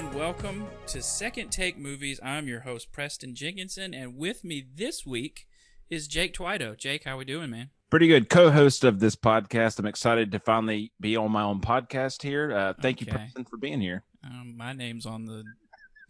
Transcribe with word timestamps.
and 0.00 0.14
welcome 0.14 0.66
to 0.86 1.02
Second 1.02 1.50
Take 1.50 1.76
Movies. 1.76 2.18
I'm 2.22 2.48
your 2.48 2.60
host 2.60 2.90
Preston 2.90 3.34
Jenkinson, 3.34 3.92
and 3.92 4.16
with 4.16 4.44
me 4.44 4.64
this 4.74 5.04
week 5.04 5.46
is 5.90 6.08
Jake 6.08 6.32
Twido. 6.32 6.74
Jake, 6.74 7.04
how 7.04 7.18
we 7.18 7.26
doing, 7.26 7.50
man? 7.50 7.68
Pretty 7.90 8.08
good 8.08 8.30
co-host 8.30 8.82
of 8.82 9.00
this 9.00 9.14
podcast. 9.14 9.78
I'm 9.78 9.84
excited 9.84 10.32
to 10.32 10.38
finally 10.38 10.92
be 10.98 11.16
on 11.16 11.30
my 11.30 11.42
own 11.42 11.60
podcast 11.60 12.22
here. 12.22 12.50
Uh, 12.50 12.72
thank 12.80 13.02
you, 13.02 13.08
Preston, 13.08 13.44
for 13.44 13.58
being 13.58 13.82
here. 13.82 14.04
Um, 14.24 14.54
my 14.56 14.72
name's 14.72 15.04
on 15.04 15.26
the 15.26 15.44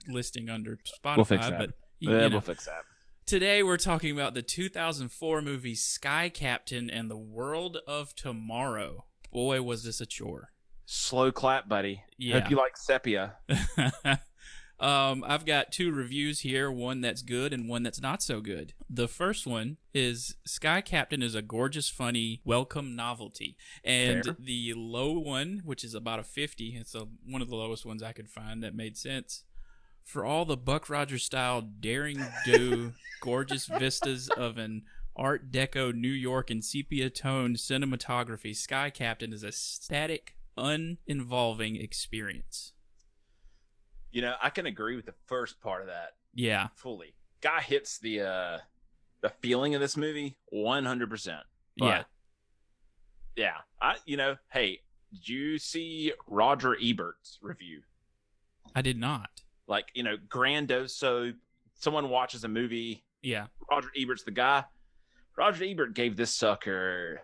listing 0.08 0.48
under 0.48 0.78
Spotify, 0.86 1.16
We'll 1.16 1.24
fix 1.24 1.48
that. 1.48 1.58
but 1.58 1.70
you, 1.98 2.10
Uh, 2.10 2.14
you 2.14 2.20
know. 2.20 2.28
we'll 2.28 2.40
fix 2.42 2.66
that. 2.66 2.82
today 3.26 3.60
we're 3.64 3.76
talking 3.76 4.12
about 4.12 4.34
the 4.34 4.42
2004 4.42 5.42
movie 5.42 5.74
Sky 5.74 6.28
Captain 6.28 6.88
and 6.90 7.10
the 7.10 7.16
World 7.18 7.78
of 7.88 8.14
Tomorrow. 8.14 9.06
Boy, 9.32 9.62
was 9.62 9.82
this 9.82 10.00
a 10.00 10.06
chore. 10.06 10.52
Slow 10.92 11.30
clap, 11.30 11.68
buddy. 11.68 12.02
Yeah. 12.18 12.40
Hope 12.40 12.50
you 12.50 12.56
like 12.56 12.76
sepia. 12.76 13.34
um, 14.80 15.22
I've 15.24 15.46
got 15.46 15.70
two 15.70 15.92
reviews 15.92 16.40
here, 16.40 16.68
one 16.68 17.00
that's 17.00 17.22
good 17.22 17.52
and 17.52 17.68
one 17.68 17.84
that's 17.84 18.00
not 18.00 18.24
so 18.24 18.40
good. 18.40 18.74
The 18.90 19.06
first 19.06 19.46
one 19.46 19.76
is 19.94 20.34
Sky 20.44 20.80
Captain 20.80 21.22
is 21.22 21.36
a 21.36 21.42
gorgeous, 21.42 21.88
funny, 21.88 22.40
welcome 22.44 22.96
novelty. 22.96 23.56
And 23.84 24.24
Fair. 24.24 24.36
the 24.36 24.74
low 24.76 25.12
one, 25.12 25.62
which 25.64 25.84
is 25.84 25.94
about 25.94 26.18
a 26.18 26.24
50, 26.24 26.76
it's 26.80 26.96
a, 26.96 27.06
one 27.24 27.40
of 27.40 27.48
the 27.48 27.54
lowest 27.54 27.86
ones 27.86 28.02
I 28.02 28.10
could 28.10 28.28
find 28.28 28.60
that 28.64 28.74
made 28.74 28.96
sense. 28.96 29.44
For 30.02 30.24
all 30.24 30.44
the 30.44 30.56
Buck 30.56 30.90
Rogers 30.90 31.22
style 31.22 31.60
daring 31.60 32.20
do, 32.44 32.94
gorgeous 33.20 33.66
vistas 33.66 34.28
of 34.30 34.58
an 34.58 34.82
Art 35.14 35.52
Deco 35.52 35.94
New 35.94 36.08
York 36.08 36.50
and 36.50 36.64
sepia 36.64 37.10
toned 37.10 37.58
cinematography, 37.58 38.56
Sky 38.56 38.90
Captain 38.90 39.32
is 39.32 39.44
a 39.44 39.52
static, 39.52 40.34
uninvolving 40.56 41.76
experience. 41.76 42.72
You 44.10 44.22
know, 44.22 44.34
I 44.42 44.50
can 44.50 44.66
agree 44.66 44.96
with 44.96 45.06
the 45.06 45.14
first 45.26 45.60
part 45.60 45.82
of 45.82 45.86
that 45.88 46.10
Yeah. 46.34 46.68
fully. 46.74 47.14
Guy 47.40 47.60
hits 47.62 47.98
the 47.98 48.20
uh 48.22 48.58
the 49.22 49.28
feeling 49.40 49.74
of 49.74 49.80
this 49.82 49.96
movie 49.98 50.38
100%. 50.52 51.42
But, 51.76 51.84
Yeah. 51.86 52.04
Yeah. 53.36 53.56
I 53.80 53.96
you 54.06 54.16
know, 54.16 54.36
hey, 54.52 54.80
did 55.12 55.28
you 55.28 55.58
see 55.58 56.12
Roger 56.26 56.76
Ebert's 56.82 57.38
review? 57.42 57.82
I 58.74 58.82
did 58.82 58.96
not. 58.98 59.30
Like, 59.66 59.88
you 59.94 60.02
know, 60.02 60.16
Grandoso 60.16 61.34
someone 61.74 62.08
watches 62.10 62.44
a 62.44 62.48
movie 62.48 63.04
Yeah. 63.22 63.46
Roger 63.70 63.90
Ebert's 63.96 64.24
the 64.24 64.30
guy. 64.30 64.64
Roger 65.36 65.64
Ebert 65.64 65.94
gave 65.94 66.16
this 66.16 66.34
sucker 66.34 67.22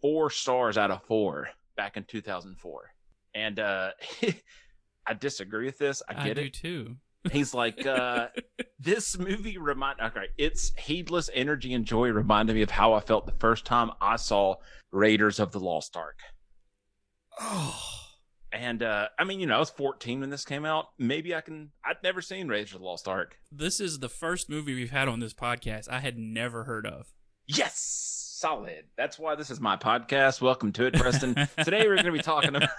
four 0.00 0.30
stars 0.30 0.78
out 0.78 0.90
of 0.90 1.02
four 1.04 1.50
back 1.78 1.96
in 1.96 2.04
2004. 2.04 2.92
And 3.34 3.58
uh 3.58 3.90
I 5.06 5.14
disagree 5.14 5.64
with 5.64 5.78
this. 5.78 6.02
I 6.06 6.20
I, 6.20 6.26
get 6.26 6.36
do 6.36 6.42
it. 6.42 6.52
too. 6.52 6.96
He's 7.32 7.54
like, 7.54 7.86
uh 7.86 8.26
this 8.78 9.16
movie 9.16 9.56
remind 9.56 10.00
okay, 10.00 10.26
it's 10.36 10.72
heedless 10.76 11.30
energy 11.32 11.72
and 11.72 11.86
joy 11.86 12.08
reminded 12.10 12.54
me 12.56 12.62
of 12.62 12.70
how 12.70 12.92
I 12.92 13.00
felt 13.00 13.24
the 13.24 13.32
first 13.32 13.64
time 13.64 13.92
I 14.02 14.16
saw 14.16 14.56
Raiders 14.92 15.38
of 15.40 15.52
the 15.52 15.60
Lost 15.60 15.96
Ark. 15.96 16.18
Oh. 17.40 17.80
And 18.52 18.82
uh 18.82 19.08
I 19.18 19.24
mean, 19.24 19.40
you 19.40 19.46
know, 19.46 19.56
I 19.56 19.60
was 19.60 19.70
14 19.70 20.20
when 20.20 20.30
this 20.30 20.44
came 20.44 20.64
out. 20.64 20.86
Maybe 20.98 21.34
I 21.34 21.40
can 21.40 21.70
I'd 21.84 22.02
never 22.02 22.20
seen 22.20 22.48
Raiders 22.48 22.74
of 22.74 22.80
the 22.80 22.86
Lost 22.86 23.06
Ark. 23.06 23.36
This 23.52 23.78
is 23.78 24.00
the 24.00 24.08
first 24.08 24.50
movie 24.50 24.74
we've 24.74 24.90
had 24.90 25.06
on 25.08 25.20
this 25.20 25.32
podcast 25.34 25.88
I 25.88 26.00
had 26.00 26.18
never 26.18 26.64
heard 26.64 26.86
of. 26.86 27.12
Yes, 27.46 28.27
solid. 28.42 28.84
That's 28.96 29.18
why 29.18 29.34
this 29.34 29.50
is 29.50 29.60
my 29.60 29.76
podcast. 29.76 30.40
Welcome 30.40 30.72
to 30.74 30.86
it, 30.86 30.94
Preston. 30.94 31.34
Today 31.64 31.82
we're 31.88 31.96
going 31.96 32.04
to 32.06 32.12
be 32.12 32.20
talking 32.20 32.54
about. 32.54 32.70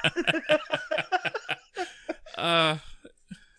uh 2.37 2.77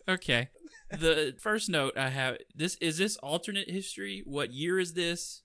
okay. 0.08 0.48
The 0.90 1.34
first 1.38 1.68
note 1.68 1.96
I 1.98 2.08
have 2.08 2.38
this 2.54 2.76
is 2.76 2.96
this 2.96 3.16
alternate 3.18 3.68
history? 3.70 4.22
What 4.24 4.50
year 4.50 4.80
is 4.80 4.94
this? 4.94 5.42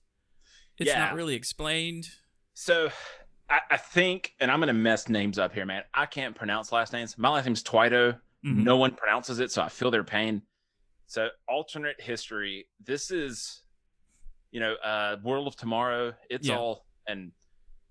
It's 0.78 0.88
Yeah. 0.88 0.98
not 1.00 1.14
really 1.14 1.34
explained. 1.34 2.08
so, 2.54 2.88
I, 3.48 3.60
I 3.72 3.76
think, 3.76 4.32
and 4.40 4.50
I'm 4.50 4.58
going 4.58 4.66
to 4.68 4.72
mess 4.72 5.08
names 5.08 5.38
up 5.38 5.52
here, 5.52 5.64
man. 5.66 5.82
I 5.94 6.06
can't 6.06 6.34
pronounce 6.34 6.72
last 6.72 6.92
names. 6.92 7.16
My 7.16 7.28
last 7.28 7.44
name's 7.44 7.62
Twido. 7.62 8.14
Mhm. 8.44 8.64
No 8.64 8.76
one 8.76 8.92
pronounces 8.94 9.38
it, 9.40 9.52
so 9.52 9.62
I 9.62 9.68
feel 9.68 9.90
their 9.90 10.02
pain. 10.04 10.42
So, 11.06 11.28
alternate 11.48 12.00
history. 12.00 12.66
This 12.84 13.10
is, 13.12 13.62
you 14.56 14.60
know, 14.60 14.72
uh, 14.76 15.18
World 15.22 15.46
of 15.46 15.54
Tomorrow. 15.54 16.14
It's 16.30 16.48
Yeah. 16.48 16.56
all, 16.56 16.86
and 17.06 17.30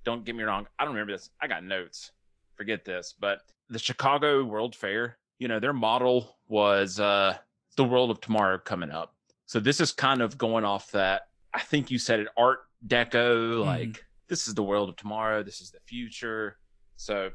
don't 0.04 0.26
get 0.26 0.36
me 0.36 0.42
wrong, 0.44 0.66
I 0.80 0.84
don't 0.84 0.96
remember 0.96 1.14
this. 1.14 1.30
I 1.40 1.46
got 1.46 1.64
notes. 1.64 2.12
Forget 2.56 2.84
this, 2.84 3.14
but 3.20 3.42
the 3.70 3.78
Chicago 3.78 4.44
World 4.44 4.76
Fair. 4.76 5.20
You 5.38 5.48
know, 5.48 5.60
their 5.60 5.74
model 5.74 6.40
was 6.48 7.00
uh, 7.00 7.38
the 7.78 7.84
World 7.84 8.10
of 8.10 8.20
Tomorrow 8.20 8.58
coming 8.58 8.90
up. 8.90 9.14
So 9.46 9.60
this 9.60 9.80
is 9.80 9.92
kind 9.92 10.24
of 10.24 10.40
going 10.40 10.66
off 10.66 10.90
that. 10.94 11.28
I 11.54 11.60
think 11.60 11.92
you 11.92 12.00
said 12.00 12.20
it, 12.22 12.30
Art 12.36 12.62
Deco. 12.88 13.64
Like 13.64 14.04
this 14.28 14.48
is 14.48 14.56
the 14.56 14.64
world 14.64 14.90
of 14.90 14.96
tomorrow. 14.96 15.44
This 15.44 15.62
is 15.62 15.70
the 15.70 15.80
future. 15.86 16.58
So 16.96 17.30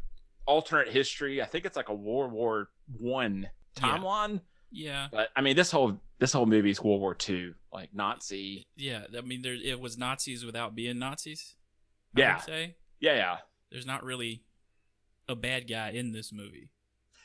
alternate 0.44 0.88
history. 0.88 1.40
I 1.40 1.46
think 1.46 1.66
it's 1.66 1.76
like 1.76 1.88
a 1.88 1.94
World 1.94 2.32
War 2.32 2.70
One 2.98 3.48
timeline. 3.76 4.32
Yeah. 4.32 4.38
But 5.12 5.28
I 5.36 5.40
mean, 5.40 5.56
this 5.56 5.70
whole 5.70 6.00
this 6.18 6.32
whole 6.32 6.46
movie 6.46 6.70
is 6.70 6.82
World 6.82 7.00
War 7.00 7.14
Two, 7.14 7.54
like 7.72 7.94
Nazi. 7.94 8.66
Yeah. 8.76 9.04
I 9.16 9.20
mean 9.22 9.42
there 9.42 9.54
it 9.54 9.80
was 9.80 9.98
Nazis 9.98 10.44
without 10.44 10.74
being 10.74 10.98
Nazis. 10.98 11.54
I 12.16 12.20
Yeah, 12.20 12.36
say. 12.38 12.76
yeah, 13.00 13.14
yeah. 13.14 13.36
There's 13.70 13.86
not 13.86 14.02
really 14.04 14.42
a 15.28 15.34
bad 15.36 15.68
guy 15.68 15.90
in 15.90 16.12
this 16.12 16.32
movie. 16.32 16.70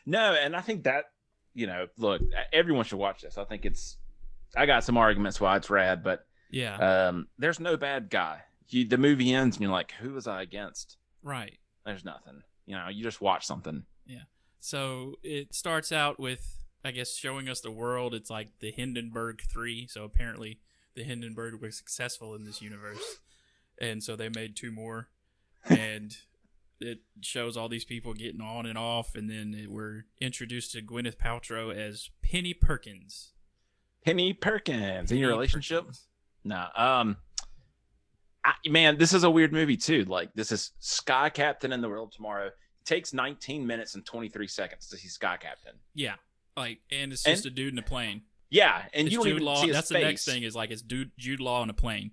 No, 0.05 0.33
and 0.33 0.55
I 0.55 0.61
think 0.61 0.83
that 0.83 1.05
you 1.53 1.67
know, 1.67 1.87
look, 1.97 2.21
everyone 2.51 2.83
should 2.85 2.99
watch 2.99 3.21
this. 3.21 3.37
I 3.37 3.45
think 3.45 3.65
it's. 3.65 3.97
I 4.57 4.65
got 4.65 4.83
some 4.83 4.97
arguments 4.97 5.39
why 5.41 5.55
it's 5.57 5.69
rad, 5.69 6.03
but 6.03 6.25
Yeah. 6.51 6.75
um, 7.07 7.27
there's 7.37 7.59
no 7.59 7.77
bad 7.77 8.09
guy. 8.09 8.41
You, 8.69 8.87
the 8.87 8.97
movie 8.97 9.33
ends 9.33 9.55
and 9.57 9.63
you're 9.63 9.71
like, 9.71 9.91
who 9.99 10.13
was 10.13 10.27
I 10.27 10.41
against? 10.41 10.97
right. 11.23 11.57
There's 11.85 12.03
nothing. 12.05 12.41
You 12.65 12.75
know, 12.75 12.87
you 12.89 13.03
just 13.03 13.21
watch 13.21 13.45
something. 13.45 13.83
Yeah. 14.05 14.23
So 14.59 15.15
it 15.23 15.53
starts 15.53 15.91
out 15.91 16.19
with, 16.19 16.64
I 16.85 16.91
guess, 16.91 17.15
showing 17.15 17.49
us 17.49 17.61
the 17.61 17.71
world. 17.71 18.13
It's 18.13 18.29
like 18.29 18.59
the 18.59 18.71
Hindenburg 18.71 19.41
Three. 19.41 19.87
So 19.87 20.03
apparently, 20.03 20.59
the 20.95 21.03
Hindenburg 21.03 21.61
was 21.61 21.75
successful 21.75 22.35
in 22.35 22.45
this 22.45 22.61
universe, 22.61 23.17
and 23.81 24.03
so 24.03 24.15
they 24.15 24.29
made 24.29 24.55
two 24.55 24.71
more, 24.71 25.09
and 25.65 26.15
it 26.79 26.99
shows 27.21 27.57
all 27.57 27.69
these 27.69 27.85
people 27.85 28.13
getting 28.13 28.41
on 28.41 28.65
and 28.65 28.77
off, 28.77 29.15
and 29.15 29.29
then 29.29 29.55
it, 29.57 29.71
we're 29.71 30.05
introduced 30.21 30.73
to 30.73 30.81
Gwyneth 30.81 31.17
Paltrow 31.17 31.73
as 31.73 32.09
Penny 32.21 32.53
Perkins. 32.53 33.31
Penny 34.03 34.33
Perkins 34.33 35.11
in 35.11 35.17
your 35.17 35.29
relationship? 35.29 35.79
Perkins. 35.79 36.05
No. 36.43 36.67
Um 36.75 37.17
I, 38.43 38.53
man, 38.69 38.99
this 38.99 39.13
is 39.13 39.23
a 39.23 39.29
weird 39.29 39.51
movie 39.51 39.77
too. 39.77 40.05
Like 40.05 40.31
this 40.35 40.51
is 40.51 40.71
Sky 40.79 41.29
Captain 41.29 41.73
in 41.73 41.81
the 41.81 41.89
World 41.89 42.11
Tomorrow. 42.11 42.47
It 42.47 42.53
takes 42.85 43.13
19 43.13 43.65
minutes 43.65 43.95
and 43.95 44.05
23 44.05 44.47
seconds 44.47 44.87
to 44.89 44.97
see 44.97 45.07
Sky 45.07 45.37
Captain. 45.41 45.73
Yeah, 45.95 46.15
like, 46.57 46.79
and 46.91 47.11
it's 47.13 47.25
And- 47.25 47.35
just 47.35 47.45
a 47.45 47.49
dude 47.49 47.73
in 47.73 47.79
a 47.79 47.83
plane. 47.83 48.23
Yeah, 48.49 48.83
and 48.93 49.07
it's 49.07 49.11
you 49.11 49.17
don't 49.19 49.25
Jude 49.27 49.33
even 49.35 49.45
Law. 49.45 49.61
see 49.61 49.71
That's 49.71 49.89
face. 49.91 50.01
the 50.01 50.05
next 50.07 50.25
thing 50.25 50.43
is 50.43 50.55
like 50.55 50.71
it's 50.71 50.81
dude 50.81 51.11
Jude 51.17 51.39
Law 51.41 51.63
in 51.63 51.69
a 51.69 51.73
plane. 51.73 52.11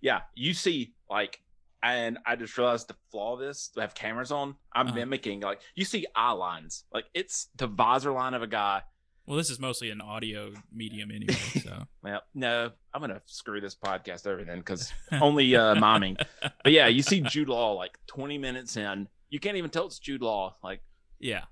Yeah, 0.00 0.22
you 0.34 0.54
see 0.54 0.94
like 1.10 1.40
and 1.82 2.18
I 2.26 2.36
just 2.36 2.56
realized 2.56 2.88
the 2.88 2.96
flaw 3.10 3.34
of 3.34 3.40
this. 3.40 3.68
To 3.74 3.82
have 3.82 3.94
cameras 3.94 4.32
on, 4.32 4.56
I'm 4.74 4.86
Uh-huh. 4.88 4.96
mimicking 4.96 5.40
like 5.40 5.60
you 5.74 5.84
see 5.84 6.06
eye 6.16 6.32
lines. 6.32 6.84
Like 6.92 7.04
it's 7.14 7.48
the 7.56 7.66
visor 7.66 8.10
line 8.12 8.34
of 8.34 8.42
a 8.42 8.46
guy. 8.46 8.82
Well, 9.26 9.36
this 9.38 9.50
is 9.50 9.58
mostly 9.60 9.90
an 9.90 10.00
audio 10.00 10.52
medium 10.72 11.10
anyway, 11.10 11.34
so. 11.62 11.84
Well, 12.02 12.22
no, 12.34 12.72
I'm 12.92 13.00
gonna 13.00 13.22
screw 13.26 13.60
this 13.60 13.74
podcast 13.76 14.26
over 14.26 14.42
then 14.44 14.58
because 14.58 14.92
only 15.12 15.54
uh 15.54 15.74
miming. 15.74 16.16
But 16.40 16.72
yeah, 16.72 16.88
you 16.88 17.02
see 17.02 17.20
Jude 17.30 17.48
Law 17.50 17.72
like 17.74 17.98
20 18.06 18.38
minutes 18.38 18.76
in. 18.76 19.06
You 19.28 19.38
can't 19.38 19.56
even 19.58 19.70
tell 19.70 19.86
it's 19.86 19.98
Jude 19.98 20.22
Law. 20.22 20.56
Like 20.64 20.80
yeah, 21.20 21.44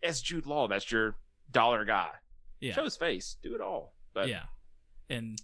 it's 0.00 0.20
Jude 0.22 0.46
Law. 0.46 0.68
That's 0.68 0.90
your 0.90 1.16
dollar 1.50 1.84
guy. 1.84 2.10
yeah. 2.60 2.72
Show 2.74 2.84
his 2.84 2.96
face. 2.96 3.36
Do 3.42 3.54
it 3.54 3.60
all. 3.60 3.94
But 4.14 4.28
yeah, 4.28 4.44
and 5.08 5.38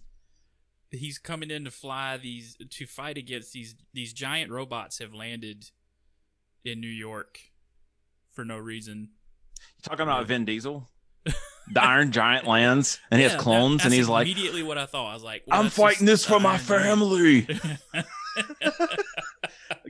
he's 0.91 1.17
coming 1.17 1.51
in 1.51 1.65
to 1.65 1.71
fly 1.71 2.17
these 2.17 2.57
to 2.69 2.85
fight 2.85 3.17
against 3.17 3.53
these 3.53 3.75
these 3.93 4.13
giant 4.13 4.51
robots 4.51 4.99
have 4.99 5.13
landed 5.13 5.69
in 6.65 6.79
New 6.81 6.87
York 6.87 7.39
for 8.33 8.43
no 8.45 8.57
reason. 8.57 9.09
You 9.59 9.81
talking 9.83 10.03
about 10.03 10.27
Vin 10.27 10.45
Diesel, 10.45 10.87
the 11.25 11.83
Iron 11.83 12.11
Giant 12.11 12.45
lands 12.45 12.99
and 13.09 13.19
he 13.19 13.23
Yeah, 13.25 13.29
has 13.31 13.37
that- 13.37 13.43
cleans, 13.43 13.83
and 13.85 13.93
he's 13.93 14.07
like, 14.09 14.27
immediately 14.27 14.63
what 14.63 14.77
I 14.77 14.85
thought. 14.85 15.09
I 15.09 15.13
was 15.13 15.23
like, 15.23 15.43
well, 15.47 15.59
"I'm 15.61 15.69
fighting 15.69 16.05
this 16.05 16.25
for 16.25 16.39
my 16.39 16.51
Iron 16.55 16.59
family. 16.59 17.47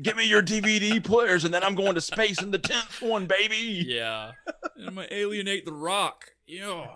Give 0.01 0.15
me 0.17 0.25
your 0.25 0.41
DVD 0.41 1.03
players, 1.03 1.45
and 1.45 1.53
then 1.53 1.63
I'm 1.63 1.75
going 1.75 1.95
to 1.95 2.01
space 2.01 2.41
in 2.41 2.51
the 2.51 2.59
tenth 2.59 3.01
one, 3.01 3.25
baby." 3.25 3.83
yeah, 3.87 4.31
and 4.75 4.87
I'm 4.87 4.95
gonna 4.95 5.07
alienate 5.11 5.65
the 5.65 5.73
Rock. 5.73 6.25
Yeah, 6.45 6.87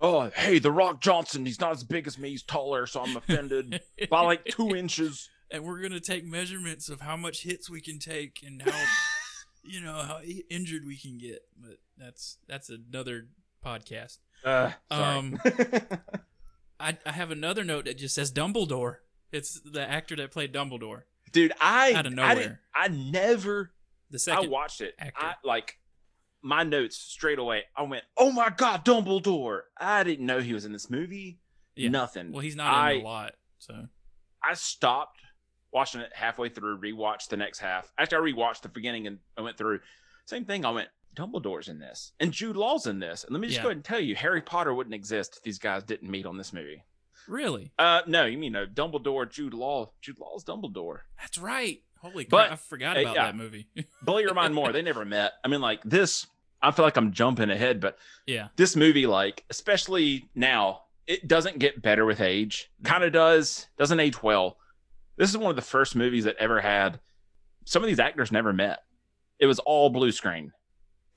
Oh, 0.00 0.30
hey, 0.36 0.58
The 0.60 0.70
Rock 0.70 1.00
Johnson. 1.00 1.44
He's 1.44 1.60
not 1.60 1.72
as 1.72 1.82
big 1.82 2.06
as 2.06 2.18
me. 2.18 2.30
He's 2.30 2.42
taller, 2.42 2.86
so 2.86 3.02
I'm 3.02 3.16
offended 3.16 3.80
by 4.10 4.20
like 4.20 4.44
two 4.44 4.76
inches. 4.76 5.28
and 5.50 5.64
we're 5.64 5.80
gonna 5.80 6.00
take 6.00 6.24
measurements 6.24 6.88
of 6.88 7.00
how 7.00 7.16
much 7.16 7.42
hits 7.42 7.68
we 7.68 7.80
can 7.80 7.98
take 7.98 8.40
and 8.46 8.62
how 8.62 8.84
you 9.64 9.80
know 9.80 9.94
how 9.94 10.20
injured 10.50 10.84
we 10.86 10.96
can 10.96 11.18
get. 11.18 11.40
But 11.56 11.78
that's 11.96 12.38
that's 12.46 12.70
another 12.70 13.26
podcast. 13.64 14.18
Uh, 14.44 14.70
sorry. 14.90 15.18
Um, 15.18 15.40
I, 16.80 16.96
I 17.04 17.12
have 17.12 17.32
another 17.32 17.64
note 17.64 17.86
that 17.86 17.98
just 17.98 18.14
says 18.14 18.30
Dumbledore. 18.32 18.96
It's 19.32 19.60
the 19.60 19.82
actor 19.82 20.14
that 20.16 20.30
played 20.30 20.54
Dumbledore. 20.54 21.02
Dude, 21.32 21.52
I 21.60 21.92
Out 21.94 22.06
of 22.06 22.18
I, 22.18 22.34
didn't- 22.34 22.44
nowhere. 22.46 22.60
I 22.74 22.88
never 22.88 23.72
The 24.10 24.18
second 24.18 24.46
I 24.46 24.48
watched 24.48 24.80
it. 24.80 24.94
actor. 24.98 25.24
I 25.24 25.34
like 25.44 25.78
my 26.42 26.62
notes 26.62 26.96
straight 26.96 27.38
away. 27.38 27.64
I 27.76 27.82
went, 27.82 28.04
"Oh 28.16 28.30
my 28.32 28.50
god, 28.50 28.84
Dumbledore!" 28.84 29.62
I 29.76 30.04
didn't 30.04 30.24
know 30.26 30.40
he 30.40 30.54
was 30.54 30.64
in 30.64 30.72
this 30.72 30.88
movie. 30.88 31.40
Yeah. 31.76 31.90
Nothing. 31.90 32.32
well, 32.32 32.40
he's 32.40 32.56
not 32.56 32.72
I, 32.72 32.92
in 32.92 33.00
a 33.02 33.04
lot, 33.04 33.34
so 33.58 33.86
I 34.42 34.54
stopped 34.54 35.20
watching 35.72 36.00
it 36.00 36.10
halfway 36.14 36.48
through, 36.48 36.78
rewatched 36.80 37.28
the 37.28 37.36
next 37.36 37.58
half. 37.58 37.92
Actually, 37.98 38.32
I 38.32 38.34
rewatched 38.34 38.62
the 38.62 38.68
beginning 38.68 39.06
and 39.06 39.18
I 39.36 39.42
went 39.42 39.56
through, 39.58 39.80
same 40.24 40.44
thing. 40.44 40.64
I 40.64 40.70
went, 40.70 40.88
Dumbledore's 41.14 41.68
in 41.68 41.78
this, 41.78 42.12
and 42.20 42.32
Jude 42.32 42.56
Law's 42.56 42.86
in 42.86 42.98
this. 43.00 43.22
And 43.24 43.32
let 43.32 43.40
me 43.40 43.48
just 43.48 43.58
Yeah. 43.58 43.62
go 43.64 43.68
ahead 43.68 43.76
and 43.76 43.84
tell 43.84 44.00
you, 44.00 44.16
Harry 44.16 44.40
Potter 44.42 44.72
wouldn't 44.74 44.94
exist 44.94 45.36
if 45.36 45.42
these 45.42 45.58
guys 45.58 45.82
didn't 45.84 46.10
meet 46.10 46.24
on 46.26 46.36
this 46.36 46.52
movie. 46.52 46.82
Really, 47.28 47.72
Uh, 47.78 48.02
no, 48.06 48.24
you 48.24 48.38
mean 48.38 48.52
no, 48.52 48.66
Dumbledore, 48.66 49.30
Jude 49.30 49.54
Law, 49.54 49.90
Jude 50.00 50.18
Law's 50.18 50.44
Dumbledore. 50.44 51.00
that's 51.18 51.38
right. 51.38 51.82
Holy 52.00 52.24
crap! 52.24 52.52
I 52.52 52.56
forgot 52.56 52.96
uh, 52.96 53.00
about 53.00 53.16
yeah. 53.16 53.24
that 53.26 53.36
movie. 53.36 53.66
Blow 54.02 54.18
your 54.18 54.34
mind 54.34 54.54
more. 54.54 54.72
They 54.72 54.82
never 54.82 55.04
met. 55.04 55.32
I 55.44 55.48
mean, 55.48 55.60
like 55.60 55.82
this. 55.82 56.26
I 56.62 56.70
feel 56.72 56.84
like 56.84 56.96
I'm 56.96 57.12
jumping 57.12 57.50
ahead, 57.50 57.80
but 57.80 57.98
yeah, 58.26 58.48
this 58.56 58.76
movie, 58.76 59.06
like, 59.06 59.44
especially 59.50 60.28
now, 60.34 60.82
it 61.06 61.26
doesn't 61.26 61.58
get 61.58 61.82
better 61.82 62.04
with 62.04 62.20
age. 62.20 62.70
Kind 62.84 63.04
of 63.04 63.12
does, 63.12 63.66
doesn't 63.78 63.98
age 64.00 64.22
well. 64.22 64.58
This 65.16 65.30
is 65.30 65.36
one 65.36 65.50
of 65.50 65.56
the 65.56 65.62
first 65.62 65.96
movies 65.96 66.24
that 66.24 66.36
ever 66.38 66.60
had 66.60 67.00
some 67.64 67.82
of 67.82 67.88
these 67.88 67.98
actors 68.00 68.32
never 68.32 68.52
met. 68.52 68.78
It 69.38 69.46
was 69.46 69.58
all 69.58 69.90
blue 69.90 70.10
screen. 70.10 70.52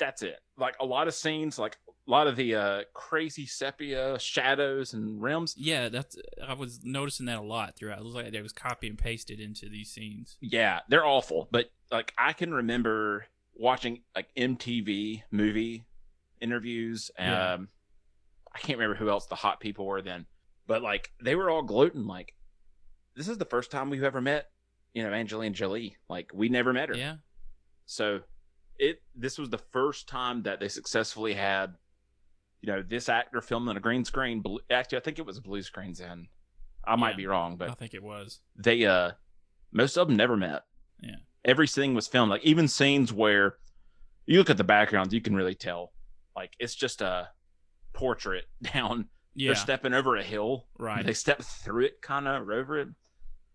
That's 0.01 0.24
it. 0.24 0.39
Like 0.57 0.75
a 0.81 0.86
lot 0.86 1.07
of 1.07 1.13
scenes, 1.13 1.59
like 1.59 1.77
a 1.88 2.12
lot 2.12 2.25
of 2.25 2.36
the 2.36 2.56
uh, 2.56 2.81
crazy 2.94 3.45
sepia 3.45 4.18
shadows 4.19 4.94
and 4.94 5.21
rims. 5.21 5.53
yeah. 5.56 5.88
That's 5.89 6.18
I 6.45 6.56
was 6.56 6.80
noticing 6.83 7.27
that 7.27 7.38
a 7.38 7.42
lot 7.44 7.77
throughout. 7.77 8.00
It 8.00 8.03
was 8.03 8.15
like 8.15 8.31
they 8.31 8.42
was 8.42 8.51
copy 8.51 8.88
and 8.88 8.98
pasted 8.98 9.39
into 9.39 9.69
these 9.69 9.92
scenes. 9.92 10.38
Yeah, 10.42 10.80
they're 10.89 11.06
awful. 11.06 11.48
But 11.51 11.68
like 11.92 12.13
I 12.18 12.33
can 12.33 12.51
remember 12.51 13.27
watching 13.56 14.01
like 14.15 14.27
MTV 14.36 15.21
movie 15.30 15.86
interviews. 16.42 17.12
Yeah. 17.19 17.53
Um, 17.53 17.69
I 18.53 18.57
can't 18.57 18.80
remember 18.80 18.95
who 18.98 19.09
else 19.09 19.27
the 19.27 19.36
hot 19.36 19.59
people 19.59 19.86
were 19.86 20.01
then, 20.01 20.25
but 20.68 20.81
like 20.81 21.12
they 21.24 21.36
were 21.36 21.50
all 21.51 21.62
gloating 21.62 22.07
like, 22.07 22.33
"This 23.15 23.27
is 23.30 23.38
the 23.38 23.45
first 23.45 23.69
time 23.71 23.89
we've 23.92 24.03
ever 24.03 24.19
met." 24.19 24.50
You 24.94 25.03
know, 25.03 25.13
Angelina 25.13 25.53
Jolie. 25.53 25.95
Like 26.09 26.31
we 26.33 26.50
never 26.50 26.74
met 26.74 26.89
her. 26.89 26.95
Yeah, 26.98 27.18
So 27.86 28.21
it 28.81 29.01
this 29.15 29.37
was 29.37 29.49
the 29.49 29.57
first 29.71 30.07
time 30.09 30.43
that 30.43 30.59
they 30.59 30.67
successfully 30.67 31.33
had, 31.33 31.75
you 32.61 32.71
know, 32.71 32.81
this 32.81 33.07
actor 33.09 33.39
filmed 33.41 33.69
on 33.69 33.77
a 33.77 33.79
green 33.79 34.03
screen. 34.03 34.41
Blue, 34.41 34.59
actually, 34.69 34.97
I 34.97 35.01
think 35.01 35.19
it 35.19 35.25
was 35.25 35.37
a 35.37 35.41
blue 35.41 35.61
screens 35.61 35.99
in. 36.01 36.27
I 36.85 36.95
might 36.95 37.11
Yeah. 37.11 37.15
be 37.17 37.27
wrong, 37.27 37.57
but 37.57 37.69
I 37.69 37.73
think 37.75 37.93
it 37.93 38.01
was. 38.03 38.39
they 38.55 38.85
uh 38.85 39.11
most 39.71 39.97
of 39.97 40.07
them 40.07 40.17
never 40.17 40.35
met. 40.35 40.63
Yeah. 41.01 41.15
Everything 41.45 41.93
was 41.93 42.07
filmed 42.07 42.31
like 42.31 42.43
even 42.43 42.67
scenes 42.67 43.13
where 43.13 43.57
you 44.25 44.37
look 44.39 44.49
at 44.49 44.57
the 44.57 44.63
backgrounds, 44.63 45.13
you 45.13 45.21
can 45.21 45.35
really 45.35 45.55
tell 45.55 45.93
like 46.35 46.53
it's 46.59 46.75
just 46.75 47.01
a 47.01 47.29
portrait 47.93 48.45
down. 48.73 49.09
Yeah, 49.35 49.49
They're 49.49 49.55
stepping 49.55 49.93
over 49.93 50.17
a 50.17 50.23
hill. 50.23 50.67
right. 50.77 51.05
They 51.05 51.13
step 51.13 51.41
through 51.41 51.85
it 51.85 52.01
kind 52.01 52.27
of 52.27 52.47
or 52.49 52.53
over 52.53 52.79
it. 52.79 52.89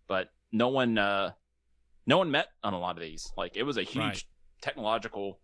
But 0.09 0.29
no 0.53 0.69
one 0.69 0.97
uh 0.99 1.33
no 2.07 2.19
one 2.19 2.31
met 2.31 2.47
on 2.63 2.73
a 2.75 2.79
lot 2.79 2.97
of 2.97 3.03
these. 3.03 3.31
Like 3.37 3.57
it 3.57 3.65
was 3.65 3.77
a 3.77 3.83
huge 3.83 4.05
Right. 4.05 4.25
Technological 4.61 5.41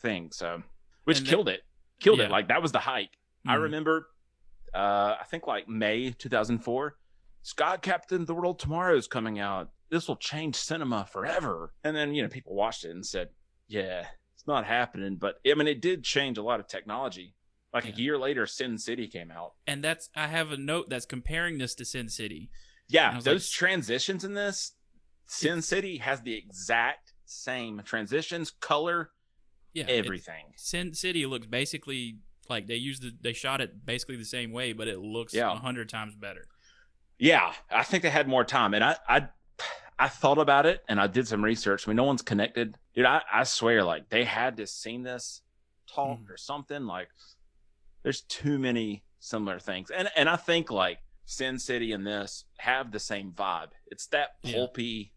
thing. 0.00 0.30
So 0.32 0.62
which 1.04 1.18
And 1.18 1.26
killed 1.28 1.48
it. 1.48 1.62
Killed 2.00 2.18
Yeah. 2.18 2.26
it. 2.26 2.30
Like 2.30 2.48
that 2.48 2.62
was 2.62 2.72
the 2.72 2.78
hype. 2.80 3.10
I 3.46 3.56
Mhm. 3.56 3.62
remember, 3.62 4.10
uh, 4.74 5.16
I 5.20 5.24
think 5.30 5.46
like 5.46 5.68
May 5.68 6.10
2004, 6.12 6.96
Sky 7.42 7.76
Captain 7.78 8.24
The 8.26 8.34
World 8.34 8.58
Tomorrow 8.58 8.96
is 8.96 9.08
coming 9.08 9.38
out. 9.38 9.70
This 9.88 10.06
will 10.08 10.16
change 10.16 10.56
cinema 10.56 11.06
forever. 11.06 11.74
And 11.84 11.96
then, 11.96 12.14
you 12.14 12.22
know, 12.22 12.28
people 12.28 12.54
watched 12.54 12.84
it 12.84 12.90
and 12.90 13.04
said, 13.04 13.30
yeah, 13.66 14.08
it's 14.34 14.46
not 14.46 14.66
happening. 14.66 15.16
But 15.16 15.40
I 15.46 15.54
mean, 15.54 15.66
it 15.66 15.80
did 15.80 16.04
change 16.04 16.38
a 16.38 16.42
lot 16.42 16.60
of 16.60 16.66
technology. 16.68 17.34
Like 17.72 17.84
Yeah. 17.84 17.92
a 17.92 17.94
year 17.96 18.18
later, 18.18 18.46
Sin 18.46 18.78
City 18.78 19.06
came 19.08 19.30
out. 19.30 19.54
and 19.66 19.82
that's 19.82 20.10
I 20.14 20.26
have 20.26 20.50
a 20.52 20.56
note 20.56 20.88
that's 20.90 21.06
comparing 21.06 21.58
this 21.58 21.74
to 21.76 21.84
Sin 21.84 22.08
City. 22.08 22.50
Yeah, 22.88 23.20
those 23.20 23.46
like- 23.48 23.52
transitions 23.52 24.24
in 24.24 24.34
this, 24.34 24.72
Sin 25.26 25.62
City 25.62 25.98
has 25.98 26.22
the 26.22 26.34
exact 26.34 27.09
same 27.30 27.80
transitions, 27.84 28.50
color, 28.50 29.10
Yeah, 29.72 29.84
everything. 29.88 30.52
Sin 30.56 30.94
City 30.94 31.26
looks 31.26 31.46
basically 31.46 32.18
like 32.48 32.66
they 32.66 32.74
used 32.76 33.02
the 33.02 33.12
they 33.20 33.32
shot 33.32 33.60
it 33.60 33.86
basically 33.86 34.16
the 34.16 34.24
same 34.24 34.50
way, 34.52 34.72
but 34.72 34.88
it 34.88 34.98
looks 34.98 35.32
a 35.34 35.38
Yeah. 35.38 35.56
hundred 35.56 35.88
times 35.88 36.14
better. 36.16 36.46
Yeah, 37.18 37.52
I 37.70 37.84
think 37.84 38.02
they 38.02 38.10
had 38.10 38.26
more 38.26 38.44
time, 38.44 38.72
and 38.74 38.82
I, 38.82 38.96
I, 39.08 39.28
I 39.98 40.08
thought 40.08 40.38
about 40.38 40.64
it, 40.66 40.82
and 40.88 40.98
I 41.00 41.06
did 41.06 41.28
some 41.28 41.44
research. 41.44 41.86
I 41.86 41.90
mean, 41.90 41.96
no 41.96 42.04
one's 42.04 42.22
connected, 42.22 42.76
dude. 42.94 43.04
I, 43.04 43.20
I 43.30 43.44
swear, 43.44 43.84
like 43.84 44.08
they 44.08 44.24
had 44.24 44.56
to 44.56 44.66
seen 44.66 45.02
this 45.02 45.42
talk 45.86 46.18
Mhm. 46.18 46.30
or 46.30 46.36
something. 46.38 46.84
Like, 46.86 47.08
there's 48.02 48.22
too 48.22 48.58
many 48.58 49.04
similar 49.20 49.60
things, 49.60 49.90
and 49.90 50.08
and 50.16 50.28
I 50.28 50.36
think 50.36 50.70
like 50.70 50.98
Sin 51.26 51.58
City 51.60 51.92
and 51.92 52.04
this 52.06 52.44
have 52.58 52.90
the 52.90 52.98
same 52.98 53.32
vibe. 53.32 53.68
It's 53.86 54.06
that 54.08 54.30
Yeah. 54.42 54.54
pulpy 54.54 55.12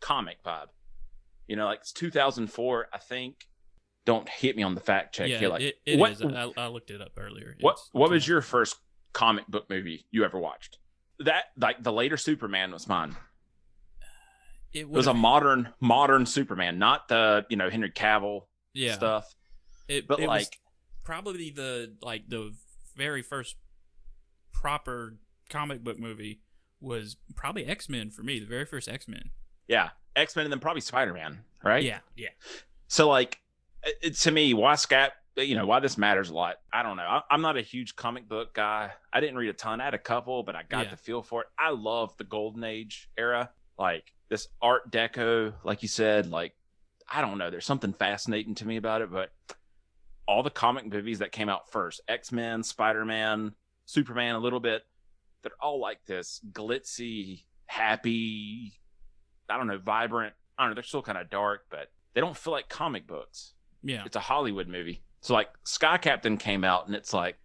comic 0.00 0.42
vibe. 0.42 0.68
You 1.46 1.56
know, 1.56 1.66
like 1.66 1.80
it's 1.80 1.92
2004, 1.92 2.88
I 2.92 2.98
think. 2.98 3.46
Don't 4.04 4.28
hit 4.28 4.56
me 4.56 4.62
on 4.64 4.74
the 4.74 4.80
fact 4.80 5.14
check 5.14 5.28
yeah, 5.28 5.38
here. 5.38 5.48
Like, 5.48 5.62
it, 5.62 5.74
it 5.86 5.98
what, 5.98 6.12
is. 6.12 6.22
I, 6.22 6.50
I 6.56 6.66
looked 6.66 6.90
it 6.90 7.00
up 7.00 7.12
earlier. 7.16 7.56
what 7.60 7.72
It's- 7.72 7.88
what 7.92 8.10
was 8.10 8.26
your 8.26 8.40
first 8.42 8.76
comic 9.12 9.46
book 9.46 9.70
movie 9.70 10.06
you 10.10 10.24
ever 10.24 10.38
watched? 10.38 10.78
That 11.20 11.44
like 11.56 11.82
the 11.82 11.92
later 11.92 12.16
Superman 12.16 12.72
was 12.72 12.88
mine. 12.88 13.16
It 14.72 14.80
It 14.80 14.88
was 14.88 15.06
a 15.06 15.12
modern 15.12 15.68
modern 15.80 16.24
Superman, 16.24 16.78
not 16.78 17.06
the 17.08 17.44
you 17.50 17.58
know 17.58 17.68
Henry 17.68 17.90
Cavill 17.90 18.46
yeah, 18.72 18.94
stuff, 18.94 19.34
It, 19.86 20.08
but 20.08 20.18
like 20.20 20.58
probably 21.04 21.50
the 21.50 21.94
like 22.00 22.26
the 22.26 22.54
very 22.96 23.20
first 23.20 23.56
proper 24.54 25.18
comic 25.50 25.84
book 25.84 25.98
movie 25.98 26.40
was 26.80 27.16
probably 27.36 27.66
X 27.66 27.90
Men 27.90 28.10
for 28.10 28.22
me. 28.22 28.40
The 28.40 28.46
very 28.46 28.64
first 28.64 28.88
X 28.88 29.06
Men. 29.06 29.30
yeah 29.68 29.90
X 30.16 30.36
Men 30.36 30.44
and 30.46 30.52
then 30.52 30.60
probably 30.60 30.80
Spider 30.80 31.12
Man, 31.14 31.40
right? 31.64 31.82
Yeah, 31.82 31.98
yeah. 32.16 32.28
So 32.88 33.08
like 33.08 33.40
it, 34.02 34.14
to 34.18 34.30
me, 34.30 34.54
why 34.54 34.74
Scat? 34.74 35.12
You 35.36 35.54
know 35.54 35.64
why 35.64 35.80
this 35.80 35.96
matters 35.96 36.28
a 36.28 36.34
lot. 36.34 36.56
I 36.72 36.82
don't 36.82 36.96
know. 36.98 37.04
I, 37.04 37.22
I'm 37.30 37.40
not 37.40 37.56
a 37.56 37.62
huge 37.62 37.96
comic 37.96 38.28
book 38.28 38.52
guy. 38.54 38.90
I 39.12 39.20
didn't 39.20 39.36
read 39.36 39.48
a 39.48 39.54
ton. 39.54 39.80
I 39.80 39.84
had 39.86 39.94
a 39.94 39.98
couple, 39.98 40.42
but 40.42 40.54
I 40.54 40.62
got 40.68 40.84
Yeah. 40.84 40.90
the 40.90 40.96
feel 40.98 41.22
for 41.22 41.40
it. 41.42 41.46
I 41.58 41.70
love 41.70 42.14
the 42.18 42.24
Golden 42.24 42.64
Age 42.64 43.08
era, 43.16 43.50
like 43.78 44.12
this 44.28 44.48
Art 44.60 44.90
Deco, 44.92 45.54
like 45.64 45.80
you 45.82 45.88
said. 45.88 46.26
Like 46.30 46.54
I 47.10 47.20
don't 47.22 47.38
know. 47.38 47.50
There's 47.50 47.64
something 47.64 47.92
fascinating 47.94 48.54
to 48.56 48.66
me 48.66 48.76
about 48.76 49.00
it, 49.00 49.10
but 49.10 49.32
all 50.28 50.42
the 50.42 50.50
comic 50.50 50.86
movies 50.86 51.18
that 51.20 51.32
came 51.32 51.48
out 51.48 51.70
first 51.72 52.02
X 52.08 52.30
Men, 52.30 52.62
Spider 52.62 53.04
Man, 53.06 53.54
Superman, 53.86 54.34
a 54.34 54.38
little 54.38 54.60
bit 54.60 54.82
they're 55.42 55.50
all 55.60 55.80
like 55.80 55.98
this 56.06 56.40
glitzy, 56.52 57.42
happy, 57.66 58.74
I 59.52 59.56
don't 59.58 59.66
know, 59.66 59.78
vibrant. 59.78 60.34
I 60.58 60.62
don't 60.64 60.70
know. 60.70 60.74
They're 60.74 60.82
still 60.82 61.02
kind 61.02 61.18
of 61.18 61.30
dark, 61.30 61.66
but 61.70 61.90
they 62.14 62.20
don't 62.20 62.36
feel 62.36 62.52
like 62.52 62.68
comic 62.68 63.06
books. 63.06 63.54
Yeah, 63.82 64.04
It's 64.06 64.16
a 64.16 64.20
Hollywood 64.20 64.68
movie. 64.68 65.02
So, 65.22 65.34
like, 65.34 65.48
Sky 65.64 65.98
Captain 65.98 66.36
came 66.36 66.62
out, 66.64 66.86
and 66.86 66.94
it's 66.96 67.12
like, 67.12 67.36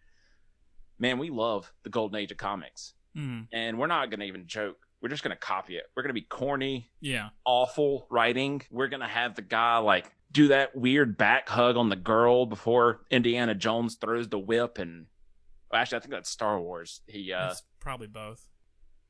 man, 0.99 1.17
we 1.17 1.29
love 1.29 1.71
the 1.83 1.89
golden 1.89 2.19
age 2.19 2.31
of 2.31 2.37
comics. 2.37 2.93
Mhm. 3.15 3.47
And 3.51 3.79
we're 3.79 3.87
not 3.87 4.09
going 4.09 4.19
to 4.19 4.25
even 4.25 4.47
joke. 4.47 4.77
We're 5.01 5.09
just 5.09 5.23
going 5.23 5.35
to 5.35 5.39
copy 5.39 5.77
it. 5.77 5.85
We're 5.95 6.03
going 6.03 6.09
to 6.09 6.13
be 6.19 6.25
corny, 6.27 6.91
yeah, 6.99 7.29
awful 7.45 8.07
writing. 8.09 8.61
We're 8.71 8.87
gonna 8.87 9.07
have 9.07 9.35
the 9.35 9.41
guy 9.43 9.77
like 9.77 10.11
do 10.31 10.47
that 10.49 10.75
weird 10.75 11.17
back 11.17 11.47
hug 11.49 11.77
on 11.77 11.89
the 11.89 11.95
girl 11.95 12.45
before 12.47 13.01
Indiana 13.11 13.53
Jones 13.55 13.95
throws 13.95 14.27
the 14.27 14.39
whip 14.39 14.77
and 14.79 15.05
well, 15.71 15.81
actually 15.81 15.97
I 15.97 15.99
think 16.01 16.11
that's 16.11 16.29
Star 16.29 16.59
Wars. 16.59 17.01
He 17.07 17.31
uh 17.31 17.51
it's 17.51 17.63
probably 17.79 18.07
both. 18.07 18.47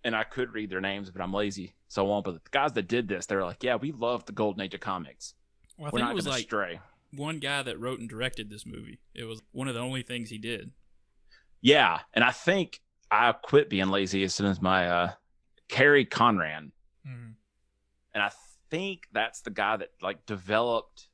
And 0.08 0.16
I 0.16 0.24
could 0.24 0.54
read 0.54 0.70
their 0.70 0.80
names, 0.80 1.12
but 1.12 1.22
I'm 1.22 1.34
lazy, 1.34 1.74
so 1.90 2.06
I 2.06 2.08
won't. 2.08 2.24
But 2.24 2.36
the 2.36 2.50
guys 2.52 2.72
that 2.74 2.88
did 2.88 3.10
this, 3.10 3.26
they're 3.26 3.44
like, 3.44 3.62
yeah, 3.62 3.76
we 3.76 3.92
love 3.92 4.26
the 4.26 4.32
golden 4.32 4.62
age 4.62 4.74
of 4.74 4.80
comics. 4.80 5.34
Well, 5.78 5.88
I 5.88 5.92
We're 5.92 6.00
think 6.00 6.12
it 6.12 6.16
was 6.16 6.28
like 6.28 6.44
stray. 6.44 6.80
one 7.14 7.40
guy 7.40 7.62
that 7.64 7.78
wrote 7.78 8.00
and 8.00 8.08
directed 8.10 8.50
this 8.50 8.66
movie. 8.66 9.00
It 9.14 9.26
was 9.26 9.42
one 9.52 9.68
of 9.68 9.74
the 9.74 9.82
only 9.82 10.04
things 10.04 10.30
he 10.30 10.38
did. 10.38 10.72
Yeah, 11.62 12.00
and 12.14 12.24
I 12.24 12.32
think 12.32 12.80
I 13.12 13.34
quit 13.34 13.70
being 13.70 13.90
lazy 13.90 14.24
as 14.24 14.34
soon 14.34 14.46
as 14.48 14.62
my 14.62 14.88
uh 14.88 15.12
Kerry 15.68 16.06
Conran, 16.06 16.72
Mm-hmm. 17.06 17.32
and 18.14 18.24
I 18.24 18.32
think 18.70 19.08
that's 19.12 19.42
the 19.42 19.50
guy 19.50 19.76
that 19.78 19.90
like 20.02 20.26
developed 20.26 21.10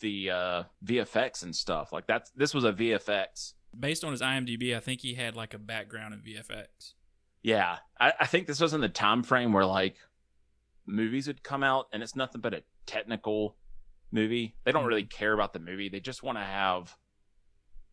the 0.00 0.30
uh 0.30 0.62
VFX 0.84 1.42
and 1.42 1.56
stuff. 1.56 1.90
Like 1.92 2.06
that's 2.06 2.30
this 2.32 2.52
was 2.52 2.64
a 2.64 2.72
VFX 2.72 3.54
Based 3.78 4.04
on 4.04 4.10
his 4.12 4.20
IMDb, 4.22 4.74
I 4.76 4.80
think 4.80 5.00
he 5.00 5.14
had 5.14 5.36
like 5.36 5.52
a 5.54 5.58
background 5.58 6.12
in 6.14 6.20
VFX. 6.20 6.92
Yeah, 7.46 7.76
I, 8.00 8.12
I 8.18 8.26
think 8.26 8.48
this 8.48 8.58
was 8.58 8.74
in 8.74 8.80
the 8.80 8.88
time 8.88 9.22
frame 9.22 9.52
where 9.52 9.64
like 9.64 9.98
movies 10.84 11.28
would 11.28 11.44
come 11.44 11.62
out, 11.62 11.86
and 11.92 12.02
it's 12.02 12.16
nothing 12.16 12.40
but 12.40 12.54
a 12.54 12.64
technical 12.86 13.56
movie. 14.10 14.56
They 14.64 14.72
don't 14.72 14.84
really 14.84 15.04
mm-hmm. 15.04 15.16
care 15.16 15.32
about 15.32 15.52
the 15.52 15.60
movie; 15.60 15.88
they 15.88 16.00
just 16.00 16.24
want 16.24 16.38
to 16.38 16.42
have, 16.42 16.96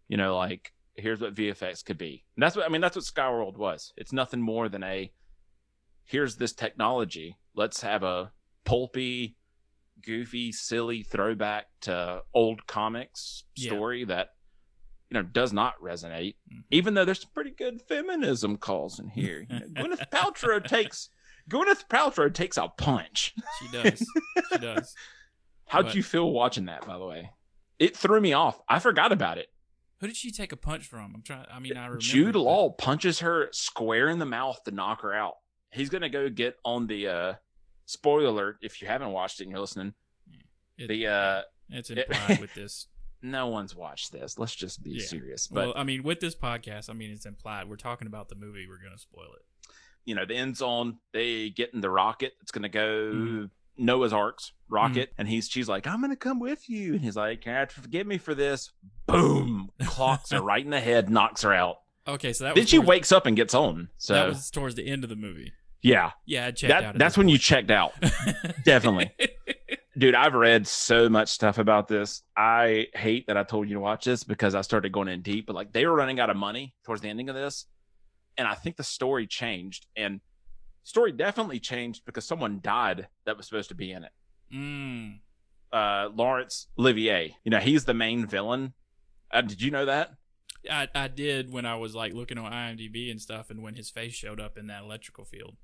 you 0.07 0.17
know, 0.17 0.35
like 0.35 0.73
here's 0.95 1.21
what 1.21 1.35
VFX 1.35 1.85
could 1.85 1.99
be. 1.99 2.25
And 2.35 2.41
that's 2.41 2.55
what 2.55 2.65
I 2.65 2.69
mean. 2.69 2.81
That's 2.81 2.95
what 2.95 3.05
Skyworld 3.05 3.57
was. 3.57 3.93
It's 3.95 4.11
nothing 4.11 4.41
more 4.41 4.69
than 4.69 4.83
a 4.83 5.11
here's 6.03 6.37
this 6.37 6.53
technology. 6.53 7.37
Let's 7.53 7.81
have 7.81 8.01
a 8.01 8.31
pulpy, 8.65 9.37
goofy, 10.03 10.51
silly 10.51 11.03
throwback 11.03 11.67
to 11.81 12.23
old 12.33 12.65
comics 12.65 13.43
Yeah. 13.55 13.69
story 13.69 14.03
that 14.05 14.29
you 15.13 15.21
know 15.21 15.23
does 15.23 15.53
not 15.53 15.79
resonate. 15.81 16.35
Mhm. 16.51 16.63
Even 16.71 16.93
though 16.95 17.05
there's 17.05 17.21
some 17.21 17.29
pretty 17.33 17.51
good 17.51 17.81
feminism 17.81 18.57
calls 18.57 18.99
in 18.99 19.09
here. 19.09 19.45
You 19.49 19.59
know, 19.59 19.65
Gwyneth 19.67 20.09
Paltrow 20.09 20.63
takes 20.67 21.09
Gwyneth 21.49 21.87
Paltrow 21.87 22.33
takes 22.33 22.57
a 22.57 22.67
punch. 22.67 23.35
She 23.59 23.67
does. 23.71 24.05
she 24.51 24.57
does. 24.57 24.95
How'd 25.67 25.85
But- 25.85 25.95
you 25.95 26.03
feel 26.03 26.31
watching 26.31 26.65
that? 26.65 26.85
By 26.87 26.97
the 26.97 27.05
way, 27.05 27.29
it 27.79 27.95
threw 27.95 28.19
me 28.19 28.33
off. 28.33 28.59
I 28.67 28.79
forgot 28.79 29.11
about 29.11 29.37
it. 29.37 29.47
Who 29.99 30.07
did 30.07 30.17
she 30.17 30.31
take 30.31 30.51
a 30.51 30.57
punch 30.57 30.85
from? 30.85 31.13
I'm 31.15 31.21
trying. 31.21 31.45
I 31.51 31.59
mean, 31.59 31.77
I 31.77 31.83
remember. 31.85 31.99
Jude 31.99 32.35
Law 32.35 32.71
punches 32.71 33.19
her 33.19 33.47
square 33.53 34.09
in 34.09 34.19
the 34.19 34.25
mouth 34.25 34.61
to 34.65 34.71
knock 34.71 35.01
her 35.01 35.13
out. 35.13 35.35
He's 35.71 35.89
gonna 35.89 36.09
go 36.09 36.29
get 36.29 36.57
on 36.65 36.87
the 36.87 37.07
uh 37.07 37.33
spoiler 37.85 38.25
alert 38.27 38.57
if 38.61 38.81
you 38.81 38.87
haven't 38.87 39.11
watched 39.11 39.39
it 39.39 39.43
and 39.43 39.51
you're 39.51 39.61
listening. 39.61 39.93
It- 40.77 40.87
The 40.87 41.07
uh 41.07 41.41
it's 41.69 41.89
it- 41.89 41.99
implied 41.99 42.39
with 42.41 42.53
this. 42.53 42.87
No 43.23 43.47
one's 43.47 43.75
watched 43.75 44.11
this. 44.11 44.37
Let's 44.37 44.53
just 44.53 44.83
be 44.83 44.91
Yeah. 44.91 45.05
serious. 45.05 45.47
But 45.47 45.67
well, 45.67 45.73
I 45.75 45.83
mean, 45.83 46.03
with 46.03 46.19
this 46.19 46.35
podcast, 46.35 46.89
I 46.89 46.93
mean, 46.93 47.09
it's 47.11 47.25
implied. 47.25 47.67
We're 47.69 47.75
talking 47.77 48.05
about 48.07 48.29
the 48.29 48.35
movie. 48.35 48.67
We're 48.67 48.77
gonna 48.83 48.97
spoil 48.99 49.33
it. 49.35 49.45
you 50.05 50.13
know, 50.13 50.25
the 50.25 50.35
end 50.35 50.57
zone, 50.57 50.97
they 51.13 51.49
get 51.49 51.73
in 51.73 51.79
the 51.79 51.89
rocket 51.89 52.33
It's 52.41 52.51
gonna 52.51 52.67
go 52.67 53.11
Mhm. 53.13 53.49
Noah's 53.77 54.11
Ark's 54.11 54.51
rocket, 54.67 55.11
Mm-hmm. 55.11 55.21
and 55.21 55.29
he's 55.29 55.47
she's 55.49 55.69
like, 55.69 55.87
I'm 55.87 56.01
gonna 56.01 56.17
come 56.17 56.39
with 56.41 56.69
you. 56.69 56.95
And 56.95 57.01
he's 57.01 57.15
like, 57.15 57.41
to 57.43 57.67
forgive 57.69 58.05
me 58.05 58.17
for 58.17 58.35
this. 58.35 58.71
Boom! 59.07 59.69
Clocks 59.85 60.31
her 60.31 60.41
right 60.51 60.63
in 60.63 60.71
the 60.71 60.81
head, 60.81 61.09
knocks 61.09 61.41
her 61.43 61.53
out. 61.53 61.77
Okay, 62.05 62.33
so 62.33 62.43
that 62.43 62.55
Then 62.55 62.63
was 62.63 62.69
she 62.69 62.79
wakes 62.79 63.13
up 63.13 63.25
and 63.25 63.35
gets 63.37 63.53
on. 63.53 63.87
So 63.97 64.13
that 64.13 64.27
was 64.27 64.51
towards 64.51 64.75
the 64.75 64.85
end 64.85 65.05
of 65.05 65.09
the 65.09 65.15
movie. 65.15 65.53
yeah. 65.81 66.11
Yeah, 66.25 66.47
I 66.47 66.51
checked 66.51 66.69
That 66.69 66.83
out. 66.83 66.97
that's 66.97 67.17
when 67.17 67.29
you 67.29 67.37
checked 67.37 67.71
out. 67.71 67.93
Definitely. 68.65 69.11
Dude, 69.95 70.15
I've 70.15 70.33
read 70.33 70.65
so 70.65 71.07
much 71.07 71.29
stuff 71.29 71.59
about 71.59 71.87
this. 71.87 72.23
I 72.35 72.87
hate 72.95 73.27
that 73.27 73.37
I 73.37 73.43
told 73.43 73.69
you 73.69 73.75
to 73.75 73.79
watch 73.79 74.05
this 74.05 74.23
because 74.23 74.55
I 74.55 74.61
started 74.61 74.91
going 74.91 75.07
in 75.07 75.21
deep, 75.21 75.45
but 75.45 75.55
like 75.55 75.71
they 75.71 75.85
were 75.85 75.93
running 75.93 76.19
out 76.19 76.31
of 76.31 76.37
money 76.37 76.73
towards 76.83 77.01
the 77.01 77.09
ending 77.09 77.29
of 77.29 77.35
this. 77.35 77.67
And 78.37 78.47
I 78.47 78.55
think 78.55 78.77
the 78.77 78.83
story 78.83 79.27
changed. 79.27 79.85
And 79.95 80.19
story 80.83 81.11
definitely 81.11 81.59
changed 81.59 82.05
because 82.05 82.25
someone 82.25 82.59
died 82.63 83.07
that 83.25 83.37
was 83.37 83.45
supposed 83.45 83.69
to 83.69 83.75
be 83.75 83.91
in 83.91 84.03
it. 84.03 84.11
Mm. 84.53 85.19
Uh 85.71 86.09
Laurence 86.15 86.67
Olivier. 86.79 87.35
You 87.43 87.51
know, 87.51 87.59
he's 87.59 87.85
the 87.85 87.93
main 87.93 88.25
villain. 88.25 88.73
Uh, 89.31 89.41
did 89.41 89.61
you 89.61 89.69
know 89.69 89.85
that? 89.85 90.13
I 90.69 90.87
I 90.95 91.07
did 91.07 91.51
when 91.51 91.65
I 91.65 91.75
was 91.75 91.93
like 91.93 92.13
looking 92.13 92.37
on 92.37 92.51
IMDb 92.51 93.11
and 93.11 93.21
stuff, 93.21 93.49
and 93.49 93.61
when 93.61 93.75
his 93.75 93.89
face 93.89 94.13
showed 94.13 94.39
up 94.39 94.57
in 94.57 94.67
that 94.67 94.83
electrical 94.83 95.25
field. 95.25 95.55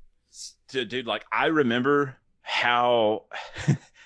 Dude, 0.68 0.90
dude, 0.90 1.08
like 1.08 1.26
I 1.32 1.48
remember 1.48 2.18
how 2.42 3.26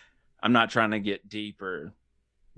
I'm 0.43 0.51
not 0.53 0.69
trying 0.69 0.91
to 0.91 0.99
get 0.99 1.27
deep 1.27 1.61
or 1.61 1.93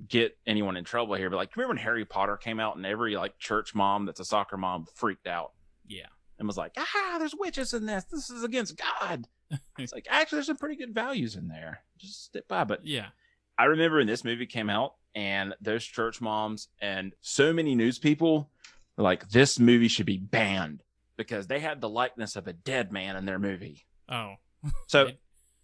get 0.09 0.37
anyone 0.45 0.75
in 0.75 0.83
trouble 0.83 1.15
here, 1.15 1.29
but 1.29 1.37
like 1.37 1.55
remember 1.55 1.75
when 1.75 1.83
Harry 1.83 2.03
Potter 2.03 2.35
came 2.35 2.59
out 2.59 2.75
and 2.75 2.85
every 2.85 3.15
like 3.15 3.37
church 3.39 3.73
mom 3.73 4.05
that's 4.05 4.19
a 4.19 4.25
soccer 4.25 4.57
mom 4.57 4.85
freaked 4.95 5.27
out 5.27 5.53
Yeah. 5.87 6.07
and 6.37 6.47
was 6.47 6.57
like, 6.57 6.73
ah, 6.77 7.15
there's 7.17 7.33
witches 7.33 7.73
in 7.73 7.85
this. 7.85 8.03
This 8.11 8.29
is 8.29 8.43
against 8.43 8.75
God. 8.77 9.27
it's 9.79 9.93
like 9.93 10.07
actually 10.09 10.37
there's 10.37 10.47
some 10.47 10.57
pretty 10.57 10.75
good 10.75 10.93
values 10.93 11.35
in 11.37 11.47
there. 11.47 11.79
Just 11.97 12.25
stick 12.25 12.47
by. 12.49 12.65
But 12.65 12.85
Yeah. 12.85 13.07
I 13.57 13.65
remember 13.65 13.97
when 13.99 14.07
this 14.07 14.25
movie 14.25 14.47
came 14.47 14.69
out 14.69 14.95
and 15.13 15.53
those 15.61 15.85
church 15.85 16.19
moms 16.19 16.67
and 16.81 17.13
so 17.21 17.53
many 17.53 17.73
news 17.73 17.97
people 17.99 18.49
were 18.97 19.03
like, 19.05 19.29
this 19.29 19.59
movie 19.59 19.87
should 19.87 20.05
be 20.07 20.17
banned 20.17 20.83
because 21.15 21.47
they 21.47 21.59
had 21.61 21.79
the 21.79 21.87
likeness 21.87 22.35
of 22.35 22.47
a 22.47 22.53
dead 22.53 22.91
man 22.91 23.15
in 23.15 23.23
their 23.25 23.39
movie. 23.39 23.85
Oh. 24.09 24.33
So 24.87 25.11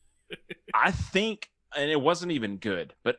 I 0.74 0.92
think, 0.92 1.50
and 1.75 1.90
it 1.90 2.00
wasn't 2.01 2.32
even 2.32 2.58
good, 2.58 2.94
but 3.04 3.18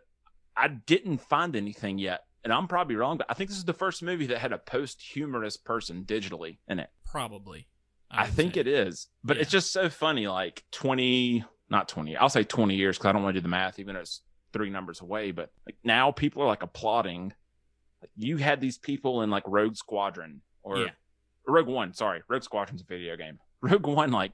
I 0.57 0.69
didn't 0.69 1.19
find 1.19 1.57
anything 1.57 1.99
yet. 1.99 2.25
And 2.45 2.53
I'm 2.53 2.67
probably 2.67 2.97
wrong, 2.97 3.19
but 3.19 3.27
I 3.29 3.35
think 3.35 3.51
this 3.51 3.57
is 3.59 3.65
the 3.65 3.73
first 3.73 4.03
movie 4.03 4.27
that 4.27 4.39
had 4.39 4.53
a 4.53 4.59
post 4.59 5.01
humorous 5.01 5.57
person 5.57 6.05
digitally 6.05 6.59
in 6.69 6.81
it. 6.81 6.91
Probably. 7.07 7.69
I, 8.11 8.27
think 8.27 8.57
it 8.57 8.67
is, 8.67 9.07
but 9.25 9.39
it's 9.39 9.51
just 9.51 9.73
so 9.73 9.89
funny. 9.89 10.27
Like 10.27 10.65
20, 10.73 11.45
not 11.71 11.89
20, 11.89 12.17
I'll 12.17 12.29
say 12.29 12.45
20 12.45 12.75
years 12.75 12.99
because 12.99 13.09
I 13.09 13.13
don't 13.13 13.23
want 13.23 13.35
to 13.35 13.41
do 13.41 13.43
the 13.43 13.49
math, 13.49 13.79
even 13.79 13.95
though 13.95 14.03
it's 14.03 14.23
three 14.53 14.69
numbers 14.71 15.01
away. 15.01 15.31
But 15.31 15.51
like 15.67 15.77
now 15.83 16.11
people 16.11 16.43
are 16.43 16.47
like 16.47 16.63
applauding. 16.63 17.33
Like 18.03 18.11
you 18.17 18.37
had 18.37 18.61
these 18.61 18.77
people 18.77 19.23
in 19.23 19.31
like 19.31 19.45
Rogue 19.47 19.77
Squadron 19.77 20.43
or 20.63 20.79
Yeah. 20.79 20.91
Rogue 21.47 21.69
One. 21.69 21.95
Sorry, 21.95 22.23
Rogue 22.29 22.43
Squadron's 22.43 22.83
a 22.83 22.85
video 22.85 23.17
game. 23.17 23.39
Rogue 23.63 23.87
One, 23.87 24.11
like 24.11 24.33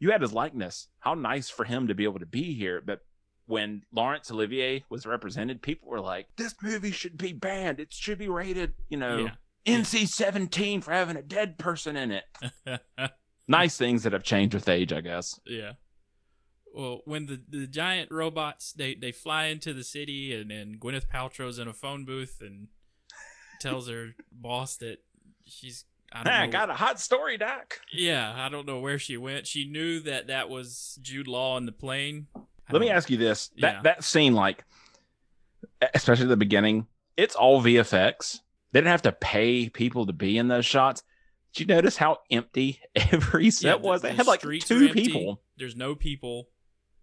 you 0.00 0.10
had 0.10 0.22
his 0.22 0.32
likeness. 0.32 0.88
How 1.00 1.14
nice 1.14 1.50
for 1.50 1.64
him 1.64 1.88
to 1.88 1.94
be 1.94 2.04
able 2.04 2.18
to 2.20 2.26
be 2.26 2.54
here. 2.54 2.82
But 2.84 3.00
when 3.48 3.82
Laurence 3.92 4.30
Olivier 4.30 4.84
was 4.88 5.04
represented, 5.06 5.60
people 5.62 5.88
were 5.88 6.00
like, 6.00 6.28
"This 6.36 6.54
movie 6.62 6.92
should 6.92 7.18
be 7.18 7.32
banned. 7.32 7.80
It 7.80 7.92
should 7.92 8.18
be 8.18 8.28
rated, 8.28 8.74
you 8.88 8.96
know, 8.98 9.30
NC-17 9.66 10.82
for 10.84 10.92
having 10.92 11.16
a 11.16 11.22
dead 11.22 11.58
person 11.58 11.96
in 11.96 12.12
it." 12.12 12.24
Nice 13.50 13.78
things 13.78 14.02
that 14.02 14.12
have 14.12 14.24
changed 14.24 14.52
with 14.52 14.68
age, 14.68 14.92
I 14.92 15.00
guess. 15.00 15.40
yeah. 15.46 15.72
Well, 16.74 17.00
when 17.06 17.24
the, 17.24 17.40
the 17.48 17.66
giant 17.66 18.10
robots 18.12 18.72
they, 18.74 18.94
they 18.94 19.10
fly 19.10 19.46
into 19.46 19.72
the 19.72 19.82
city 19.82 20.34
and, 20.38 20.52
and 20.52 20.78
Gwyneth 20.78 21.08
Paltrow's 21.08 21.58
in 21.58 21.66
a 21.66 21.72
phone 21.72 22.04
booth 22.04 22.42
and 22.42 22.68
tells 23.58 23.88
her 23.88 24.10
boss 24.32 24.76
that 24.76 24.98
she's 25.46 25.86
I 26.12 26.24
don't 26.24 26.32
Hey, 26.32 26.38
I 26.40 26.46
know, 26.46 26.52
got 26.52 26.68
a 26.70 26.74
hot 26.74 27.00
story, 27.00 27.38
Doc. 27.38 27.80
yeah 27.90 28.34
I 28.36 28.50
don't 28.50 28.66
know 28.66 28.80
where 28.80 28.98
she 28.98 29.16
went. 29.16 29.46
She 29.46 29.64
knew 29.66 29.98
that 30.00 30.26
that 30.26 30.50
was 30.50 30.98
Jude 31.00 31.26
Law 31.26 31.56
in 31.56 31.64
the 31.64 31.72
plane. 31.72 32.26
Let 32.70 32.80
me 32.80 32.88
don't- 32.88 32.96
ask 32.96 33.10
you 33.10 33.16
this: 33.16 33.48
that 33.58 33.74
Yeah. 33.76 33.82
that 33.82 34.04
scene, 34.04 34.34
like, 34.34 34.64
especially 35.94 36.26
the 36.26 36.36
beginning, 36.36 36.86
it's 37.16 37.34
all 37.34 37.62
VFX. 37.62 38.40
They 38.72 38.80
didn't 38.80 38.90
have 38.90 39.02
to 39.02 39.12
pay 39.12 39.68
people 39.68 40.06
to 40.06 40.12
be 40.12 40.36
in 40.38 40.48
those 40.48 40.66
shots. 40.66 41.02
Did 41.54 41.68
you 41.68 41.74
notice 41.74 41.96
how 41.96 42.18
empty 42.30 42.80
every 42.94 43.50
set 43.50 43.66
Yeah, 43.66 43.72
the- 43.78 43.78
was? 43.88 44.02
They 44.02 44.10
the 44.10 44.16
had 44.16 44.26
like 44.26 44.40
two 44.42 44.88
people. 44.90 45.40
There's 45.56 45.76
no 45.76 45.94
people. 45.94 46.48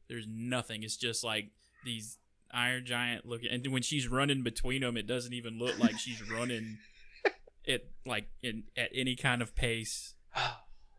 There's 0.08 0.28
nothing. 0.30 0.84
It's 0.84 0.98
just 0.98 1.24
like 1.24 1.50
these 1.84 2.20
Iron 2.52 2.86
Giant 2.86 3.26
looking. 3.26 3.50
And 3.50 3.66
when 3.74 3.82
she's 3.82 4.08
running 4.08 4.44
between 4.44 4.82
them, 4.82 4.98
it 4.98 5.08
doesn't 5.08 5.34
even 5.34 5.58
look 5.58 5.80
like 5.80 5.98
she's 5.98 6.22
running. 6.32 6.78
It 7.64 7.90
like 8.06 8.28
in 8.44 8.66
at 8.78 8.92
any 8.94 9.16
kind 9.16 9.42
of 9.42 9.56
pace. 9.56 10.14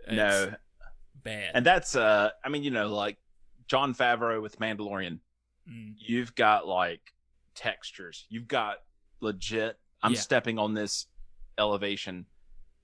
It's 0.09 0.17
no, 0.17 0.55
bad. 1.23 1.53
and 1.55 1.65
that's 1.65 1.95
uh, 1.95 2.31
I 2.45 2.49
mean, 2.49 2.65
you 2.65 2.73
know, 2.73 2.89
like 2.89 3.17
Jon 3.69 3.95
Favreau 3.95 4.41
with 4.43 4.59
Mandalorian. 4.59 5.19
Mm, 5.69 5.95
You've 5.99 6.35
got 6.35 6.67
like 6.69 7.13
textures. 7.55 8.27
You've 8.29 8.49
got 8.49 8.79
legit. 9.21 9.79
I'm 10.03 10.13
Yeah. 10.13 10.21
stepping 10.21 10.59
on 10.59 10.75
this 10.75 11.07
elevation. 11.59 12.27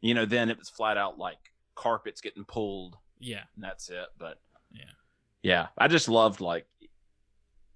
You 0.01 0.15
know, 0.15 0.25
then 0.25 0.51
it 0.51 0.59
was 0.59 0.69
flat 0.69 0.97
out 0.97 1.19
like 1.19 1.39
carpets 1.75 2.21
getting 2.21 2.45
pulled 2.45 2.97
yeah, 3.25 3.45
and 3.55 3.63
that's 3.63 3.89
it. 3.89 4.07
But 4.19 4.41
Yeah. 4.73 4.91
yeah, 5.43 5.69
I 5.79 5.87
just 5.87 6.09
loved 6.09 6.41
like, 6.41 6.67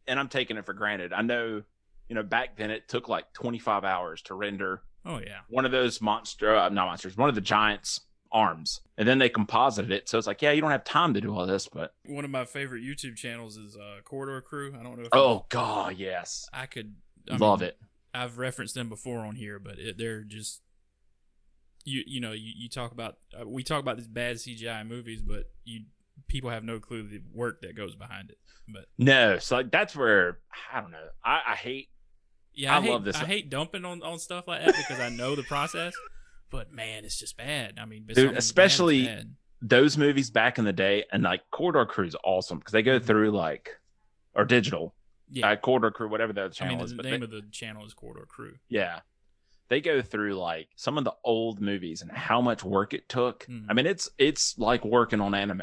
and 0.09 0.19
I'm 0.19 0.29
taking 0.29 0.57
it 0.57 0.67
for 0.67 0.73
granted. 0.73 1.13
I 1.13 1.23
know, 1.23 1.63
you 2.09 2.15
know, 2.17 2.25
back 2.25 2.57
then 2.57 2.71
it 2.73 2.89
took 2.89 3.09
like 3.09 3.33
25 3.33 3.85
hours 3.85 4.23
to 4.23 4.35
render 4.35 4.83
oh 5.05 5.19
yeah, 5.19 5.41
one 5.49 5.65
of 5.65 5.71
those 5.71 6.01
monster, 6.01 6.57
uh, 6.57 6.69
not 6.69 6.87
monsters, 6.87 7.17
one 7.17 7.29
of 7.29 7.37
the 7.37 7.41
giants' 7.41 8.01
arms, 8.33 8.81
and 8.97 9.07
then 9.07 9.19
they 9.19 9.29
composited 9.29 9.91
it. 9.93 10.09
So 10.09 10.19
it's 10.19 10.27
like, 10.27 10.43
yeah, 10.43 10.53
you 10.53 10.61
don't 10.61 10.71
have 10.71 10.85
time 10.85 11.15
to 11.15 11.21
do 11.21 11.35
all 11.37 11.47
this, 11.47 11.69
but 11.69 11.95
one 12.05 12.25
of 12.25 12.31
my 12.31 12.45
favorite 12.45 12.83
YouTube 12.83 13.17
channels 13.17 13.57
is 13.57 13.77
uh, 13.77 14.03
Corridor 14.05 14.41
Crew. 14.41 14.75
I 14.79 14.83
don't 14.83 14.99
know 14.99 15.05
if 15.05 15.09
oh 15.13 15.47
god, 15.49 15.97
yes, 15.97 16.49
I 16.53 16.67
could 16.67 16.95
I 17.31 17.37
love 17.37 17.61
mean, 17.61 17.69
it. 17.71 17.79
I've 18.15 18.39
referenced 18.39 18.75
them 18.75 18.89
before 18.89 19.21
on 19.21 19.37
here, 19.37 19.59
but 19.59 19.79
it, 19.79 19.99
they're 19.99 20.23
just 20.23 20.63
you 21.85 22.03
you 22.07 22.21
know 22.21 22.33
you, 22.33 22.53
you 22.57 22.69
talk 22.69 22.93
about 22.93 23.17
uh, 23.39 23.47
we 23.47 23.63
talk 23.63 23.81
about 23.81 23.97
these 23.97 24.09
bad 24.09 24.37
CGI 24.37 24.87
movies, 24.87 25.23
but 25.23 25.45
you 25.65 25.85
people 26.29 26.51
have 26.51 26.65
no 26.65 26.81
clue 26.81 27.07
the 27.07 27.21
work 27.33 27.61
that 27.63 27.77
goes 27.77 27.95
behind 27.95 28.31
it. 28.31 28.39
But 28.69 28.87
No, 28.99 29.39
so 29.39 29.57
like 29.57 29.71
that's 29.71 29.95
where 29.95 30.39
I 30.73 30.81
don't 30.81 30.91
know. 30.91 31.09
I, 31.25 31.41
I 31.49 31.55
hate. 31.55 31.89
yeah, 32.55 32.75
I, 32.75 32.79
I 32.79 32.83
hate, 32.83 32.91
love 32.91 33.05
this. 33.05 33.17
I 33.17 33.25
hate 33.25 33.51
dumping 33.51 33.85
on, 33.85 34.03
on 34.03 34.19
stuff 34.19 34.49
like 34.49 34.65
that 34.65 34.75
because 34.77 34.99
I 35.01 35.09
know 35.09 35.37
the 35.37 35.45
process. 35.45 35.95
But 36.51 36.73
man, 36.73 37.05
it's 37.05 37.19
just 37.19 37.37
bad. 37.37 37.79
I 37.81 37.85
mean, 37.85 38.07
Dude, 38.07 38.37
especially- 38.37 39.07
bad. 39.07 39.35
those 39.63 39.97
movies 39.99 40.31
back 40.31 40.59
in 40.59 40.65
the 40.65 40.73
day 40.73 41.05
and 41.13 41.23
like 41.23 41.43
corridor 41.51 41.87
crew 41.87 42.07
is 42.07 42.17
awesome 42.25 42.59
because 42.59 42.73
they 42.73 42.83
go 42.83 43.01
Mhm. 43.01 43.05
through 43.05 43.31
like 43.33 43.71
or 44.35 44.45
digital 44.45 44.95
yeah. 45.31 45.51
uh, 45.51 45.57
corridor 45.57 45.91
crew 45.91 46.09
whatever 46.09 46.33
the 46.33 46.45
I 46.45 46.49
channel 46.51 46.77
mean, 46.77 46.85
is 46.85 46.91
the 46.91 46.97
but 46.97 47.07
name 47.07 47.21
they- 47.21 47.25
of 47.25 47.31
the 47.31 47.43
channel 47.51 47.85
is 47.87 47.95
Corridor 47.95 48.27
Crew. 48.27 48.57
yeah 48.69 49.01
they 49.69 49.81
go 49.81 50.03
through 50.03 50.35
like 50.35 50.69
some 50.77 50.99
of 50.99 51.05
the 51.05 51.15
old 51.25 51.61
movies 51.61 52.03
and 52.03 52.13
how 52.13 52.41
much 52.43 52.63
work 52.63 52.93
it 52.95 53.09
took 53.09 53.47
Mhm. 53.47 53.65
i 53.69 53.73
mean 53.73 53.87
it's 53.87 54.11
it's 54.19 54.57
like 54.59 54.85
working 54.85 55.21
on 55.23 55.35
anime 55.35 55.63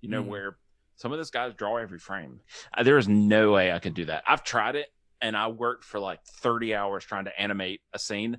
you 0.00 0.08
know 0.08 0.22
Mhm. 0.24 0.28
where 0.28 0.58
some 0.96 1.12
of 1.12 1.18
those 1.18 1.30
guys 1.30 1.52
draw 1.54 1.76
every 1.76 1.98
frame 1.98 2.40
uh, 2.76 2.82
there 2.82 2.96
is 2.98 3.06
no 3.06 3.52
way 3.52 3.70
i 3.70 3.78
could 3.78 3.94
do 3.94 4.06
that 4.06 4.24
i've 4.26 4.42
tried 4.42 4.74
it 4.76 4.92
and 5.20 5.36
i 5.36 5.46
worked 5.46 5.84
for 5.84 6.00
like 6.00 6.24
30 6.24 6.74
hours 6.74 7.04
trying 7.04 7.26
to 7.26 7.40
animate 7.40 7.82
a 7.92 7.98
scene 7.98 8.38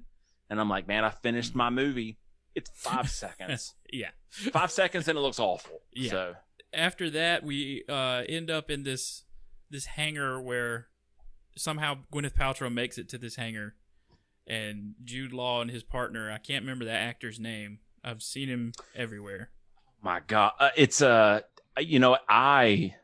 and 0.50 0.60
I'm 0.60 0.70
like, 0.70 0.88
man, 0.88 1.04
I 1.04 1.10
finished 1.10 1.56
my 1.56 1.70
movie. 1.70 2.18
It's 2.56 2.70
five 2.74 3.10
seconds. 3.24 3.74
Yeah. 3.92 4.10
Five 4.30 4.72
seconds 4.72 5.08
and 5.08 5.18
it 5.18 5.22
looks 5.22 5.40
awful. 5.40 5.82
Yeah. 5.94 6.10
So 6.12 6.34
After 6.74 7.10
that, 7.12 7.44
we 7.44 7.84
uh, 7.90 8.24
end 8.28 8.50
up 8.50 8.70
in 8.70 8.84
this 8.84 9.24
this 9.70 9.86
hangar 9.86 10.42
where 10.42 10.88
somehow 11.58 11.98
Gwyneth 12.14 12.34
Paltrow 12.36 12.72
makes 12.74 12.98
it 12.98 13.10
to 13.10 13.18
this 13.18 13.36
hangar, 13.36 13.76
and 14.48 14.94
Jude 15.04 15.34
Law 15.34 15.62
and 15.62 15.70
his 15.70 15.84
partner, 15.84 16.32
I 16.32 16.38
can't 16.38 16.64
remember 16.64 16.86
that 16.86 17.02
actor's 17.02 17.40
name. 17.40 17.80
I've 18.04 18.22
seen 18.24 18.48
him 18.48 18.72
everywhere. 18.96 19.50
my 20.02 20.22
God, 20.26 20.52
uh, 20.60 20.70
it's 20.78 21.02
uh, 21.02 21.42
you 21.80 22.00
know, 22.00 22.18
I 22.30 22.96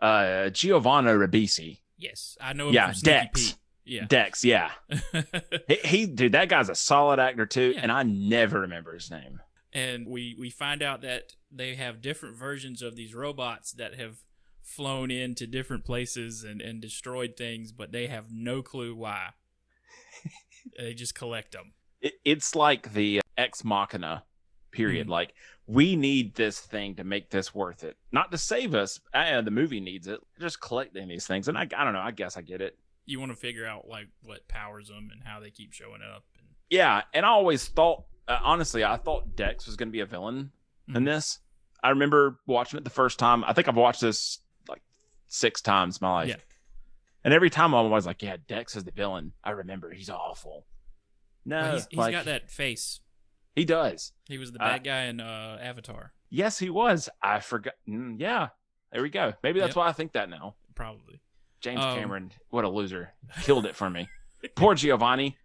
uh 0.00 0.48
Giovanni 0.50 1.10
Ribisi, 1.10 1.80
Yes, 1.98 2.36
I 2.40 2.52
know 2.52 2.68
him 2.68 2.74
Yeah, 2.74 2.92
from 2.92 3.00
Dex. 3.00 3.40
Pete. 3.50 3.56
Yeah. 3.88 4.04
Dex, 4.06 4.44
yeah, 4.44 4.70
he, 5.68 5.74
he 5.84 6.06
dude, 6.06 6.32
that 6.32 6.48
guy's 6.48 6.68
a 6.68 6.74
solid 6.74 7.18
actor 7.18 7.46
too, 7.46 7.72
Yeah. 7.74 7.80
and 7.82 7.90
I 7.92 8.02
never 8.02 8.60
remember 8.60 8.92
his 8.94 9.10
name. 9.10 9.40
and 9.72 10.06
we 10.06 10.36
we 10.38 10.50
find 10.50 10.82
out 10.82 11.00
that 11.02 11.32
they 11.50 11.74
have 11.74 12.00
different 12.02 12.36
versions 12.36 12.82
of 12.82 12.96
these 12.96 13.14
robots 13.14 13.72
that 13.72 13.94
have 13.94 14.18
flown 14.62 15.10
into 15.10 15.46
different 15.46 15.84
places 15.84 16.44
and 16.44 16.60
and 16.60 16.80
destroyed 16.82 17.34
things 17.38 17.72
but 17.72 17.90
they 17.90 18.06
have 18.06 18.26
no 18.30 18.60
clue 18.62 18.94
why 18.94 19.30
they 20.78 20.92
just 20.94 21.14
collect 21.14 21.52
them 21.52 21.72
It, 22.00 22.14
it's 22.24 22.54
like 22.54 22.92
the 22.92 23.20
ex 23.36 23.64
machina 23.64 24.24
period. 24.70 25.06
Mhm. 25.06 25.10
Like 25.10 25.34
we 25.66 25.96
need 25.96 26.34
this 26.34 26.60
thing 26.60 26.94
to 26.96 27.04
make 27.04 27.30
this 27.30 27.54
worth 27.54 27.84
it, 27.84 27.96
not 28.12 28.30
to 28.32 28.38
save 28.38 28.74
us. 28.74 29.00
Uh, 29.12 29.40
the 29.42 29.50
movie 29.50 29.80
needs 29.80 30.06
it. 30.06 30.18
Just 30.40 30.60
collecting 30.60 31.08
these 31.08 31.26
things, 31.26 31.46
and 31.48 31.58
I, 31.58 31.62
I 31.76 31.84
don't 31.84 31.92
know. 31.92 32.00
I 32.00 32.10
guess 32.10 32.36
I 32.38 32.42
get 32.42 32.60
it. 32.62 32.78
You 33.08 33.18
want 33.20 33.32
to 33.32 33.36
figure 33.36 33.66
out 33.66 33.88
like 33.88 34.08
what 34.22 34.46
powers 34.48 34.88
them 34.88 35.08
and 35.12 35.22
how 35.24 35.40
they 35.40 35.50
keep 35.50 35.72
showing 35.72 36.00
up 36.02 36.24
and 36.38 36.46
Yeah, 36.70 37.02
and 37.14 37.24
I 37.24 37.30
always 37.30 37.66
thought, 37.66 38.04
uh, 38.28 38.38
honestly, 38.42 38.84
I 38.84 38.96
thought 38.98 39.34
Dex 39.36 39.66
was 39.66 39.76
going 39.76 39.88
to 39.88 39.92
be 39.92 40.00
a 40.00 40.06
villain 40.06 40.52
in 40.88 40.94
Mhm. 40.94 41.04
this. 41.06 41.38
I 41.82 41.90
remember 41.90 42.40
watching 42.46 42.76
it 42.78 42.84
the 42.84 42.90
first 42.90 43.18
time. 43.18 43.44
I 43.44 43.52
think 43.52 43.68
I've 43.68 43.76
watched 43.76 44.00
this 44.02 44.40
like 44.68 44.82
six 45.28 45.60
times 45.62 45.98
in 46.00 46.06
my 46.06 46.12
life. 46.12 46.28
Yeah. 46.28 46.36
And 47.24 47.32
every 47.34 47.50
time 47.50 47.74
I'm 47.74 47.86
always 47.86 48.06
like, 48.06 48.22
yeah, 48.22 48.36
Dex 48.46 48.76
is 48.76 48.84
the 48.84 48.90
villain. 48.92 49.32
I 49.42 49.50
remember 49.50 49.90
he's 49.92 50.10
awful. 50.10 50.66
No, 51.44 51.60
Well, 51.62 51.74
he's, 51.74 51.86
he's 51.90 51.98
like, 51.98 52.12
got 52.12 52.24
that 52.26 52.50
face 52.50 53.00
he 53.56 53.64
does. 53.64 54.12
he 54.28 54.38
was 54.38 54.52
the 54.52 54.62
Uh, 54.62 54.68
bad 54.68 54.84
guy 54.84 55.02
in 55.04 55.20
uh, 55.20 55.58
avatar 55.60 56.12
Yes, 56.30 56.58
he 56.58 56.68
was. 56.68 57.08
I 57.22 57.40
forgot. 57.40 57.74
Mm, 57.88 58.20
yeah, 58.20 58.48
there 58.92 59.00
we 59.02 59.08
go. 59.08 59.32
Maybe 59.42 59.60
that's 59.60 59.70
Yep. 59.70 59.76
why 59.76 59.88
I 59.88 59.92
think 59.92 60.12
that 60.12 60.28
now. 60.28 60.56
probably 60.74 61.20
James 61.60 61.80
Um, 61.84 61.98
Cameron, 61.98 62.32
what 62.50 62.64
a 62.64 62.68
loser. 62.68 63.12
Killed 63.42 63.66
it 63.66 63.74
for 63.76 63.88
me. 63.90 64.08
Poor 64.54 64.74
Giovanni. 64.74 65.36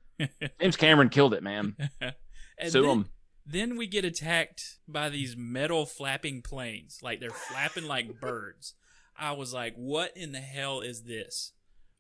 James 0.62 0.76
Cameron 0.78 1.10
killed 1.10 1.34
it, 1.34 1.42
man. 1.44 1.76
and 2.02 2.72
Sue 2.72 2.82
then, 2.84 2.90
him. 2.92 3.06
then 3.46 3.76
we 3.78 3.88
get 3.88 4.06
attacked 4.06 4.78
by 4.88 5.10
these 5.10 5.36
metal 5.36 5.86
flapping 5.86 6.42
planes 6.44 7.00
like 7.02 7.20
they're 7.20 7.32
flapping 7.32 7.86
like 7.88 8.20
birds 8.22 8.76
i 9.18 9.32
was 9.32 9.52
like 9.54 9.74
what 9.76 10.16
in 10.16 10.32
the 10.32 10.40
hell 10.40 10.82
is 10.82 11.04
this 11.04 11.52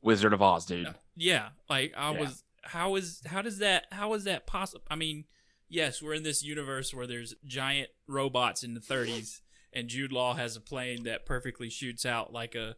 Wizard 0.03 0.31
of 0.33 0.41
Oz, 0.41 0.65
dude. 0.65 0.93
yeah 1.15 1.49
like 1.69 1.93
i 1.97 2.11
Yeah. 2.13 2.19
was 2.19 2.43
how 2.61 2.95
is 2.95 3.21
how 3.25 3.41
does 3.41 3.57
that 3.57 3.85
how 3.91 4.13
is 4.13 4.25
that 4.25 4.45
possible 4.45 4.83
i 4.89 4.95
mean 4.95 5.25
yes 5.67 6.01
we're 6.01 6.13
in 6.13 6.23
this 6.23 6.43
universe 6.43 6.93
where 6.93 7.07
there's 7.07 7.33
giant 7.45 7.89
robots 8.07 8.63
in 8.63 8.73
the 8.75 8.79
30s 8.79 9.41
and 9.73 9.89
jude 9.89 10.11
law 10.13 10.35
has 10.35 10.55
a 10.55 10.61
plane 10.61 11.03
that 11.03 11.25
perfectly 11.25 11.69
shoots 11.69 12.05
out 12.05 12.31
like 12.31 12.53
a 12.55 12.75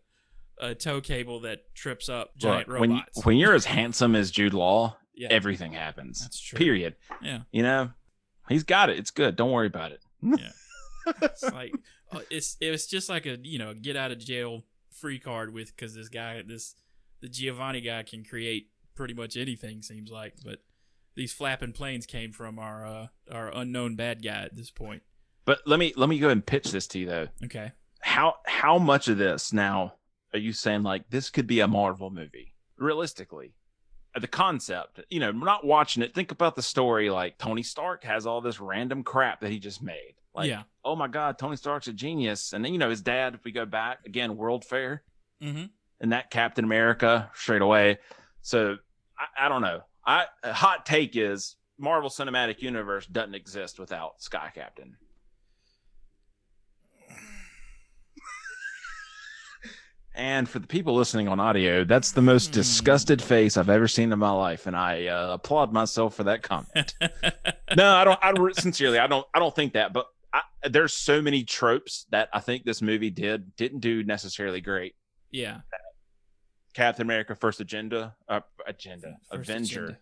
a 0.60 0.74
tow 0.76 1.02
cable 1.02 1.42
that 1.42 1.74
trips 1.76 2.08
up 2.10 2.36
giant 2.38 2.68
Look, 2.70 2.80
when, 2.80 2.90
robots 2.92 3.26
when 3.26 3.38
you're 3.38 3.54
as 3.56 3.66
handsome 3.66 4.16
as 4.16 4.32
Jude 4.32 4.54
Law, 4.54 4.98
yeah 5.16 5.28
everything 5.32 5.74
happens. 5.74 6.22
That's 6.22 6.40
true. 6.40 6.58
Period. 6.58 6.96
yeah 7.22 7.42
You 7.52 7.64
know, 7.64 7.92
he's 8.50 8.64
got 8.64 8.90
it. 8.90 8.98
It's 9.00 9.12
good. 9.12 9.36
Don't 9.36 9.52
worry 9.52 9.68
about 9.68 9.92
it. 9.92 10.02
Yeah. 10.22 10.50
It's 11.22 11.44
like 11.44 11.72
uh, 12.12 12.22
it's 12.32 12.58
it's 12.60 12.88
just 12.88 13.10
like 13.10 13.28
a 13.28 13.38
you 13.44 13.60
know 13.60 13.76
get 13.76 13.96
out 13.96 14.12
of 14.12 14.18
jail 14.18 14.64
free 14.92 15.20
card 15.20 15.54
with 15.54 15.68
because 15.76 15.94
this 15.94 16.10
guy 16.10 16.42
this 16.48 16.74
the 17.22 17.30
Giovanni 17.30 17.82
guy 17.82 18.02
can 18.02 18.24
create 18.24 18.72
pretty 18.96 19.14
much 19.14 19.38
anything 19.38 19.84
seems 19.84 20.10
like 20.10 20.34
but 20.44 20.64
these 21.16 21.32
flapping 21.32 21.74
planes 21.74 22.08
came 22.08 22.32
from 22.32 22.58
our 22.58 22.88
uh, 22.88 23.08
our 23.32 23.56
unknown 23.56 23.96
bad 23.96 24.24
guy 24.24 24.42
at 24.46 24.56
this 24.56 24.72
point 24.72 25.04
But 25.46 25.60
let 25.68 25.78
me 25.78 25.94
let 25.96 26.10
me 26.10 26.18
go 26.18 26.26
ahead 26.26 26.38
and 26.38 26.46
pitch 26.46 26.72
this 26.72 26.88
to 26.88 27.00
you 27.00 27.06
though. 27.06 27.28
okay 27.44 27.74
How 28.02 28.38
how 28.48 28.80
much 28.80 29.08
of 29.08 29.20
this 29.20 29.54
now 29.54 29.94
are 30.36 30.40
you 30.40 30.54
saying 30.54 30.84
like 30.84 31.10
this 31.10 31.30
could 31.30 31.48
be 31.48 31.62
a 31.62 31.68
Marvel 31.68 32.10
movie? 32.10 32.54
Realistically. 32.78 33.54
Uh, 34.16 34.20
The 34.20 34.28
concept, 34.28 35.02
you 35.10 35.20
know, 35.20 35.32
not 35.32 35.66
watching 35.66 36.04
it. 36.04 36.14
Think 36.14 36.32
about 36.32 36.56
the 36.56 36.62
story. 36.62 37.10
Like 37.10 37.38
Tony 37.38 37.64
Stark 37.64 38.04
has 38.04 38.26
all 38.26 38.42
this 38.42 38.60
random 38.60 39.04
crap 39.04 39.42
that 39.42 39.52
he 39.52 39.60
just 39.60 39.82
made. 39.82 40.16
Like, 40.34 40.50
yeah 40.50 40.64
oh 40.86 40.96
my 40.96 41.08
God, 41.08 41.38
Tony 41.38 41.58
Stark's 41.58 41.88
a 41.88 41.94
genius. 41.94 42.54
And 42.54 42.64
then 42.64 42.72
you 42.72 42.78
know 42.78 42.90
his 42.90 43.02
dad. 43.02 43.34
If 43.34 43.44
we 43.44 43.52
go 43.52 43.66
back 43.66 44.06
again, 44.06 44.38
World 44.38 44.64
Fair. 44.64 45.04
mm-hmm. 45.44 45.66
and 46.00 46.12
that 46.14 46.30
Captain 46.30 46.64
America 46.64 47.30
straight 47.34 47.64
away. 47.64 47.98
So 48.42 48.78
I, 49.18 49.46
I 49.46 49.50
don't 49.50 49.64
know. 49.64 49.82
I 50.06 50.26
a 50.44 50.54
hot 50.54 50.86
take 50.86 51.18
is 51.18 51.56
Marvel 51.78 52.10
Cinematic 52.10 52.62
Universe 52.62 53.08
doesn't 53.08 53.36
exist 53.36 53.80
without 53.80 54.22
Sky 54.22 54.52
Captain. 54.54 54.96
And 60.16 60.48
for 60.50 60.60
the 60.60 60.68
people 60.68 60.96
listening 60.96 61.28
on 61.28 61.40
audio, 61.40 61.84
that's 61.84 62.12
the 62.12 62.22
most 62.22 62.48
Hmm. 62.48 62.54
disgusted 62.54 63.22
face 63.22 63.58
I've 63.58 63.70
ever 63.70 63.88
seen 63.88 64.12
in 64.12 64.20
my 64.20 64.32
life, 64.32 64.66
and 64.68 64.76
I 64.76 65.08
uh, 65.08 65.34
applaud 65.34 65.72
myself 65.74 66.16
for 66.16 66.24
that 66.26 66.42
comment. 66.44 66.94
no, 67.76 67.96
I 67.96 68.04
don't. 68.04 68.20
I 68.22 68.32
don't- 68.32 68.56
sincerely, 68.56 69.00
I 69.00 69.08
don't. 69.08 69.26
I 69.34 69.40
don't 69.40 69.56
think 69.56 69.74
that. 69.74 69.94
But 69.94 70.08
I, 70.34 70.42
there's 70.70 70.94
so 70.94 71.22
many 71.22 71.44
tropes 71.44 72.06
that 72.12 72.30
I 72.34 72.40
think 72.40 72.64
this 72.66 72.82
movie 72.82 73.10
did 73.10 73.56
didn't 73.56 73.80
do 73.80 74.04
necessarily 74.04 74.62
great. 74.62 74.96
yeah 75.32 75.60
Captain 76.74 77.04
America: 77.06 77.36
First 77.36 77.60
Agenda, 77.62 78.16
uh, 78.28 78.42
Agenda, 78.68 79.18
First 79.32 79.50
Avenger, 79.50 79.84
Agenda. 79.86 80.00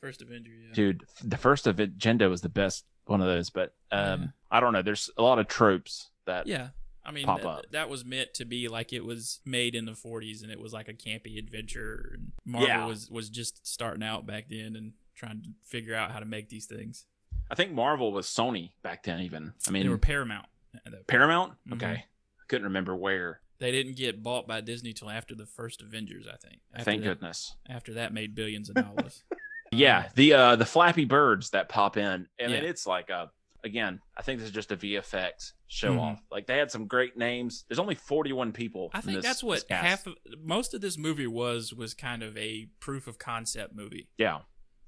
first 0.00 0.22
Avenger 0.22 0.50
yeah 0.52 0.72
dude. 0.74 1.04
The 1.22 1.36
first 1.36 1.66
of 1.66 1.78
Agenda 1.78 2.28
was 2.28 2.40
the 2.40 2.48
best 2.48 2.84
one 3.06 3.20
of 3.20 3.26
those, 3.28 3.50
but 3.50 3.74
um, 3.92 4.22
Yeah. 4.22 4.26
I 4.50 4.60
don't 4.60 4.72
know. 4.72 4.82
There's 4.82 5.08
a 5.16 5.22
lot 5.22 5.38
of 5.38 5.46
tropes 5.46 6.10
that 6.26 6.46
yeah 6.48 6.68
I 7.06 7.12
mean 7.12 7.24
Pop 7.24 7.36
th- 7.38 7.46
up. 7.46 7.64
that 7.70 7.88
was 7.88 8.04
meant 8.04 8.34
to 8.34 8.44
be 8.44 8.68
like 8.68 8.92
it 8.92 9.04
was 9.04 9.40
made 9.46 9.74
in 9.74 9.84
the 9.86 9.92
40s 9.92 10.42
and 10.42 10.50
it 10.50 10.58
was 10.60 10.72
like 10.72 10.88
a 10.88 10.92
campy 10.92 11.38
adventure 11.38 12.12
and 12.14 12.32
Marvel 12.44 12.68
Yeah. 12.68 12.84
was 12.86 13.08
was 13.10 13.30
just 13.30 13.66
starting 13.66 14.02
out 14.02 14.26
back 14.26 14.48
then 14.50 14.74
and 14.76 14.92
trying 15.14 15.42
to 15.42 15.48
figure 15.64 15.94
out 15.94 16.10
how 16.10 16.18
to 16.18 16.26
make 16.26 16.48
these 16.48 16.66
things 16.66 17.06
I 17.50 17.54
think 17.54 17.70
Marvel 17.72 18.10
was 18.12 18.26
Sony 18.26 18.70
back 18.82 19.04
then. 19.04 19.20
Even 19.20 19.52
I 19.68 19.70
mean, 19.70 19.84
they 19.84 19.88
were 19.88 19.98
Paramount. 19.98 20.46
Uh, 20.84 20.90
Paramount. 21.06 21.52
Mhm. 21.68 21.74
Okay, 21.74 21.92
I 21.92 22.04
couldn't 22.48 22.64
remember 22.64 22.96
where. 22.96 23.40
They 23.60 23.70
didn't 23.70 23.96
get 23.96 24.20
bought 24.22 24.48
by 24.48 24.60
Disney 24.62 24.92
till 24.92 25.08
after 25.08 25.34
the 25.36 25.46
first 25.46 25.80
Avengers, 25.80 26.26
I 26.26 26.36
think. 26.36 26.60
After 26.74 26.84
Thank 26.84 27.02
that, 27.04 27.08
goodness. 27.08 27.54
After 27.68 27.94
that, 27.94 28.12
made 28.12 28.34
billions 28.34 28.68
of 28.68 28.74
dollars. 28.74 29.22
Yeah, 29.72 30.08
the 30.14 30.32
uh 30.32 30.56
the 30.56 30.64
Flappy 30.66 31.04
Birds 31.04 31.50
that 31.50 31.68
pop 31.68 31.96
in, 31.96 32.28
and 32.38 32.52
Yeah. 32.52 32.58
it's 32.58 32.86
like 32.86 33.10
a 33.10 33.30
again. 33.66 34.00
I 34.16 34.22
think 34.22 34.38
this 34.38 34.48
is 34.48 34.54
just 34.54 34.72
a 34.72 34.76
VFX 34.76 35.52
show 35.66 35.92
Mhm. 35.94 36.00
off. 36.00 36.22
Like 36.30 36.46
they 36.46 36.56
had 36.56 36.70
some 36.70 36.86
great 36.86 37.16
names. 37.18 37.64
There's 37.68 37.78
only 37.78 37.94
41 37.94 38.52
people. 38.52 38.90
I 38.94 38.98
in 38.98 39.02
think 39.02 39.16
this- 39.16 39.24
that's 39.24 39.42
what 39.42 39.64
half 39.70 40.06
of 40.06 40.14
most 40.42 40.72
of 40.72 40.80
this 40.80 40.96
movie 40.96 41.26
was 41.26 41.74
was 41.74 41.92
kind 41.92 42.22
of 42.22 42.36
a 42.38 42.66
proof 42.80 43.06
of 43.06 43.18
concept 43.18 43.74
movie. 43.74 44.08
Yeah, 44.16 44.40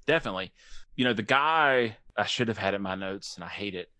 definitely. 0.07 0.51
You 0.95 1.05
know, 1.05 1.13
the 1.13 1.21
guy 1.23 1.97
I 2.17 2.25
should 2.25 2.47
have 2.47 2.57
had 2.57 2.73
in 2.73 2.81
my 2.81 2.95
notes, 2.95 3.35
and 3.35 3.43
I 3.43 3.49
hate 3.49 3.75
it. 3.75 3.91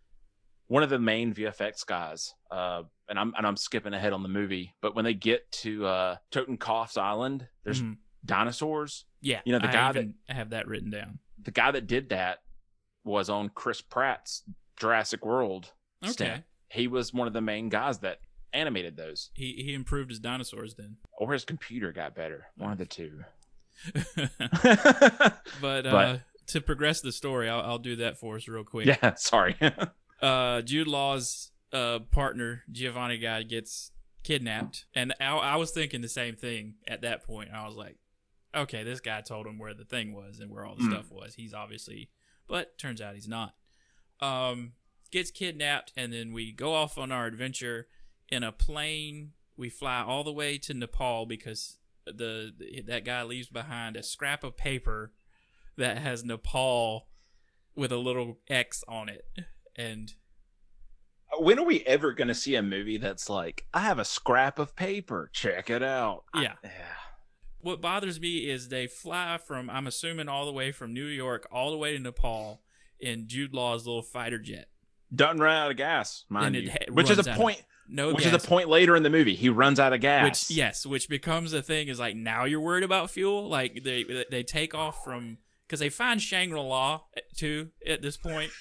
One 0.68 0.84
of 0.84 0.90
the 0.90 1.00
main 1.00 1.34
VFX 1.34 1.84
guys, 1.86 2.34
uh, 2.52 2.84
and 3.08 3.18
I'm 3.20 3.34
and 3.38 3.46
I'm 3.48 3.58
skipping 3.58 3.94
ahead 3.94 4.14
on 4.14 4.24
the 4.24 4.30
movie, 4.30 4.76
but 4.82 4.96
when 4.96 5.04
they 5.06 5.14
get 5.16 5.52
to 5.64 5.86
uh, 5.86 6.16
Totenkopf's 6.32 6.98
Island, 6.98 7.48
there's 7.64 7.82
Mhm. 7.82 7.98
dinosaurs. 8.26 9.06
yeah, 9.22 9.42
you 9.46 9.52
know, 9.52 9.60
the 9.60 9.68
I 9.68 9.72
guy 9.74 9.92
that- 9.92 10.00
even 10.00 10.16
have 10.30 10.52
that 10.52 10.68
written 10.68 10.90
down. 10.92 11.20
The 11.42 11.52
guy 11.52 11.72
that 11.72 11.88
did 11.88 12.10
that 12.10 12.40
was 13.04 13.30
on 13.30 13.50
Chris 13.50 13.82
Pratt's 13.82 14.44
Jurassic 14.80 15.26
World. 15.26 15.72
Okay, 16.04 16.12
stint. 16.12 16.44
He 16.70 16.88
was 16.88 17.14
one 17.14 17.28
of 17.28 17.34
the 17.34 17.42
main 17.42 17.70
guys 17.70 18.00
that 18.00 18.20
animated 18.54 18.98
those, 18.98 19.30
he 19.34 19.62
he 19.64 19.74
improved 19.76 20.10
his 20.10 20.20
dinosaurs 20.20 20.74
then. 20.76 20.98
or 21.20 21.34
his 21.34 21.46
computer 21.46 21.92
got 21.92 22.16
better. 22.16 22.48
One 22.58 22.72
of 22.72 22.78
the 22.80 22.86
two. 22.86 23.24
but 25.62 25.86
uh, 25.86 25.92
But- 25.92 26.22
to 26.48 26.62
progress 26.62 27.02
the 27.02 27.12
story, 27.12 27.48
I'll, 27.48 27.62
I'll 27.62 27.78
do 27.78 27.98
that 27.98 28.18
for 28.20 28.36
us 28.36 28.48
real 28.48 28.64
quick. 28.64 28.88
yeah, 28.88 29.14
sorry. 29.18 29.56
uh, 30.22 30.62
Jude 30.64 30.88
Law's 30.88 31.52
uh, 31.72 32.00
partner 32.12 32.64
Giovanni 32.72 33.20
guy 33.20 33.44
gets 33.44 33.92
kidnapped, 34.24 34.86
and 34.96 35.14
I, 35.22 35.36
I 35.36 35.56
was 35.58 35.70
thinking 35.72 36.02
the 36.02 36.10
same 36.10 36.36
thing 36.36 36.76
at 36.88 37.02
that 37.02 37.24
point. 37.24 37.50
I 37.54 37.68
was 37.68 37.76
like, 37.76 37.98
okay, 38.56 38.84
this 38.84 39.00
guy 39.00 39.22
told 39.22 39.46
him 39.46 39.60
where 39.60 39.76
the 39.76 39.86
thing 39.86 40.12
was 40.14 40.40
and 40.40 40.50
where 40.50 40.66
all 40.66 40.76
the 40.76 40.84
Hmm. 40.86 40.92
stuff 40.92 41.12
was. 41.12 41.36
He's 41.36 41.54
obviously, 41.54 42.10
but 42.48 42.78
turns 42.80 43.00
out 43.00 43.14
he's 43.14 43.28
not. 43.28 43.54
Um, 44.22 44.74
gets 45.12 45.32
kidnapped, 45.32 45.94
and 45.96 46.12
then 46.14 46.34
we 46.34 46.52
go 46.52 46.74
off 46.74 46.98
on 46.98 47.12
our 47.12 47.26
adventure 47.26 47.88
in 48.30 48.44
a 48.44 48.52
plane. 48.52 49.32
We 49.58 49.70
fly 49.70 50.02
all 50.02 50.24
the 50.24 50.32
way 50.34 50.58
to 50.60 50.74
Nepal 50.74 51.26
because 51.26 51.78
the 52.06 52.54
that 52.88 53.06
guy 53.06 53.24
leaves 53.24 53.50
behind 53.50 53.96
a 53.96 54.04
scrap 54.04 54.44
of 54.44 54.58
paper 54.58 55.12
that 55.78 55.98
has 56.00 56.24
Nepal 56.24 57.08
with 57.76 57.92
a 57.92 57.98
little 57.98 58.40
X 58.50 58.84
on 58.88 59.08
it, 59.10 59.26
and 59.76 60.14
When 61.38 61.60
are 61.60 61.66
we 61.66 61.82
ever 61.86 62.12
going 62.14 62.28
to 62.28 62.34
see 62.36 62.56
a 62.56 62.62
movie 62.64 62.98
that's 62.98 63.30
like, 63.30 63.66
I 63.74 63.82
have 63.82 64.00
a 64.00 64.06
scrap 64.06 64.58
of 64.60 64.76
paper. 64.76 65.30
Check 65.32 65.70
it 65.70 65.84
out. 65.84 66.24
I- 66.34 66.42
Yeah. 66.44 66.56
what 67.60 67.80
bothers 67.82 68.20
me 68.20 68.50
is 68.50 68.70
they 68.70 68.88
fly 68.88 69.38
from 69.38 69.70
I'm 69.70 69.86
assuming 69.88 70.28
all 70.28 70.46
the 70.46 70.52
way 70.54 70.72
from 70.72 70.94
New 70.94 71.06
York 71.06 71.48
all 71.52 71.72
the 71.72 71.78
way 71.78 71.94
to 71.94 72.00
Nepal 72.00 72.64
in 73.00 73.28
Jude 73.28 73.54
Law's 73.54 73.86
little 73.86 74.02
fighter 74.02 74.40
jet. 74.40 74.68
Doesn't 75.14 75.40
run 75.40 75.56
out 75.56 75.72
of 75.72 75.78
gas, 75.78 76.26
mind 76.30 76.56
you. 76.56 76.72
which 76.92 77.10
is 77.10 77.18
a 77.20 77.34
point. 77.34 77.62
No 77.88 78.10
which 78.14 78.24
gas. 78.24 78.34
is 78.36 78.44
a 78.44 78.48
point 78.48 78.70
later 78.70 78.96
in 78.96 79.02
the 79.02 79.10
movie. 79.10 79.34
He 79.34 79.50
runs 79.50 79.80
out 79.80 79.94
of 79.94 80.02
gas. 80.02 80.50
Which 80.50 80.56
yes, 80.58 80.86
which 80.86 81.10
becomes 81.10 81.54
a 81.54 81.62
thing 81.64 81.88
is 81.88 82.00
like 82.00 82.16
now 82.16 82.46
you're 82.46 82.60
worried 82.60 82.84
about 82.84 83.10
fuel. 83.10 83.48
Like 83.50 83.84
they 83.84 84.26
they 84.30 84.44
take 84.44 84.76
off 84.76 85.04
from 85.04 85.40
because 85.66 85.80
they 85.80 85.90
find 85.90 86.22
Shangri 86.22 86.60
La 86.60 87.02
eh, 87.18 87.22
too 87.36 87.70
at 87.88 88.02
this 88.04 88.18
point. 88.18 88.52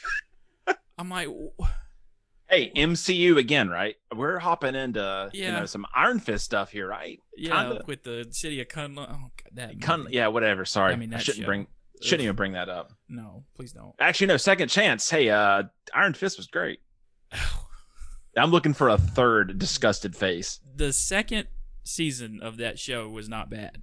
I'm 0.98 1.10
like, 1.10 1.28
Hey, 2.48 2.72
MCU 2.74 3.36
again, 3.36 3.68
right? 3.68 3.96
We're 4.14 4.38
hopping 4.38 4.74
into 4.74 5.28
you 5.34 5.52
know 5.52 5.66
some 5.66 5.84
Iron 5.94 6.18
Fist 6.18 6.46
stuff 6.46 6.72
here, 6.72 6.88
right? 6.88 7.20
yeah, 7.36 7.62
Kinda. 7.62 7.84
with 7.86 8.04
the 8.04 8.26
city 8.30 8.62
of 8.62 8.68
Kunlun. 8.68 9.06
Oh, 9.10 9.30
God, 9.36 9.50
that 9.52 9.80
Con- 9.82 10.08
yeah, 10.10 10.28
whatever. 10.28 10.64
Sorry, 10.64 10.94
I 10.94 10.96
mean, 10.96 11.12
I 11.12 11.18
that 11.18 11.24
shouldn't 11.24 11.42
show. 11.42 11.46
bring 11.46 11.66
shouldn't 12.02 12.22
even 12.24 12.36
bring 12.36 12.52
that 12.52 12.68
up. 12.68 12.92
No, 13.08 13.44
please 13.54 13.72
don't. 13.72 13.94
Actually, 14.00 14.28
no. 14.28 14.36
Second 14.36 14.68
chance. 14.68 15.08
Hey, 15.10 15.30
uh, 15.30 15.64
Iron 15.94 16.14
Fist 16.14 16.36
was 16.36 16.46
great. 16.46 16.80
I'm 18.36 18.50
looking 18.50 18.74
for 18.74 18.88
a 18.88 18.98
third 18.98 19.58
disgusted 19.58 20.14
face. 20.14 20.60
the 20.76 20.92
second 20.92 21.48
season 21.84 22.40
of 22.42 22.58
that 22.58 22.78
show 22.78 23.08
was 23.08 23.28
not 23.28 23.50
bad. 23.50 23.82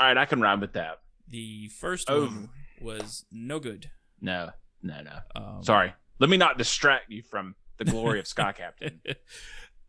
All 0.00 0.06
right, 0.06 0.16
I 0.16 0.24
can 0.24 0.40
ride 0.40 0.60
with 0.60 0.72
that. 0.72 0.98
The 1.28 1.68
first 1.68 2.10
Oh. 2.10 2.22
one 2.24 2.48
was 2.80 3.24
no 3.30 3.60
good. 3.60 3.90
No, 4.20 4.50
no, 4.82 5.02
no. 5.02 5.18
Um, 5.36 5.62
Sorry. 5.62 5.92
Let 6.18 6.30
me 6.30 6.36
not 6.36 6.58
distract 6.58 7.10
you 7.10 7.22
from 7.22 7.54
the 7.78 7.84
glory 7.84 8.18
of 8.18 8.26
Sky 8.26 8.52
Captain. 8.56 9.00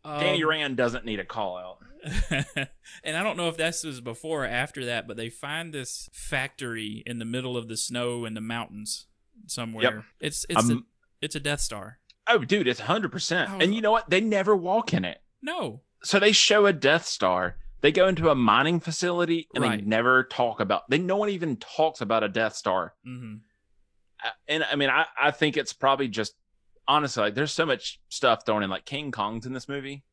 Danny 0.04 0.42
um, 0.42 0.48
Rand 0.50 0.76
doesn't 0.76 1.04
need 1.04 1.20
a 1.20 1.24
call 1.24 1.56
out. 1.56 1.78
and 3.02 3.16
I 3.16 3.22
don't 3.22 3.36
know 3.38 3.48
if 3.48 3.56
this 3.56 3.82
was 3.84 4.00
before 4.02 4.44
or 4.44 4.48
after 4.48 4.84
that, 4.86 5.08
but 5.08 5.16
they 5.16 5.30
find 5.30 5.72
this 5.72 6.08
factory 6.12 7.02
in 7.06 7.18
the 7.18 7.24
middle 7.24 7.56
of 7.56 7.68
the 7.68 7.76
snow 7.76 8.24
in 8.26 8.34
the 8.34 8.40
mountains 8.42 9.06
somewhere. 9.46 10.04
It's 10.20 10.44
it's 10.48 10.68
a, 10.68 10.72
Um, 10.74 10.86
it's 11.22 11.34
a 11.34 11.40
Death 11.40 11.60
Star. 11.60 11.98
Oh, 12.26 12.38
dude, 12.44 12.68
it's 12.68 12.80
100%. 12.80 13.48
Oh. 13.50 13.58
And 13.60 13.74
you 13.74 13.80
know 13.80 13.90
what? 13.92 14.08
They 14.10 14.20
never 14.20 14.54
walk 14.56 14.92
in 14.94 15.04
it. 15.04 15.22
No, 15.42 15.82
So 16.02 16.18
they 16.18 16.32
show 16.32 16.66
a 16.66 16.72
Death 16.72 17.06
Star. 17.06 17.56
They 17.80 17.92
go 17.92 18.08
into 18.08 18.30
a 18.30 18.34
mining 18.34 18.80
facility 18.80 19.48
and 19.54 19.62
they 19.64 19.76
never 19.82 20.24
talk 20.24 20.60
about. 20.60 20.88
They 20.88 20.98
no 20.98 21.16
one 21.16 21.28
even 21.30 21.56
talks 21.56 22.00
about 22.00 22.22
a 22.24 22.28
Death 22.28 22.54
Star. 22.56 22.94
hmm 23.04 23.36
Uh, 24.24 24.30
And 24.48 24.64
I 24.64 24.76
mean, 24.76 24.88
I, 24.90 25.06
I 25.20 25.30
think 25.30 25.56
it's 25.58 25.72
probably 25.74 26.08
just 26.08 26.34
honestly 26.88 27.22
like 27.24 27.34
there's 27.34 27.52
so 27.52 27.66
much 27.66 28.00
stuff 28.08 28.44
thrown 28.46 28.62
in. 28.62 28.70
Like 28.70 28.84
King 28.84 29.10
Kong's 29.10 29.46
in 29.46 29.52
this 29.52 29.68
movie, 29.68 30.04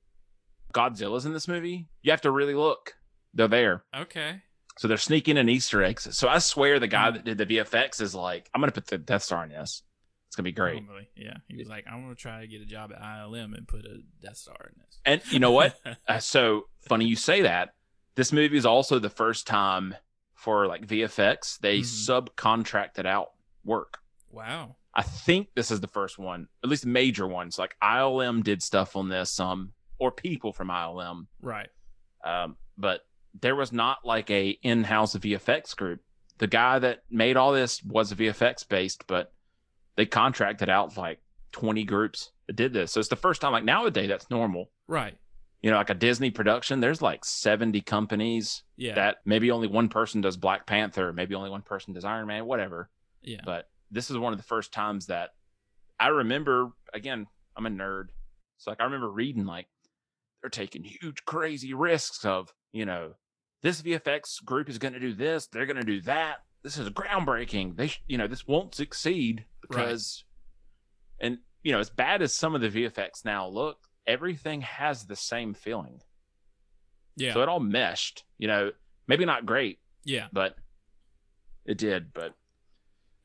Godzilla's 0.73 1.25
in 1.25 1.33
this 1.33 1.47
movie. 1.47 1.87
You 2.01 2.11
have 2.11 2.21
to 2.21 2.31
really 2.31 2.55
look. 2.55 2.93
They're 3.33 3.47
there. 3.47 3.83
okay. 3.95 4.41
So 4.77 4.87
they're 4.87 4.97
sneaking 4.97 5.35
in 5.37 5.49
Easter 5.49 5.83
eggs. 5.83 6.07
So 6.17 6.29
I 6.29 6.39
swear 6.39 6.79
the 6.79 6.87
guy 6.87 7.11
Mm. 7.11 7.13
that 7.15 7.25
did 7.25 7.37
the 7.37 7.45
VFX 7.45 8.01
is 8.01 8.15
like, 8.15 8.49
I'm 8.53 8.61
gonna 8.61 8.71
put 8.71 8.87
the 8.87 8.97
Death 8.97 9.23
Star 9.23 9.43
in 9.43 9.49
this. 9.49 9.83
It's 10.27 10.35
gonna 10.37 10.45
be 10.45 10.53
great. 10.53 10.85
Probably, 10.85 11.09
yeah. 11.15 11.37
He 11.49 11.57
was 11.57 11.67
like, 11.67 11.85
I'm 11.91 12.01
gonna 12.03 12.15
try 12.15 12.39
to 12.39 12.47
get 12.47 12.61
a 12.61 12.65
job 12.65 12.91
at 12.93 13.01
ILM 13.01 13.53
and 13.55 13.67
put 13.67 13.81
a 13.85 13.97
Death 14.21 14.37
Star 14.37 14.55
in 14.73 14.79
this. 14.79 14.99
And 15.05 15.21
you 15.31 15.39
know 15.39 15.51
what? 15.51 15.77
Uh, 16.07 16.19
so 16.19 16.67
funny 16.87 17.05
you 17.05 17.17
say 17.17 17.41
that. 17.41 17.73
This 18.15 18.31
movie 18.31 18.57
is 18.57 18.65
also 18.65 18.97
the 18.97 19.09
first 19.09 19.45
time 19.45 19.93
for 20.35 20.67
like 20.67 20.87
VFX 20.87 21.57
they 21.59 21.79
Mhm. 21.81 22.27
subcontracted 22.29 23.05
out 23.05 23.31
work. 23.65 23.99
wow. 24.29 24.77
I 24.93 25.01
think 25.03 25.49
this 25.55 25.71
is 25.71 25.79
the 25.79 25.87
first 25.87 26.17
one, 26.19 26.47
at 26.63 26.69
least 26.69 26.85
major 26.85 27.25
ones. 27.27 27.57
Like 27.57 27.75
ILM 27.81 28.43
did 28.43 28.61
stuff 28.61 28.95
on 28.95 29.07
this, 29.09 29.39
um, 29.39 29.71
or 29.99 30.11
people 30.11 30.51
from 30.51 30.69
ILM, 30.69 31.27
Right. 31.41 31.69
um, 32.25 32.57
but 32.77 33.01
there 33.39 33.55
was 33.55 33.71
not 33.71 33.99
like 34.03 34.29
a 34.29 34.49
in-house 34.49 35.15
VFX 35.15 35.75
group. 35.75 36.01
The 36.39 36.47
guy 36.47 36.79
that 36.79 37.03
made 37.09 37.37
all 37.37 37.53
this 37.53 37.81
was 37.83 38.11
a 38.11 38.15
VFX 38.15 38.67
based, 38.67 39.05
but 39.07 39.31
they 39.95 40.05
contracted 40.05 40.69
out 40.69 40.97
like 40.97 41.19
20 41.53 41.83
groups 41.85 42.31
that 42.47 42.55
did 42.57 42.73
this. 42.73 42.91
So 42.91 42.99
it's 42.99 43.09
the 43.09 43.15
first 43.15 43.39
time. 43.41 43.51
Like 43.53 43.63
nowadays, 43.63 44.09
that's 44.09 44.29
normal 44.29 44.71
Right. 44.87 45.15
you 45.61 45.69
know, 45.71 45.77
like 45.77 45.89
a 45.89 45.93
Disney 45.93 46.31
production, 46.31 46.79
there's 46.81 47.01
like 47.01 47.23
70 47.23 47.79
companies 47.81 48.63
Yeah. 48.75 48.95
that 48.95 49.17
maybe 49.23 49.51
only 49.51 49.67
one 49.67 49.87
person 49.87 50.19
does 50.19 50.35
Black 50.35 50.65
Panther, 50.65 51.13
maybe 51.13 51.35
only 51.35 51.49
one 51.49 51.61
person 51.61 51.93
does 51.93 52.03
Iron 52.03 52.27
Man, 52.27 52.45
whatever. 52.45 52.89
yeah. 53.21 53.39
But 53.45 53.69
this 53.91 54.09
is 54.09 54.17
one 54.17 54.33
of 54.33 54.39
the 54.39 54.43
first 54.45 54.71
times 54.73 55.07
that 55.07 55.29
I 55.99 56.07
remember, 56.07 56.69
again, 56.93 57.27
I'm 57.55 57.65
a 57.65 57.69
nerd. 57.69 58.05
So 58.57 58.71
like 58.71 58.79
I 58.81 58.85
remember 58.85 59.09
reading 59.11 59.45
like 59.45 59.67
they're 60.41 60.49
taking 60.49 60.83
huge 60.83 61.23
crazy 61.25 61.73
risks 61.73 62.25
of, 62.25 62.53
you 62.71 62.85
know, 62.85 63.13
this 63.61 63.81
VFX 63.81 64.43
group 64.43 64.69
is 64.69 64.77
going 64.79 64.93
to 64.93 64.99
do 64.99 65.13
this, 65.13 65.47
they're 65.47 65.65
going 65.67 65.77
to 65.77 65.83
do 65.83 66.01
that. 66.01 66.37
This 66.63 66.77
is 66.77 66.89
groundbreaking. 66.89 67.75
They, 67.75 67.87
sh- 67.87 68.01
you 68.07 68.17
know, 68.17 68.27
this 68.27 68.47
won't 68.47 68.73
succeed 68.75 69.45
Right. 69.69 69.85
because, 69.85 70.23
and 71.19 71.37
you 71.63 71.71
know, 71.71 71.79
as 71.79 71.89
bad 71.89 72.21
as 72.21 72.33
some 72.33 72.55
of 72.55 72.61
the 72.61 72.69
VFX 72.69 73.23
now 73.25 73.47
look, 73.47 73.77
everything 74.07 74.61
has 74.61 75.05
the 75.05 75.15
same 75.15 75.53
feeling. 75.53 75.99
yeah. 77.15 77.33
So 77.33 77.41
it 77.41 77.49
all 77.49 77.59
meshed. 77.59 78.23
You 78.39 78.47
know, 78.47 78.71
maybe 79.07 79.25
not 79.25 79.45
great, 79.45 79.79
yeah. 80.05 80.27
but 80.33 80.55
it 81.65 81.77
did. 81.77 82.13
But 82.13 82.33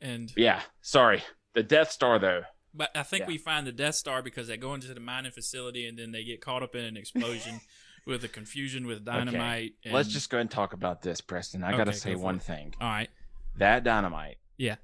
And 0.07 0.33
yeah, 0.37 0.63
sorry. 0.81 1.23
The 1.55 1.63
Death 1.63 1.91
Star 1.91 2.19
though. 2.19 2.43
But 2.75 2.91
I 2.95 3.03
think 3.03 3.23
Yeah. 3.23 3.27
we 3.29 3.39
find 3.39 3.67
the 3.67 3.73
Death 3.73 3.95
Star 3.95 4.23
because 4.23 4.49
they 4.49 4.57
go 4.57 4.75
into 4.75 4.93
the 4.93 5.01
mining 5.01 5.33
facility 5.33 5.87
and 5.89 5.99
then 5.99 6.13
they 6.13 6.25
get 6.25 6.41
caught 6.41 6.63
up 6.63 6.75
in 6.75 6.85
an 6.85 6.97
explosion 6.97 7.61
with 8.07 8.21
the 8.21 8.29
confusion 8.29 8.87
with 8.87 9.05
dynamite. 9.05 9.73
And, 9.85 9.95
Let's 9.95 10.09
just 10.11 10.29
go 10.31 10.37
ahead 10.37 10.43
and 10.43 10.51
talk 10.51 10.75
about 10.75 11.03
this, 11.03 11.21
Preston. 11.21 11.65
I 11.65 11.69
Okay, 11.69 11.79
gotta 11.79 11.93
say 11.95 12.13
for 12.13 12.21
one 12.21 12.37
it. 12.37 12.43
thing. 12.43 12.75
all 12.81 12.89
right. 12.89 13.09
That 13.59 13.83
dynamite. 13.85 14.37
Yeah. 14.59 14.77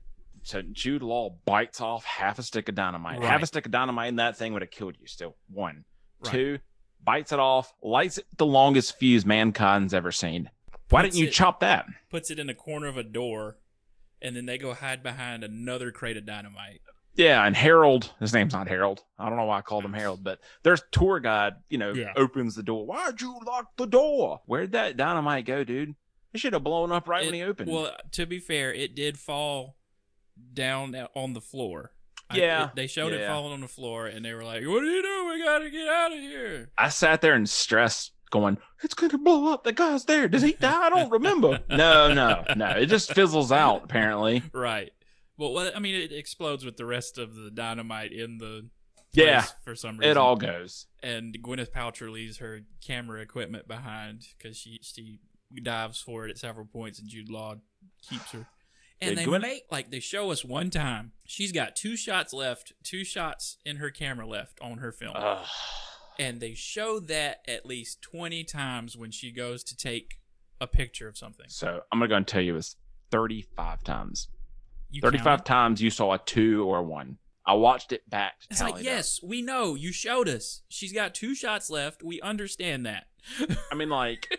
So 0.45 0.63
Jude 0.63 1.03
Law 1.03 1.37
bites 1.45 1.81
off 1.81 2.05
half 2.05 2.39
a 2.39 2.43
stick 2.43 2.69
of 2.69 2.75
dynamite. 2.75 3.23
Half 3.23 3.43
a 3.43 3.47
stick 3.47 3.67
of 3.67 3.71
dynamite 3.73 4.09
in 4.09 4.17
that 4.17 4.37
thing 4.37 4.55
would 4.55 4.63
have 4.63 4.71
killed 4.73 4.97
you. 4.99 5.07
Still 5.07 5.37
one, 5.49 5.85
Right. 6.25 6.33
two, 6.33 6.59
bites 7.05 7.31
it 7.31 7.39
off, 7.39 7.73
lights 7.83 8.19
it 8.19 8.27
the 8.39 8.47
longest 8.47 8.99
fuse 8.99 9.25
mankind's 9.27 9.93
ever 9.95 10.11
seen. 10.11 10.51
Why 10.89 11.03
Puts 11.03 11.15
didn't 11.15 11.23
you 11.23 11.29
it- 11.29 11.33
chop 11.35 11.61
that? 11.61 11.87
Puts 12.11 12.31
it 12.31 12.39
in 12.41 12.47
the 12.49 12.55
corner 12.55 12.87
of 12.89 12.97
a 12.97 13.03
door, 13.05 13.59
and 14.23 14.35
then 14.37 14.47
they 14.47 14.59
go 14.59 14.73
hide 14.75 15.03
behind 15.03 15.45
another 15.45 15.91
crate 15.91 16.17
of 16.17 16.25
dynamite. 16.27 16.81
Yeah, 17.15 17.45
and 17.45 17.55
Harold, 17.55 18.11
his 18.21 18.33
name's 18.33 18.55
not 18.55 18.69
Harold. 18.69 19.05
I 19.19 19.29
don't 19.29 19.37
know 19.37 19.45
why 19.45 19.59
I 19.59 19.63
called 19.63 19.85
him 19.85 19.93
mm. 19.93 19.99
Harold, 19.99 20.25
but 20.25 20.41
there's 20.63 20.83
tour 20.93 21.21
guide, 21.21 21.55
you 21.69 21.77
know, 21.77 21.93
Yeah. 21.93 22.13
opens 22.17 22.55
the 22.55 22.63
door. 22.63 22.87
Why'd 22.87 23.21
you 23.21 23.39
lock 23.45 23.77
the 23.77 23.87
door? 23.87 24.41
Where'd 24.47 24.73
that 24.73 24.97
dynamite 24.97 25.45
go, 25.45 25.63
dude? 25.63 25.95
It 26.33 26.41
should 26.41 26.55
have 26.55 26.65
blown 26.65 26.91
up 26.91 27.09
right 27.09 27.25
when 27.27 27.35
he 27.35 27.43
opened. 27.43 27.71
Well, 27.71 27.95
to 28.13 28.25
be 28.25 28.39
fair, 28.39 28.73
it 28.73 28.95
did 28.95 29.19
fall 29.19 29.77
down 30.55 30.95
on 31.15 31.35
the 31.35 31.43
floor. 31.43 31.93
I- 32.31 32.39
Yeah. 32.39 32.69
it- 32.69 32.77
they 32.77 32.87
showed 32.87 33.13
it 33.13 33.21
Yeah. 33.21 33.29
falling 33.29 33.53
on 33.53 33.61
the 33.61 33.69
floor, 33.69 34.07
and 34.07 34.25
they 34.25 34.33
were 34.33 34.45
like, 34.45 34.65
"What 34.67 34.83
are 34.83 34.87
you 34.87 35.03
doing? 35.03 35.29
We 35.39 35.45
gotta 35.45 35.69
get 35.69 35.87
out 35.89 36.13
of 36.13 36.19
here." 36.19 36.71
I 36.79 36.89
sat 36.89 37.21
there 37.21 37.35
in 37.35 37.45
stress 37.47 38.11
going, 38.33 38.59
it's 38.83 38.95
going 38.95 39.11
to 39.11 39.19
blow 39.19 39.53
up. 39.53 39.63
The 39.63 39.73
guy's 39.73 40.05
there. 40.07 40.27
Does 40.27 40.43
he 40.43 40.55
die? 40.55 40.87
I 40.87 40.91
don't 40.91 41.11
remember. 41.11 41.61
no, 41.71 42.13
no, 42.13 42.45
no. 42.57 42.71
It 42.71 42.87
just 42.87 43.15
fizzles 43.15 43.53
out, 43.53 43.85
apparently. 43.85 44.43
Right. 44.53 44.91
Well, 45.39 45.53
well, 45.53 45.71
I 45.75 45.79
mean, 45.79 45.95
it 45.95 46.11
explodes 46.13 46.65
with 46.65 46.77
the 46.77 46.85
rest 46.87 47.17
of 47.19 47.37
the 47.37 47.51
dynamite 47.51 48.13
in 48.13 48.39
the 48.39 48.69
Yeah, 49.13 49.45
for 49.65 49.75
some 49.77 49.99
reason. 49.99 50.11
it 50.11 50.17
all 50.17 50.35
goes. 50.37 50.87
and 51.03 51.37
Gwyneth 51.43 51.71
Paltrow 51.71 52.11
leaves 52.11 52.39
her 52.39 52.63
camera 52.85 53.21
equipment 53.21 53.69
behind 53.69 54.23
because 54.37 54.57
she 54.57 54.81
she 54.83 55.21
dives 55.63 56.01
for 56.01 56.27
it 56.27 56.31
at 56.31 56.39
several 56.39 56.67
points, 56.67 56.99
and 56.99 57.09
Jude 57.09 57.31
Law 57.31 57.57
keeps 58.09 58.33
her. 58.33 58.47
And 59.01 59.17
Yeah, 59.19 59.25
they 59.25 59.31
Gwyneth- 59.31 59.41
make 59.43 59.63
like 59.71 59.91
they 59.91 60.01
show 60.01 60.31
us 60.31 60.45
one 60.45 60.71
time 60.71 61.13
she's 61.27 61.51
got 61.53 61.75
two 61.77 61.97
shots 61.97 62.33
left, 62.33 62.73
two 62.85 63.05
shots 63.05 63.59
in 63.65 63.77
her 63.77 63.91
camera 63.91 64.27
left 64.27 64.59
on 64.61 64.79
her 64.79 64.93
film, 64.93 65.15
Ugh. 65.17 65.47
And 66.19 66.41
they 66.41 66.55
show 66.55 67.01
that 67.01 67.43
at 67.47 67.67
least 67.67 68.03
twenty 68.03 68.45
times 68.45 68.97
when 68.97 69.11
she 69.11 69.31
goes 69.31 69.63
to 69.65 69.77
take 69.77 70.19
a 70.61 70.67
picture 70.67 71.09
of 71.09 71.19
something. 71.19 71.47
so 71.49 71.81
I'm 71.91 71.99
going 71.99 72.09
to 72.09 72.13
go 72.13 72.17
and 72.19 72.27
tell 72.27 72.41
you 72.41 72.57
it's 72.57 72.77
35 73.11 73.83
times. 73.83 74.29
You 74.91 75.01
35 75.01 75.25
counted? 75.25 75.45
times 75.45 75.83
you 75.83 75.91
saw 75.91 76.13
a 76.13 76.19
two 76.19 76.65
or 76.65 76.79
a 76.79 76.83
one. 76.83 77.19
I 77.45 77.55
watched 77.55 77.93
it 77.93 78.09
back. 78.09 78.35
It's 78.51 78.61
like 78.61 78.75
up. 78.75 78.83
yes, 78.83 79.21
we 79.23 79.43
know 79.43 79.75
you 79.75 79.93
showed 79.93 80.29
us. 80.29 80.63
She's 80.69 80.93
got 80.93 81.15
two 81.15 81.35
shots 81.35 81.71
left. 81.71 82.03
We 82.03 82.21
understand 82.21 82.87
that. 82.87 83.07
I 83.73 83.75
mean, 83.75 83.89
like, 83.89 84.39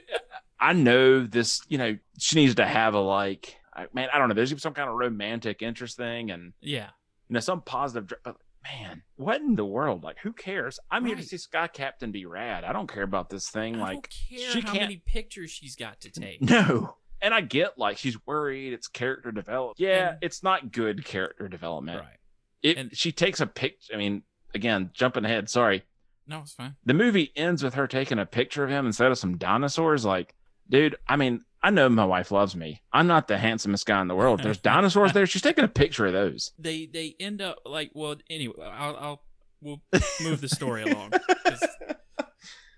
I 0.60 0.74
know 0.74 1.26
this. 1.26 1.62
You 1.68 1.78
know, 1.78 1.98
she 2.18 2.38
needs 2.38 2.56
to 2.56 2.66
have 2.66 2.94
a 2.94 3.00
like, 3.00 3.58
man. 3.94 4.08
I 4.14 4.18
don't 4.18 4.30
know. 4.30 4.36
There's 4.36 4.62
some 4.62 4.74
kind 4.74 4.90
of 4.90 4.96
romantic 4.96 5.62
interest 5.62 5.98
thing, 5.98 6.32
and 6.32 6.54
yeah. 6.62 6.90
you 7.28 7.34
know, 7.34 7.40
some 7.42 7.62
positive. 7.62 8.14
But 8.24 8.38
man, 8.64 9.04
what 9.16 9.42
in 9.42 9.56
the 9.56 9.66
world? 9.66 10.04
Like, 10.04 10.18
who 10.20 10.34
cares? 10.34 10.80
I'm 10.92 11.06
here 11.06 11.16
to 11.16 11.22
Right. 11.22 11.28
see 11.30 11.38
Sky 11.38 11.68
Captain 11.68 12.12
be 12.12 12.26
rad. 12.26 12.64
I 12.64 12.74
don't 12.74 12.92
care 12.92 13.04
about 13.04 13.30
this 13.30 13.50
thing. 13.50 13.76
I 13.78 13.80
like, 13.80 13.94
don't 13.94 14.10
care 14.40 14.50
she 14.52 14.62
how 14.62 14.68
can't- 14.72 14.84
many 14.84 14.98
pictures 15.06 15.52
she's 15.52 15.76
got 15.76 16.00
to 16.02 16.10
take. 16.10 16.42
no. 16.50 16.96
And 17.22 17.34
I 17.34 17.42
get 17.42 17.78
like 17.78 17.98
she's 17.98 18.18
worried. 18.26 18.74
It's 18.74 18.88
character 18.88 19.32
development. 19.32 19.80
Yeah, 19.80 20.10
And- 20.10 20.18
it's 20.22 20.44
not 20.44 20.72
good 20.72 21.06
character 21.06 21.48
development. 21.48 22.02
Right. 22.02 22.18
It, 22.62 22.78
And- 22.78 22.96
she 22.98 23.12
takes 23.12 23.40
a 23.42 23.48
picture. 23.48 23.94
I 23.94 23.98
mean, 23.98 24.24
again, 24.54 24.92
jumping 24.94 25.26
ahead. 25.26 25.50
Sorry. 25.50 25.84
No, 26.28 26.40
it's 26.40 26.54
fine. 26.54 26.76
The 26.86 26.94
movie 26.94 27.32
ends 27.36 27.64
with 27.64 27.74
her 27.74 27.86
taking 27.88 28.18
a 28.20 28.26
picture 28.26 28.64
of 28.64 28.70
him 28.70 28.86
instead 28.86 29.12
of 29.12 29.18
some 29.18 29.38
dinosaurs. 29.38 30.06
Like, 30.06 30.34
dude, 30.70 30.96
I 31.08 31.16
mean, 31.16 31.42
I 31.62 31.70
know 31.70 31.88
my 31.90 32.06
wife 32.06 32.32
loves 32.32 32.56
me. 32.56 32.82
I'm 32.92 33.08
not 33.08 33.28
the 33.28 33.38
handsomest 33.38 33.86
guy 33.86 34.02
in 34.02 34.08
the 34.08 34.16
world. 34.16 34.42
There's 34.44 34.58
dinosaurs 34.62 35.14
there. 35.14 35.26
She's 35.26 35.42
taking 35.42 35.64
a 35.64 35.70
picture 35.70 36.06
of 36.06 36.14
those. 36.14 36.52
They 36.60 36.86
they 36.86 37.16
end 37.20 37.42
up 37.42 37.60
like 37.66 37.92
well 37.94 38.16
anyway. 38.30 38.56
I'll, 38.62 38.98
I'll 38.98 39.24
we'll 39.62 39.82
move 40.22 40.42
the 40.42 40.50
story 40.50 40.84
along. 40.84 41.14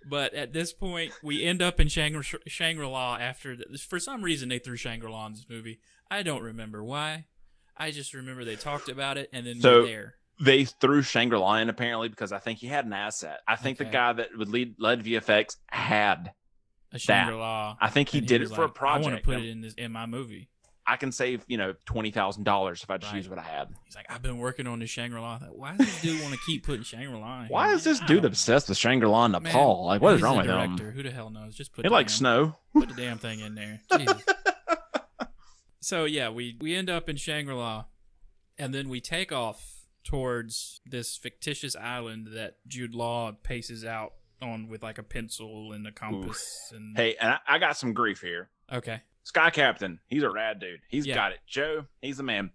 But 0.08 0.36
at 0.36 0.54
this 0.54 0.72
point, 0.72 1.14
we 1.24 1.44
end 1.44 1.62
up 1.62 1.80
in 1.80 1.88
Shangri 1.88 2.24
Shangri 2.48 2.86
La 2.86 3.18
after 3.18 3.56
the, 3.56 3.78
for 3.78 4.00
some 4.00 4.22
reason 4.24 4.50
they 4.50 4.60
threw 4.60 4.76
Shangri 4.76 5.10
La 5.10 5.26
in 5.26 5.34
this 5.34 5.48
movie. 5.50 5.80
I 6.12 6.22
don't 6.22 6.44
remember 6.44 6.84
why. 6.84 7.26
I 7.76 7.92
just 7.92 8.14
remember 8.14 8.46
they 8.46 8.56
talked 8.56 8.88
about 8.88 9.18
it 9.18 9.30
and 9.34 9.46
then 9.48 9.62
So- 9.62 9.82
we're 9.82 9.88
there. 9.88 10.14
They 10.40 10.66
threw 10.66 11.02
Shangri 11.02 11.38
La 11.40 11.56
in 11.56 11.70
apparently 11.70 12.10
because 12.10 12.34
I 12.34 12.40
think 12.40 12.60
he 12.60 12.68
had 12.68 12.86
an 12.86 12.92
asset. 12.92 13.40
I 13.48 13.56
think 13.56 13.78
the 13.78 13.86
guy 13.86 14.12
that 14.12 14.38
would 14.38 14.50
lead 14.50 14.76
led 14.78 15.02
VFX 15.04 15.56
had. 15.68 16.34
A 16.96 17.00
Shangri 17.00 17.36
La. 17.36 17.78
I 17.80 17.90
think 17.90 18.10
he 18.10 18.22
did 18.22 18.42
it 18.42 18.50
was 18.50 18.54
for 18.54 18.64
a 18.64 18.70
project. 18.70 19.06
I 19.08 19.10
want 19.12 19.22
to 19.22 19.26
put 19.26 19.38
it 19.38 19.50
in 19.50 19.62
this 19.62 19.74
in 19.76 19.92
my 19.92 20.06
movie. 20.06 20.50
I 20.88 20.98
can 20.98 21.12
save, 21.12 21.44
you 21.48 21.58
know, 21.58 21.74
twenty 21.86 22.12
thousand 22.12 22.44
dollars 22.44 22.84
if 22.84 22.90
I 22.92 22.98
just 22.98 23.12
Right. 23.12 23.18
use 23.18 23.28
what 23.28 23.40
I 23.40 23.44
had. 23.44 23.70
He's 23.86 23.96
like, 23.96 24.06
I've 24.08 24.22
been 24.22 24.38
working 24.38 24.68
on 24.68 24.80
this 24.80 24.90
Shangri 24.92 25.20
La. 25.20 25.40
Why 25.40 25.76
does 25.76 25.88
this 25.88 26.02
dude 26.02 26.22
want 26.22 26.34
to 26.36 26.40
keep 26.46 26.64
putting 26.64 26.84
Shangri 26.84 27.18
La? 27.20 27.42
in 27.42 27.48
Why 27.48 27.74
is 27.74 27.84
this 27.84 28.00
dude 28.02 28.24
obsessed 28.24 28.70
with 28.70 28.78
Shangri 28.78 29.08
La 29.08 29.26
and. 29.26 29.32
Nepal? 29.34 29.86
Like, 29.86 30.02
what 30.02 30.14
is 30.14 30.22
wrong 30.22 30.38
with 30.38 30.46
him? 30.46 30.78
Who 30.78 31.02
the 31.04 31.10
hell 31.12 31.32
knows? 31.32 31.56
Just 31.56 31.74
put 31.74 31.86
He 31.86 31.90
likes 31.90 32.14
damn- 32.14 32.18
snow. 32.20 32.58
put 32.74 32.90
the 32.90 32.96
damn 33.02 33.18
thing 33.18 33.40
in 33.40 33.56
there. 33.56 33.82
So 35.82 36.06
yeah, 36.06 36.30
we 36.30 36.58
we 36.60 36.76
end 36.76 36.90
up 36.90 37.10
in 37.10 37.16
Shangri 37.16 37.54
La, 37.54 37.86
and 38.58 38.74
then 38.74 38.90
we 38.90 39.00
take 39.00 39.32
off 39.32 39.84
towards 40.04 40.82
this 40.86 41.16
fictitious 41.16 41.76
island 41.76 42.30
that 42.34 42.56
Jude 42.68 42.96
Law 42.96 43.34
paces 43.44 43.86
out 43.86 44.14
on 44.46 44.68
with 44.70 44.84
like 44.84 44.98
a 44.98 45.04
pencil 45.04 45.74
and 45.74 45.86
a 45.88 45.92
compass. 45.92 46.72
And 46.72 46.96
Hey, 46.96 47.16
and 47.20 47.32
I, 47.32 47.40
I 47.48 47.58
got 47.60 47.76
some 47.78 47.94
grief 47.94 48.22
here. 48.22 48.50
okay, 48.72 49.02
Sky 49.24 49.50
Captain, 49.50 50.00
he's 50.08 50.24
a 50.24 50.30
rad 50.30 50.60
dude. 50.60 50.82
He's 50.88 51.06
Yeah. 51.08 51.16
got 51.16 51.32
it. 51.34 51.40
Joe, 51.48 51.86
he's 52.02 52.18
the 52.18 52.24
man. 52.24 52.52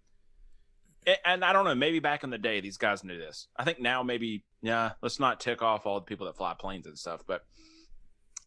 And 1.24 1.44
I 1.44 1.52
don't 1.52 1.64
know, 1.64 1.74
maybe 1.74 1.98
back 1.98 2.24
in 2.24 2.30
the 2.30 2.38
day, 2.38 2.60
these 2.60 2.76
guys 2.76 3.02
knew 3.02 3.18
this. 3.18 3.48
I 3.56 3.64
think 3.64 3.80
now, 3.80 4.02
maybe, 4.02 4.44
yeah, 4.62 4.92
let's 5.02 5.18
not 5.18 5.40
tick 5.40 5.62
off 5.62 5.86
all 5.86 5.94
the 5.98 6.04
people 6.04 6.26
that 6.26 6.36
fly 6.36 6.54
planes 6.58 6.86
and 6.86 6.96
stuff, 6.98 7.22
but 7.26 7.44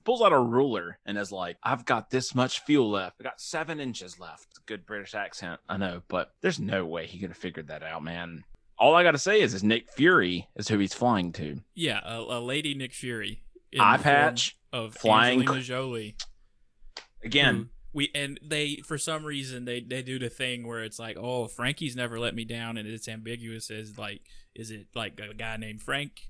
pulls 0.06 0.22
out 0.22 0.32
a 0.34 0.40
ruler 0.40 1.00
and 1.06 1.18
is 1.18 1.32
like, 1.32 1.58
I've 1.64 1.84
got 1.84 2.12
this 2.12 2.36
much 2.36 2.60
fuel 2.62 2.92
left. 2.92 3.18
I 3.20 3.24
got 3.24 3.42
seven 3.42 3.80
inches 3.80 4.20
left. 4.20 4.66
Good 4.68 4.86
British 4.86 5.16
accent, 5.16 5.62
I 5.68 5.78
know, 5.78 6.04
but 6.08 6.34
there's 6.42 6.60
no 6.60 6.86
way 6.86 7.08
he 7.08 7.18
could 7.20 7.30
have 7.30 7.38
figured 7.38 7.70
that 7.70 7.82
out, 7.84 8.04
man. 8.04 8.44
All 8.84 8.96
I 8.96 9.04
got 9.04 9.12
to 9.12 9.18
say 9.18 9.40
is, 9.40 9.54
is 9.54 9.64
Nick 9.64 9.90
Fury 9.94 10.50
is 10.58 10.68
who 10.68 10.78
he's 10.78 10.94
flying 10.94 11.32
to. 11.34 11.62
yeah, 11.74 12.02
a, 12.04 12.20
a 12.20 12.40
lady 12.42 12.74
Nick 12.74 12.94
Fury, 12.94 13.42
in 13.72 13.80
Eye 13.80 13.96
patch, 13.96 14.58
of 14.74 14.94
flying 14.94 15.40
Angelina 15.40 15.64
Jolie. 15.64 16.18
Again, 17.24 17.70
we 17.94 18.12
and 18.14 18.38
they 18.44 18.82
for 18.86 18.98
some 18.98 19.24
reason 19.24 19.64
they 19.64 19.80
they 19.80 20.02
do 20.02 20.20
the 20.20 20.28
thing 20.28 20.68
where 20.68 20.84
it's 20.84 21.00
like 21.00 21.16
oh 21.18 21.48
frankie's 21.48 21.96
never 21.96 22.20
let 22.20 22.36
me 22.36 22.44
down 22.44 22.76
and 22.76 22.86
it's 22.90 23.08
ambiguous 23.08 23.72
as 23.72 23.98
like 23.98 24.22
is 24.54 24.70
it 24.70 24.88
like 24.96 25.18
a 25.20 25.34
guy 25.34 25.56
named 25.56 25.82
frank 25.82 26.30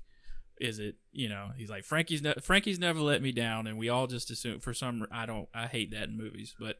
is 0.60 0.78
it 0.78 0.94
you 1.10 1.28
know 1.28 1.48
he's 1.56 1.70
like 1.70 1.84
frankie's 1.84 2.22
ne- 2.22 2.34
frankie's 2.40 2.78
never 2.78 3.00
let 3.00 3.20
me 3.20 3.32
down 3.32 3.66
and 3.66 3.78
we 3.78 3.88
all 3.88 4.06
just 4.06 4.30
assume 4.30 4.60
for 4.60 4.72
some 4.72 5.04
i 5.10 5.26
don't 5.26 5.48
i 5.54 5.66
hate 5.66 5.90
that 5.90 6.08
in 6.08 6.16
movies 6.16 6.54
but 6.60 6.76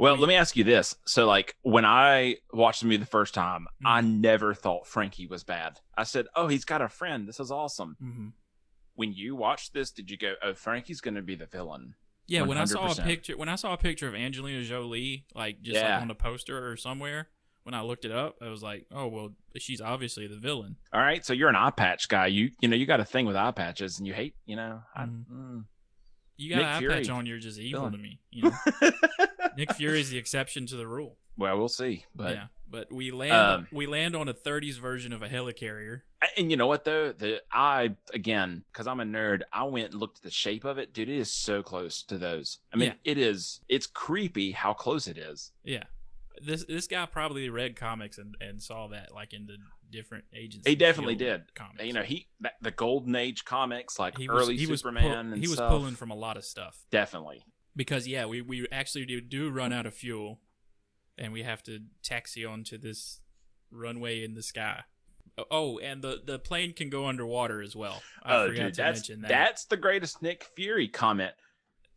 Well, 0.00 0.16
let 0.16 0.28
me 0.28 0.34
ask 0.34 0.56
you 0.56 0.64
this. 0.64 0.96
So, 1.06 1.26
like, 1.26 1.54
when 1.62 1.84
I 1.84 2.36
watched 2.52 2.80
the 2.80 2.86
movie 2.86 2.96
the 2.96 3.06
first 3.06 3.34
time, 3.34 3.66
I 3.84 4.00
Mm-hmm. 4.00 4.20
never 4.22 4.54
thought 4.54 4.86
Frankie 4.86 5.26
was 5.26 5.44
bad. 5.44 5.78
I 5.96 6.04
said, 6.04 6.26
Oh, 6.34 6.48
he's 6.48 6.64
got 6.64 6.80
a 6.82 6.88
friend. 6.88 7.28
This 7.28 7.38
is 7.38 7.50
awesome. 7.50 7.96
mhm. 8.02 8.32
When 8.94 9.12
you 9.12 9.36
watched 9.36 9.72
this, 9.74 9.90
did 9.90 10.10
you 10.10 10.16
go, 10.16 10.34
Oh, 10.42 10.54
Frankie's 10.54 11.00
going 11.00 11.14
to 11.14 11.22
be 11.22 11.34
the 11.36 11.46
villain? 11.46 11.94
yeah 12.26 12.42
when 12.42 12.58
i 12.58 12.64
saw 12.64 12.92
a 12.92 12.94
picture 12.94 13.36
when 13.36 13.48
i 13.48 13.56
saw 13.56 13.72
a 13.72 13.76
picture 13.76 14.06
of 14.06 14.14
angelina 14.14 14.62
jolie 14.62 15.24
like 15.34 15.60
just 15.62 15.74
Yeah. 15.80 15.94
like 15.94 16.02
on 16.02 16.06
the 16.08 16.14
poster 16.14 16.70
or 16.70 16.76
somewhere 16.76 17.28
when 17.64 17.74
i 17.74 17.80
looked 17.80 18.04
it 18.04 18.12
up 18.12 18.36
i 18.40 18.48
was 18.48 18.62
like 18.62 18.86
oh 18.92 19.08
well 19.08 19.30
she's 19.56 19.80
obviously 19.80 20.28
the 20.28 20.36
villain 20.36 20.76
All 20.92 21.00
right. 21.00 21.24
So, 21.26 21.32
you're 21.32 21.48
an 21.48 21.56
eye 21.56 21.70
patch 21.76 22.08
guy. 22.08 22.26
You, 22.28 22.50
you 22.60 22.68
know, 22.68 22.76
you 22.76 22.86
got 22.86 23.00
a 23.00 23.04
thing 23.04 23.26
with 23.26 23.34
eye 23.36 23.50
patches 23.50 23.98
and 23.98 24.06
you 24.06 24.14
hate, 24.14 24.34
you 24.46 24.54
know, 24.54 24.80
I, 24.94 25.04
Mhm. 25.04 25.24
mm. 25.32 25.64
You 26.40 26.50
got 26.50 26.56
Nick 26.56 26.64
an 26.66 26.70
eye 26.72 26.78
Fury, 26.78 26.94
patch 26.94 27.08
on 27.10 27.26
you're 27.26 27.38
just 27.38 27.58
evil 27.58 27.80
villain. 27.82 27.92
to 27.92 27.98
me 27.98 28.18
you 28.30 28.42
know 28.42 28.90
nick 29.56 29.72
fury's 29.74 30.10
the 30.10 30.18
exception 30.18 30.66
to 30.66 30.76
the 30.76 30.86
rule 30.86 31.16
well, 31.38 31.56
we'll 31.56 31.68
see. 31.68 32.04
But, 32.14 32.34
yeah, 32.34 32.44
but 32.68 32.92
we 32.92 33.12
land 33.12 33.32
Um, 33.32 33.66
we 33.72 33.86
land 33.86 34.14
on 34.14 34.28
a 34.28 34.34
30s 34.34 34.78
version 34.78 35.10
of 35.14 35.22
a 35.22 35.28
helicarrier. 35.28 36.02
and 36.36 36.50
you 36.50 36.58
know 36.58 36.66
what, 36.66 36.84
though? 36.84 37.12
The, 37.12 37.40
I, 37.50 37.94
again, 38.12 38.64
because 38.70 38.86
I'm 38.86 39.00
a 39.00 39.04
nerd, 39.04 39.40
I 39.50 39.64
went 39.64 39.92
and 39.92 40.00
looked 40.00 40.18
at 40.18 40.22
the 40.24 40.30
shape 40.30 40.64
of 40.66 40.76
it. 40.76 40.92
Dude, 40.92 41.08
it 41.08 41.16
is 41.16 41.32
so 41.32 41.62
close 41.62 42.02
to 42.02 42.18
those. 42.18 42.58
I 42.74 42.76
mean, 42.76 42.88
Yeah. 42.88 43.12
it 43.12 43.16
is, 43.16 43.60
it's 43.70 43.86
creepy 43.86 44.50
how 44.52 44.74
close 44.74 45.06
it 45.06 45.16
is. 45.16 45.52
Yeah, 45.64 45.84
this 46.42 46.64
this 46.66 46.86
guy 46.86 47.06
probably 47.06 47.48
read 47.48 47.74
comics 47.74 48.18
and, 48.18 48.36
and 48.38 48.60
saw 48.62 48.88
that 48.88 49.14
like 49.14 49.32
in 49.32 49.46
the 49.46 49.56
different 49.90 50.24
agencies. 50.34 50.68
He 50.70 50.74
definitely 50.76 51.16
did. 51.16 51.54
Comics. 51.54 51.84
you 51.84 51.92
know 51.92 52.02
he 52.02 52.28
that- 52.40 52.54
the 52.62 52.70
golden 52.70 53.14
age 53.16 53.44
comics 53.44 53.98
like 53.98 54.16
he 54.16 54.28
was 54.28 54.42
early 54.42 54.56
he 54.56 54.66
was 54.66 54.80
superman 54.80 55.32
and 55.32 55.34
he 55.42 55.48
was 55.48 55.54
stuff. 55.54 55.70
pulling 55.70 55.94
from 55.94 56.10
a 56.10 56.14
lot 56.16 56.36
of 56.36 56.44
stuff 56.44 56.84
definitely 56.90 57.42
because 57.76 58.06
yeah, 58.08 58.26
we 58.26 58.42
we 58.42 58.66
actually 58.72 59.06
do, 59.06 59.20
do 59.20 59.48
run 59.50 59.72
out 59.72 59.86
of 59.86 59.94
fuel, 59.94 60.40
and 61.16 61.32
we 61.32 61.42
have 61.44 61.62
to 61.64 61.80
taxi 62.02 62.44
onto 62.44 62.76
this 62.76 63.20
runway 63.70 64.24
in 64.24 64.34
the 64.34 64.42
sky. 64.42 64.82
Oh, 65.38 65.44
oh 65.50 65.78
and 65.78 66.02
the 66.02 66.20
the 66.24 66.38
plane 66.38 66.72
can 66.72 66.90
go 66.90 67.06
underwater 67.06 67.62
as 67.62 67.76
well. 67.76 68.02
I 68.22 68.34
oh 68.36 68.48
forgot 68.48 68.62
dude 68.64 68.74
to 68.74 68.82
that's 68.82 68.98
mention 69.08 69.22
that. 69.22 69.28
that's 69.28 69.64
the 69.66 69.76
greatest 69.76 70.20
nick 70.20 70.44
fury 70.56 70.88
comment 70.88 71.32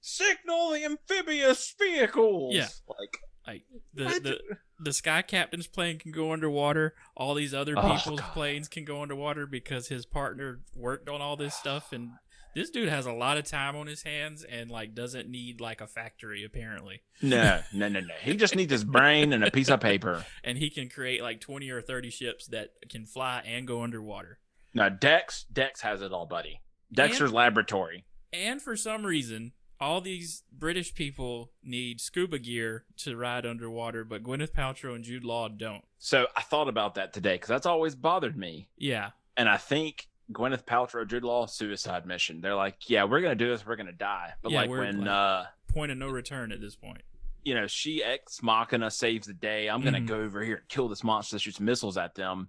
signal 0.06 0.72
the 0.72 0.84
amphibious 0.86 1.74
vehicles 1.80 2.54
Yeah. 2.54 2.68
like 2.88 3.18
like 3.48 3.64
the, 3.94 4.04
what? 4.06 4.24
the 4.24 4.40
the 4.80 4.94
sky 4.94 5.22
captain's 5.22 5.68
plane 5.68 6.00
can 6.00 6.12
go 6.12 6.32
underwater. 6.34 6.94
All 7.16 7.34
these 7.36 7.54
other 7.54 7.76
Oh, 7.78 7.82
people's 7.96 8.20
God. 8.20 8.34
planes 8.34 8.68
can 8.68 8.86
go 8.86 9.02
underwater 9.02 9.46
because 9.46 9.88
his 9.88 10.06
partner 10.06 10.60
worked 10.76 11.08
on 11.10 11.22
all 11.22 11.36
this 11.38 11.54
stuff. 11.56 11.92
And 11.94 12.12
this 12.56 12.70
dude 12.70 12.90
has 12.90 13.06
a 13.06 13.12
lot 13.14 13.38
of 13.38 13.46
time 13.46 13.76
on 13.76 13.88
his 13.88 14.04
hands 14.04 14.44
and 14.44 14.70
like 14.70 14.94
doesn't 14.94 15.28
need 15.30 15.60
like 15.62 15.82
a 15.82 15.88
factory 15.88 16.44
apparently. 16.44 17.02
no 17.22 17.62
no 17.74 17.88
no 17.88 18.00
no 18.02 18.14
he 18.22 18.36
just 18.36 18.56
needs 18.56 18.72
his 18.72 18.84
brain 18.84 19.34
and 19.34 19.44
a 19.44 19.50
piece 19.52 19.70
of 19.70 19.80
paper 19.80 20.26
And 20.44 20.58
he 20.58 20.70
can 20.70 20.88
create 20.90 21.22
like 21.24 21.40
twenty 21.42 21.70
or 21.72 21.82
thirty 21.82 22.10
ships 22.12 22.46
that 22.48 22.72
can 22.90 23.06
fly 23.06 23.42
and 23.46 23.66
go 23.68 23.82
underwater. 23.84 24.38
no 24.74 24.90
dex 24.90 25.46
dex 25.52 25.82
has 25.82 26.02
it 26.04 26.12
all 26.14 26.26
buddy 26.28 26.62
dexter's 26.94 27.32
laboratory 27.34 28.06
And 28.32 28.62
for 28.62 28.76
some 28.76 29.04
reason, 29.06 29.54
all 29.84 30.02
these 30.02 30.44
British 30.52 30.94
people 30.96 31.52
need 31.64 32.00
scuba 32.02 32.40
gear 32.40 32.86
to 32.98 33.16
ride 33.16 33.46
underwater, 33.46 34.04
but 34.04 34.24
Gwyneth 34.24 34.52
Paltrow 34.54 34.96
and 34.96 35.04
Jude 35.04 35.24
Law 35.24 35.48
don't. 35.50 35.84
so 36.00 36.28
i 36.36 36.42
thought 36.42 36.68
about 36.68 36.96
that 36.96 37.14
today 37.14 37.36
because 37.36 37.50
that's 37.50 37.66
always 37.66 37.96
bothered 37.96 38.38
me 38.38 38.68
Yeah, 38.78 39.12
and 39.38 39.48
i 39.50 39.58
think 39.58 40.08
Gwyneth 40.32 40.64
Paltrow, 40.66 41.06
Jude 41.08 41.26
Law, 41.26 41.46
suicide 41.48 42.06
mission. 42.06 42.40
They're 42.40 42.56
like, 42.56 42.90
yeah, 42.90 43.04
we're 43.04 43.20
gonna 43.22 43.36
do 43.36 43.50
this. 43.50 43.66
We're 43.66 43.76
gonna 43.76 43.92
die. 43.92 44.32
But 44.42 44.54
Yeah, 44.54 44.62
like 44.62 44.70
when 44.70 45.00
like- 45.02 45.10
uh, 45.10 45.44
point 45.68 45.92
of 45.92 45.98
no 45.98 46.08
return 46.08 46.52
at 46.54 46.62
this 46.62 46.76
point. 46.78 47.02
you 47.44 47.54
know, 47.54 47.68
she 47.68 48.02
ex 48.02 48.42
machina 48.42 48.90
saves 48.90 49.28
the 49.28 49.34
day. 49.34 49.68
I'm 49.70 49.82
gonna 49.82 50.00
Mhm. 50.00 50.08
go 50.08 50.22
over 50.22 50.42
here 50.42 50.56
and 50.56 50.68
kill 50.70 50.88
this 50.88 51.04
monster 51.04 51.36
that 51.36 51.40
shoots 51.42 51.60
missiles 51.60 51.98
at 51.98 52.16
them 52.16 52.48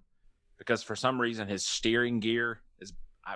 because 0.57 0.85
for 0.85 0.95
some 0.95 1.21
reason 1.21 1.49
his 1.49 1.65
steering 1.67 2.21
gear 2.21 2.63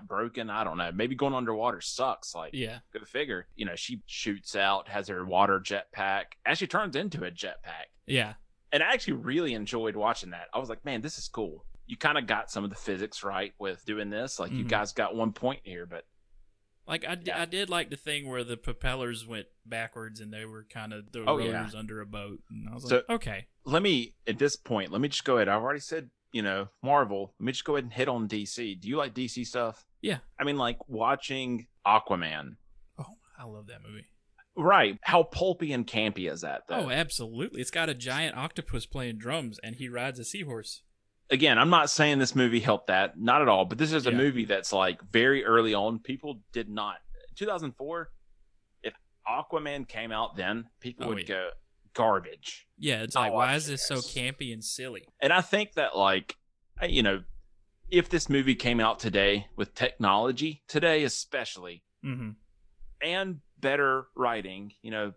broken. 0.01 0.51
I 0.51 0.65
don't 0.65 0.77
know. 0.79 0.91
Maybe 0.93 1.15
going 1.15 1.35
underwater 1.35 1.81
sucks. 1.81 2.35
Like, 2.35 2.51
Yeah. 2.55 2.81
go 2.93 3.01
figure. 3.05 3.49
You 3.57 3.67
know, 3.67 3.77
she 3.77 4.03
shoots 4.07 4.55
out, 4.55 4.89
has 4.89 5.09
her 5.09 5.25
water 5.25 5.61
jetpack, 5.61 6.25
actually 6.47 6.67
turns 6.69 6.97
into 6.97 7.25
a 7.25 7.31
jetpack. 7.31 7.87
Yeah. 8.07 8.35
And 8.73 8.83
I 8.83 8.93
actually 8.93 9.15
really 9.15 9.55
enjoyed 9.55 9.97
watching 9.97 10.31
that. 10.31 10.49
I 10.53 10.59
was 10.59 10.69
like, 10.69 10.85
man, 10.85 11.01
this 11.01 11.17
is 11.19 11.29
cool. 11.29 11.65
You 11.87 11.97
kind 11.97 12.19
of 12.19 12.27
got 12.27 12.51
some 12.51 12.65
of 12.65 12.71
the 12.71 12.77
physics 12.77 13.25
right 13.25 13.55
with 13.59 13.83
doing 13.87 14.11
this. 14.11 14.39
Like, 14.39 14.53
you 14.53 14.65
Mhm. 14.65 14.69
guys 14.69 14.93
got 14.93 15.15
one 15.15 15.33
point 15.33 15.61
here, 15.65 15.87
but 15.87 16.05
Like 16.87 17.07
I, 17.07 17.17
d- 17.17 17.25
Yeah. 17.27 17.43
I 17.43 17.45
did 17.45 17.69
like 17.69 17.91
the 17.91 17.97
thing 17.99 18.27
where 18.27 18.43
the 18.43 18.57
propellers 18.57 19.27
went 19.27 19.47
backwards 19.67 20.21
and 20.21 20.33
they 20.33 20.47
were 20.47 20.65
kind 20.65 20.95
of 20.95 21.13
the 21.13 21.23
Oh, 21.27 21.37
yeah. 21.37 21.59
rotors 21.59 21.75
under 21.75 22.01
a 22.01 22.07
boat, 22.07 22.41
and 22.49 22.67
I 22.67 22.73
was 22.73 22.89
So- 22.89 22.97
like, 22.97 23.11
okay, 23.11 23.47
let 23.65 23.83
me 23.83 24.15
at 24.27 24.39
this 24.39 24.57
point 24.57 24.91
let 24.91 25.03
me 25.03 25.09
just 25.09 25.25
go 25.27 25.37
ahead 25.37 25.47
i've 25.49 25.61
already 25.61 25.81
said 25.81 26.09
you 26.33 26.43
know 26.43 26.69
marvel 26.83 27.35
let 27.41 27.45
me 27.47 27.53
just 27.53 27.65
go 27.65 27.75
ahead 27.77 27.85
and 27.85 27.93
hit 27.93 28.09
on 28.09 28.29
dc 28.29 28.81
do 28.81 28.89
you 28.89 28.97
like 28.97 29.15
dc 29.15 29.47
stuff 29.47 29.85
Yeah. 30.03 30.19
i 30.39 30.45
mean 30.45 30.57
like 30.57 30.79
watching 30.89 31.67
aquaman 31.87 32.57
oh, 32.99 33.05
I 33.39 33.45
love 33.45 33.67
that 33.69 33.81
movie. 33.89 34.07
right 34.57 34.99
how 35.03 35.23
pulpy 35.23 35.73
and 35.73 35.87
campy 35.87 36.31
is 36.31 36.43
that 36.43 36.63
though 36.69 36.87
Oh, 36.87 36.91
absolutely! 36.91 37.61
It's 37.61 37.71
got 37.71 37.89
a 37.89 37.95
giant 37.95 38.37
octopus 38.37 38.85
playing 38.87 39.19
drums, 39.19 39.59
and 39.63 39.77
he 39.77 39.89
rides 39.89 40.19
a 40.19 40.25
seahorse. 40.25 40.83
again 41.31 41.59
i'm 41.59 41.71
not 41.71 41.89
saying 41.91 42.19
this 42.19 42.35
movie 42.35 42.61
helped 42.61 42.89
that 42.89 43.19
not 43.19 43.41
at 43.43 43.49
all 43.49 43.65
but 43.65 43.79
this 43.79 43.93
is 43.93 44.07
a 44.07 44.11
Yeah. 44.11 44.17
movie 44.19 44.45
that's 44.45 44.73
like 44.73 45.01
very 45.11 45.45
early 45.45 45.73
on 45.75 45.99
people 45.99 46.41
did 46.53 46.69
not 46.69 46.97
2004 47.37 48.11
if 48.83 48.95
aquaman 49.27 49.87
came 49.89 50.13
out 50.13 50.37
then 50.37 50.65
people 50.81 51.07
Oh, 51.07 51.09
would 51.11 51.21
yeah. 51.21 51.25
go 51.35 51.49
garbage 51.99 52.67
Yeah, 52.79 53.03
it's 53.03 53.15
like, 53.17 53.33
why 53.33 53.55
is 53.57 53.67
this 53.67 53.87
so 53.87 53.97
campy 53.97 54.53
and 54.53 54.63
silly? 54.65 55.05
and 55.21 55.33
i 55.33 55.41
think 55.41 55.73
that 55.75 55.97
like 55.97 56.37
you 56.89 57.03
know, 57.03 57.25
if 57.91 58.09
this 58.09 58.29
movie 58.29 58.55
came 58.55 58.79
out 58.79 59.01
today 59.01 59.47
with 59.57 59.75
technology 59.75 60.63
today, 60.69 61.03
especially, 61.03 61.83
Mm-hmm. 62.05 62.31
and 63.03 63.41
better 63.61 64.07
writing, 64.17 64.73
you 64.83 64.93
know, 64.93 65.13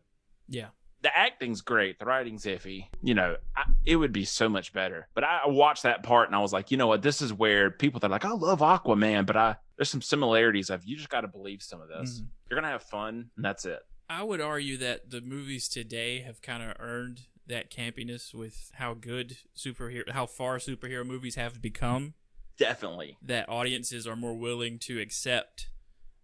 Yeah. 0.48 0.70
the 1.04 1.16
acting's 1.16 1.62
great, 1.62 2.00
the 2.00 2.06
writing's 2.06 2.46
iffy. 2.46 2.86
You 3.04 3.14
know, 3.14 3.36
I, 3.56 3.66
it 3.86 3.96
would 3.98 4.12
be 4.14 4.26
so 4.26 4.50
much 4.50 4.74
better. 4.74 5.08
But 5.14 5.24
I 5.24 5.42
watched 5.48 5.84
that 5.84 6.02
part 6.02 6.28
and 6.30 6.36
I 6.36 6.40
was 6.40 6.52
like, 6.54 6.72
you 6.72 6.78
know 6.78 6.88
what? 6.88 7.04
This 7.04 7.22
is 7.22 7.32
where 7.32 7.70
people 7.70 8.00
that 8.00 8.08
are 8.08 8.10
like, 8.10 8.26
I 8.26 8.32
love 8.32 8.60
Aquaman, 8.62 9.26
but 9.28 9.38
I 9.38 9.56
there's 9.78 9.90
some 9.92 10.02
similarities 10.02 10.70
of 10.72 10.84
you 10.86 10.96
just 10.96 11.10
got 11.10 11.22
to 11.22 11.28
believe 11.28 11.62
some 11.62 11.82
of 11.82 11.88
this. 11.90 12.22
Mhm. 12.22 12.28
You're 12.50 12.60
gonna 12.60 12.72
have 12.74 12.84
fun, 12.84 13.30
and 13.36 13.46
that's 13.46 13.66
it. 13.66 13.82
I 14.12 14.24
would 14.24 14.42
argue 14.42 14.76
that 14.78 15.10
the 15.10 15.22
movies 15.22 15.70
today 15.70 16.20
have 16.20 16.42
kind 16.42 16.62
of 16.62 16.76
earned 16.80 17.22
that 17.48 17.72
campiness 17.72 18.34
with 18.34 18.70
how 18.76 18.94
good 18.94 19.38
superhero, 19.56 20.10
how 20.12 20.26
far 20.26 20.58
superhero 20.58 21.06
movies 21.06 21.36
have 21.36 21.62
become. 21.62 22.14
Definitely. 22.58 23.18
That 23.22 23.48
audiences 23.48 24.06
are 24.06 24.16
more 24.18 24.34
willing 24.38 24.80
to 24.80 25.00
accept 25.00 25.70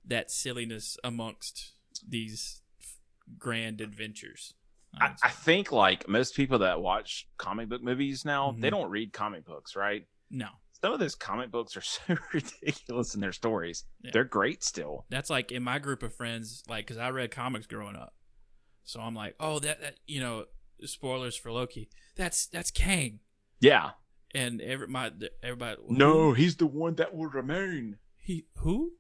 that 0.06 0.30
silliness 0.32 0.98
amongst 1.04 1.72
these 2.08 2.62
f- 2.80 2.98
grand 3.40 3.80
adventures. 3.80 4.54
I, 5.00 5.14
I 5.24 5.30
think 5.30 5.72
like 5.72 6.08
most 6.10 6.36
people 6.36 6.60
that 6.60 6.82
watch 6.82 7.28
comic 7.38 7.70
book 7.70 7.82
movies 7.84 8.26
now, 8.26 8.52
they 8.52 8.68
Mhm. 8.68 8.72
don't 8.72 8.90
read 8.90 9.14
comic 9.14 9.46
books, 9.46 9.76
right? 9.76 10.06
no, 10.30 10.50
Some 10.82 10.94
of 10.94 11.00
those 11.00 11.16
comic 11.16 11.52
books 11.52 11.76
are 11.76 11.82
so 11.82 12.16
ridiculous 12.34 13.16
in 13.16 13.22
their 13.22 13.32
stories. 13.32 13.84
Yeah. 14.04 14.12
They're 14.14 14.24
great 14.24 14.64
still. 14.64 15.06
that's 15.10 15.30
like 15.30 15.52
in 15.52 15.64
my 15.64 15.80
group 15.80 16.04
of 16.04 16.14
friends, 16.16 16.64
like 16.68 16.86
because 16.86 16.98
I 16.98 17.10
read 17.10 17.32
comics 17.32 17.68
growing 17.68 17.96
up, 17.96 18.14
so 18.84 19.00
I'm 19.00 19.16
like, 19.16 19.36
oh, 19.40 19.60
that, 19.60 19.82
that 19.82 19.96
you 20.06 20.20
know, 20.20 20.46
spoilers 20.84 21.36
for 21.36 21.52
Loki. 21.52 21.90
That's 22.16 22.46
that's 22.48 22.72
Kang, 22.72 23.20
Yeah. 23.60 23.92
and 24.36 24.62
every 24.62 24.88
my 24.88 25.12
everybody. 25.44 25.78
No, 25.90 26.34
he's 26.34 26.56
the 26.58 26.68
one 26.68 26.96
that 26.96 27.16
will 27.16 27.28
remain. 27.30 27.98
He 28.18 28.46
who? 28.58 28.94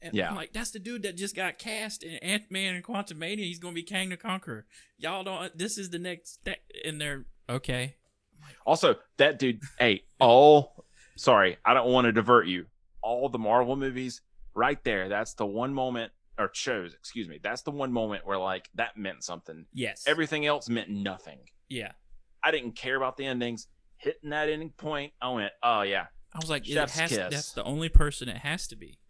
And 0.00 0.14
Yeah. 0.14 0.30
I'm 0.30 0.36
like 0.36 0.52
that's 0.52 0.70
the 0.70 0.78
dude 0.78 1.02
that 1.02 1.16
just 1.16 1.34
got 1.34 1.58
cast 1.58 2.02
in 2.04 2.14
Ant 2.18 2.50
Man 2.50 2.74
and 2.76 2.84
Quantumania. 2.84 3.38
He's 3.38 3.58
gonna 3.58 3.74
be 3.74 3.82
Kang 3.82 4.10
the 4.10 4.16
Conqueror. 4.16 4.64
Y'all 4.96 5.24
don't. 5.24 5.56
This 5.58 5.76
is 5.78 5.90
the 5.90 5.98
next. 5.98 6.38
Th- 6.44 6.60
and 6.84 7.00
they're 7.00 7.26
okay. 7.48 7.96
Also, 8.64 8.94
that 9.16 9.38
dude, 9.38 9.60
hey, 9.78 10.04
all 10.20 10.84
sorry, 11.18 11.58
I 11.64 11.74
don't 11.74 11.88
want 11.90 12.06
to 12.06 12.12
divert 12.12 12.46
you. 12.46 12.66
All 13.02 13.28
the 13.28 13.38
Marvel 13.38 13.76
movies, 13.76 14.20
right 14.54 14.82
there, 14.84 15.08
that's 15.08 15.34
the 15.34 15.46
one 15.46 15.72
moment 15.74 16.12
or 16.38 16.50
shows, 16.52 16.94
excuse 16.94 17.28
me, 17.28 17.38
that's 17.42 17.62
the 17.62 17.70
one 17.70 17.92
moment 17.92 18.26
where 18.26 18.38
like 18.38 18.70
that 18.76 18.96
meant 18.96 19.24
something. 19.24 19.66
Yes. 19.74 20.04
Everything 20.06 20.46
else 20.46 20.68
meant 20.68 20.88
nothing. 20.88 21.38
yeah. 21.68 21.92
I 22.42 22.52
didn't 22.52 22.76
care 22.76 22.96
about 22.96 23.16
the 23.16 23.26
endings. 23.26 23.66
Hitting 23.96 24.30
that 24.30 24.48
ending 24.48 24.70
point, 24.70 25.12
I 25.20 25.28
went, 25.30 25.50
oh 25.60 25.82
yeah, 25.82 26.06
I 26.32 26.38
was 26.38 26.48
like, 26.48 26.68
it 26.68 26.72
Chef's 26.74 26.96
has. 26.98 27.08
kiss. 27.10 27.18
That's 27.18 27.52
the 27.52 27.64
only 27.64 27.88
person 27.88 28.28
it 28.28 28.36
has 28.38 28.68
to 28.68 28.76
be. 28.76 29.00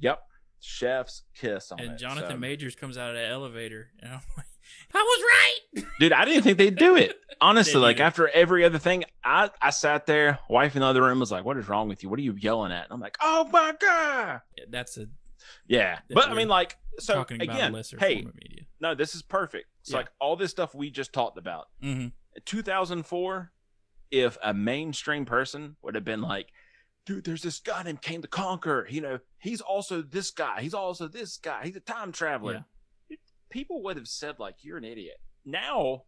yep, 0.00 0.22
chef's 0.60 1.24
kiss 1.34 1.70
on 1.70 1.80
and 1.80 1.92
it. 1.92 1.98
Jonathan 1.98 2.30
So- 2.30 2.36
Majors 2.38 2.74
comes 2.74 2.96
out 2.96 3.10
of 3.10 3.16
the 3.16 3.26
elevator, 3.26 3.90
and 4.00 4.10
I'm 4.12 4.20
like, 4.38 4.46
I 4.94 4.98
was 5.74 5.82
right. 5.84 5.86
dude, 6.00 6.12
I 6.12 6.24
didn't 6.24 6.42
think 6.44 6.58
they'd 6.58 6.76
do 6.76 6.96
it. 6.96 7.16
Honestly, 7.40 7.80
like 7.80 8.00
after 8.00 8.28
every 8.28 8.64
other 8.64 8.78
thing, 8.78 9.04
I 9.24 9.50
I 9.62 9.70
sat 9.70 10.06
there, 10.06 10.38
wife 10.50 10.74
in 10.74 10.80
the 10.80 10.86
other 10.86 11.02
room 11.02 11.20
was 11.20 11.30
like, 11.30 11.44
"What 11.44 11.56
is 11.56 11.68
wrong 11.68 11.88
with 11.88 12.02
you? 12.02 12.08
What 12.08 12.18
are 12.18 12.22
you 12.22 12.34
yelling 12.34 12.72
at?" 12.72 12.84
And 12.84 12.92
I'm 12.92 13.00
like, 13.00 13.16
"Oh 13.20 13.48
my 13.52 13.74
god!" 13.80 14.40
That's 14.68 14.96
a 14.98 15.06
Yeah, 15.66 16.00
but 16.10 16.28
I 16.28 16.34
mean, 16.34 16.48
like, 16.48 16.76
so 16.98 17.14
talking 17.14 17.40
again, 17.40 17.72
hey, 18.00 18.22
form 18.22 18.28
of 18.28 18.34
media. 18.34 18.62
no, 18.80 18.94
this 18.96 19.14
is 19.14 19.22
perfect. 19.22 19.66
So 19.82 19.92
Yeah. 19.92 19.98
like 19.98 20.08
all 20.20 20.34
this 20.36 20.50
stuff 20.50 20.74
we 20.74 20.90
just 20.90 21.12
talked 21.12 21.38
about. 21.38 21.68
Mm-hmm. 21.82 22.08
2004, 22.44 23.52
if 24.10 24.36
a 24.42 24.52
mainstream 24.54 25.24
person 25.24 25.76
would 25.82 25.94
have 25.94 26.04
been 26.04 26.22
like, 26.22 26.48
dude, 27.06 27.24
there's 27.24 27.42
this 27.42 27.60
guy 27.60 27.82
named 27.84 28.02
Kang 28.02 28.20
the 28.20 28.28
Conqueror. 28.28 28.86
You 28.88 29.00
know, 29.00 29.18
he's 29.38 29.60
also 29.60 30.02
this 30.02 30.30
guy. 30.30 30.60
He's 30.60 30.74
also 30.74 31.08
this 31.08 31.36
guy. 31.36 31.64
He's 31.64 31.76
a 31.76 31.80
time 31.80 32.10
traveler. 32.12 32.64
People 33.50 33.82
would 33.84 33.96
have 33.96 34.08
said 34.08 34.36
like, 34.38 34.56
you're 34.62 34.78
an 34.78 34.84
idiot. 34.84 35.20
Now, 35.44 36.04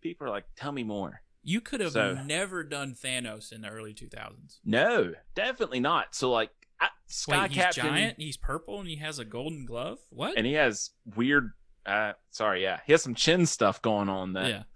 people 0.00 0.26
are 0.26 0.30
like, 0.30 0.44
tell 0.56 0.72
me 0.72 0.84
more. 0.84 1.22
You 1.42 1.60
could 1.60 1.80
have 1.80 1.92
So- 1.92 2.14
never 2.14 2.62
done 2.62 2.94
Thanos 2.94 3.52
in 3.52 3.62
the 3.62 3.68
early 3.68 3.94
2000s. 3.94 4.58
No, 4.64 5.12
definitely 5.34 5.80
not. 5.80 6.14
So 6.14 6.30
like, 6.30 6.50
I, 6.80 6.88
Sky 7.06 7.42
Wait, 7.42 7.50
he's 7.52 7.62
Captain, 7.62 7.86
giant. 7.86 8.14
He's 8.18 8.36
purple, 8.36 8.78
and 8.78 8.88
he 8.88 8.96
has 8.96 9.18
a 9.18 9.24
golden 9.24 9.64
glove. 9.66 9.98
What? 10.10 10.36
and 10.36 10.46
he 10.46 10.52
has 10.52 10.90
weird. 11.16 11.50
Uh, 11.84 12.12
sorry, 12.30 12.62
yeah, 12.62 12.80
he 12.86 12.92
has 12.92 13.02
some 13.02 13.14
chin 13.16 13.46
stuff 13.46 13.82
going 13.82 14.08
on 14.08 14.34
that. 14.34 14.66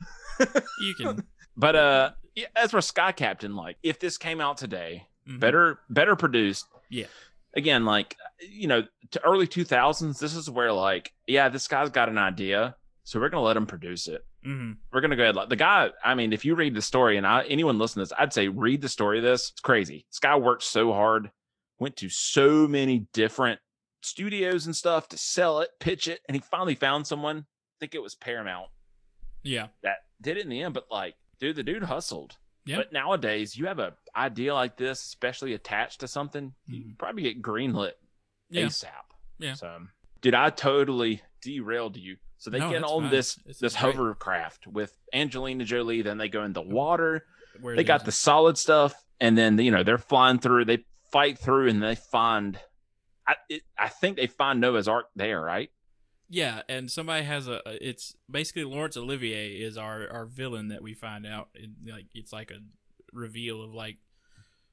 yeah, 0.40 0.46
you 0.80 0.94
can. 0.94 1.22
But 1.56 1.76
uh, 1.76 2.10
yeah, 2.34 2.46
as 2.56 2.70
for 2.72 2.80
Sky 2.80 3.12
Captain, 3.12 3.54
like 3.54 3.76
if 3.84 4.00
this 4.00 4.18
came 4.18 4.40
out 4.40 4.56
today, 4.56 5.06
mhm. 5.28 5.38
better 5.38 5.78
better 5.90 6.16
produced. 6.16 6.66
Yeah. 6.90 7.06
Again, 7.54 7.84
like 7.84 8.16
you 8.50 8.66
know, 8.66 8.82
to 9.12 9.24
early 9.24 9.46
two 9.46 9.64
thousands, 9.64 10.18
this 10.18 10.34
is 10.34 10.48
where 10.50 10.72
like, 10.72 11.12
yeah, 11.26 11.48
this 11.48 11.68
guy's 11.68 11.90
got 11.90 12.08
an 12.08 12.18
idea, 12.18 12.76
so 13.04 13.20
we're 13.20 13.28
gonna 13.28 13.42
let 13.42 13.56
him 13.56 13.66
produce 13.66 14.08
it. 14.08 14.24
Mhm. 14.46 14.76
We're 14.92 15.00
gonna 15.00 15.16
go 15.16 15.22
ahead. 15.22 15.36
Like 15.36 15.48
the 15.48 15.56
guy, 15.56 15.90
I 16.04 16.14
mean, 16.14 16.32
if 16.32 16.44
you 16.44 16.54
read 16.54 16.74
the 16.74 16.82
story, 16.82 17.16
and 17.16 17.26
I 17.26 17.44
anyone 17.44 17.78
listen 17.78 18.00
to 18.00 18.08
this, 18.08 18.12
I'd 18.18 18.32
say 18.32 18.48
read 18.48 18.80
the 18.80 18.88
story 18.88 19.18
of 19.18 19.24
this. 19.24 19.50
It's 19.50 19.60
crazy. 19.60 20.06
This 20.10 20.18
guy 20.18 20.36
worked 20.36 20.64
so 20.64 20.92
hard, 20.92 21.30
went 21.78 21.96
to 21.98 22.08
so 22.08 22.66
many 22.66 23.06
different 23.12 23.60
studios 24.02 24.66
and 24.66 24.74
stuff 24.74 25.08
to 25.08 25.16
sell 25.18 25.60
it, 25.60 25.70
pitch 25.78 26.08
it, 26.08 26.20
and 26.26 26.34
he 26.34 26.40
finally 26.40 26.74
found 26.74 27.06
someone. 27.06 27.38
I 27.38 27.76
think 27.80 27.94
it 27.94 28.02
was 28.02 28.14
Paramount 28.14 28.68
Yeah. 29.42 29.68
that 29.82 29.98
did 30.20 30.36
it 30.36 30.44
in 30.44 30.48
the 30.50 30.62
end. 30.62 30.74
But 30.74 30.86
like, 30.90 31.14
dude, 31.38 31.56
the 31.56 31.62
dude 31.62 31.84
hustled. 31.84 32.36
Yeah. 32.64 32.76
But 32.76 32.92
nowadays, 32.92 33.56
you 33.56 33.66
have 33.66 33.78
a 33.80 33.96
idea 34.14 34.54
like 34.54 34.76
this, 34.76 35.00
especially 35.04 35.52
attached 35.54 36.00
to 36.00 36.08
something, 36.08 36.54
you 36.66 36.84
Mhm. 36.84 36.98
probably 36.98 37.22
get 37.24 37.42
greenlit 37.42 37.92
Yeah. 38.52 38.66
ASAP. 38.66 38.88
Yeah. 39.38 39.54
So, 39.54 39.78
dude, 40.20 40.34
I 40.34 40.50
totally 40.50 41.22
derailed 41.40 41.96
you. 41.96 42.16
So 42.38 42.50
they 42.50 42.58
No, 42.58 42.70
get 42.70 42.82
on 42.84 43.02
fine. 43.02 43.10
this 43.10 43.34
This 43.46 43.58
this 43.58 43.76
great. 43.76 43.94
hovercraft 43.94 44.66
with 44.66 44.96
Angelina 45.12 45.64
Jolie. 45.64 46.02
Then 46.02 46.18
they 46.18 46.28
go 46.28 46.42
in 46.44 46.52
the 46.52 46.62
water. 46.62 47.24
Where 47.60 47.76
They 47.76 47.84
got 47.84 48.04
the 48.04 48.12
solid 48.12 48.56
stuff, 48.58 48.94
and 49.20 49.36
then 49.36 49.58
you 49.58 49.70
know 49.70 49.82
they're 49.82 49.98
flying 49.98 50.38
through. 50.38 50.64
They 50.64 50.84
fight 51.12 51.38
through, 51.38 51.68
and 51.68 51.82
they 51.82 51.94
find. 51.94 52.58
I 53.26 53.34
it, 53.48 53.62
I 53.78 53.88
think 53.88 54.16
they 54.16 54.26
find 54.26 54.60
Noah's 54.60 54.88
Ark 54.88 55.06
there, 55.14 55.40
right? 55.40 55.70
Yeah, 56.28 56.62
and 56.68 56.90
somebody 56.90 57.24
has 57.24 57.46
a. 57.46 57.60
It's 57.66 58.16
basically 58.30 58.64
Laurence 58.64 58.96
Olivier 58.96 59.52
is 59.60 59.76
our 59.76 60.08
our 60.10 60.24
villain 60.26 60.68
that 60.68 60.82
we 60.82 60.94
find 60.94 61.26
out. 61.26 61.48
In, 61.54 61.74
like 61.92 62.06
it's 62.14 62.32
like 62.32 62.50
a 62.50 62.58
reveal 63.12 63.62
of 63.62 63.72
like 63.74 63.98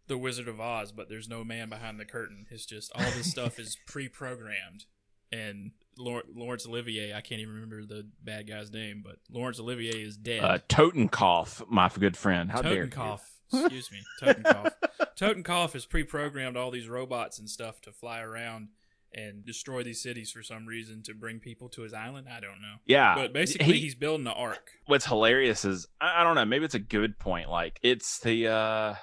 the 0.09 0.17
Wizard 0.17 0.49
of 0.49 0.59
Oz, 0.59 0.91
but 0.91 1.07
there's 1.07 1.29
no 1.29 1.45
man 1.45 1.69
behind 1.69 1.97
the 1.99 2.05
curtain. 2.05 2.45
It's 2.49 2.65
just 2.65 2.91
all 2.93 3.09
this 3.11 3.31
stuff 3.31 3.57
is 3.59 3.77
pre-programmed, 3.87 4.83
and 5.31 5.71
Lawrence, 5.97 6.27
Laurence 6.35 6.67
Olivier. 6.67 7.13
I 7.13 7.21
can't 7.21 7.39
even 7.41 7.53
remember 7.53 7.85
the 7.85 8.07
bad 8.21 8.47
guy's 8.47 8.71
name, 8.71 9.01
but 9.05 9.17
Laurence 9.31 9.59
Olivier 9.59 10.01
is 10.03 10.17
dead. 10.17 10.43
Uh, 10.43 10.57
Totenkopf, 10.67 11.69
my 11.69 11.89
good 11.89 12.17
friend. 12.17 12.51
How 12.51 12.61
dare 12.61 12.83
you? 12.85 12.89
Totenkopf. 12.89 13.21
Excuse 13.53 13.89
me. 13.91 13.99
Totenkopf. 14.21 14.71
Totenkopf 15.19 15.73
has 15.73 15.85
pre-programmed 15.85 16.55
all 16.57 16.71
these 16.71 16.87
robots 16.87 17.39
and 17.39 17.49
stuff 17.49 17.81
to 17.81 17.91
fly 17.91 18.19
around 18.21 18.69
and 19.11 19.43
destroy 19.43 19.81
these 19.81 20.01
cities 20.03 20.29
for 20.31 20.43
some 20.43 20.67
reason 20.67 21.01
to 21.03 21.15
bring 21.15 21.39
people 21.39 21.67
to 21.69 21.81
his 21.81 21.93
island. 21.93 22.27
I 22.31 22.39
don't 22.39 22.61
know. 22.61 22.75
Yeah, 22.85 23.15
But 23.15 23.33
basically, 23.33 23.73
he- 23.73 23.79
he's 23.79 23.95
building 23.95 24.23
the 24.23 24.33
ark. 24.33 24.69
what's 24.85 25.05
hilarious 25.07 25.65
is 25.65 25.87
I, 25.99 26.21
I 26.21 26.23
don't 26.23 26.35
know 26.35 26.45
maybe 26.45 26.65
it's 26.65 26.75
a 26.75 26.79
good 26.79 27.17
point 27.17 27.49
like 27.49 27.79
it's 27.81 28.19
the 28.19 28.47
uh 28.47 28.93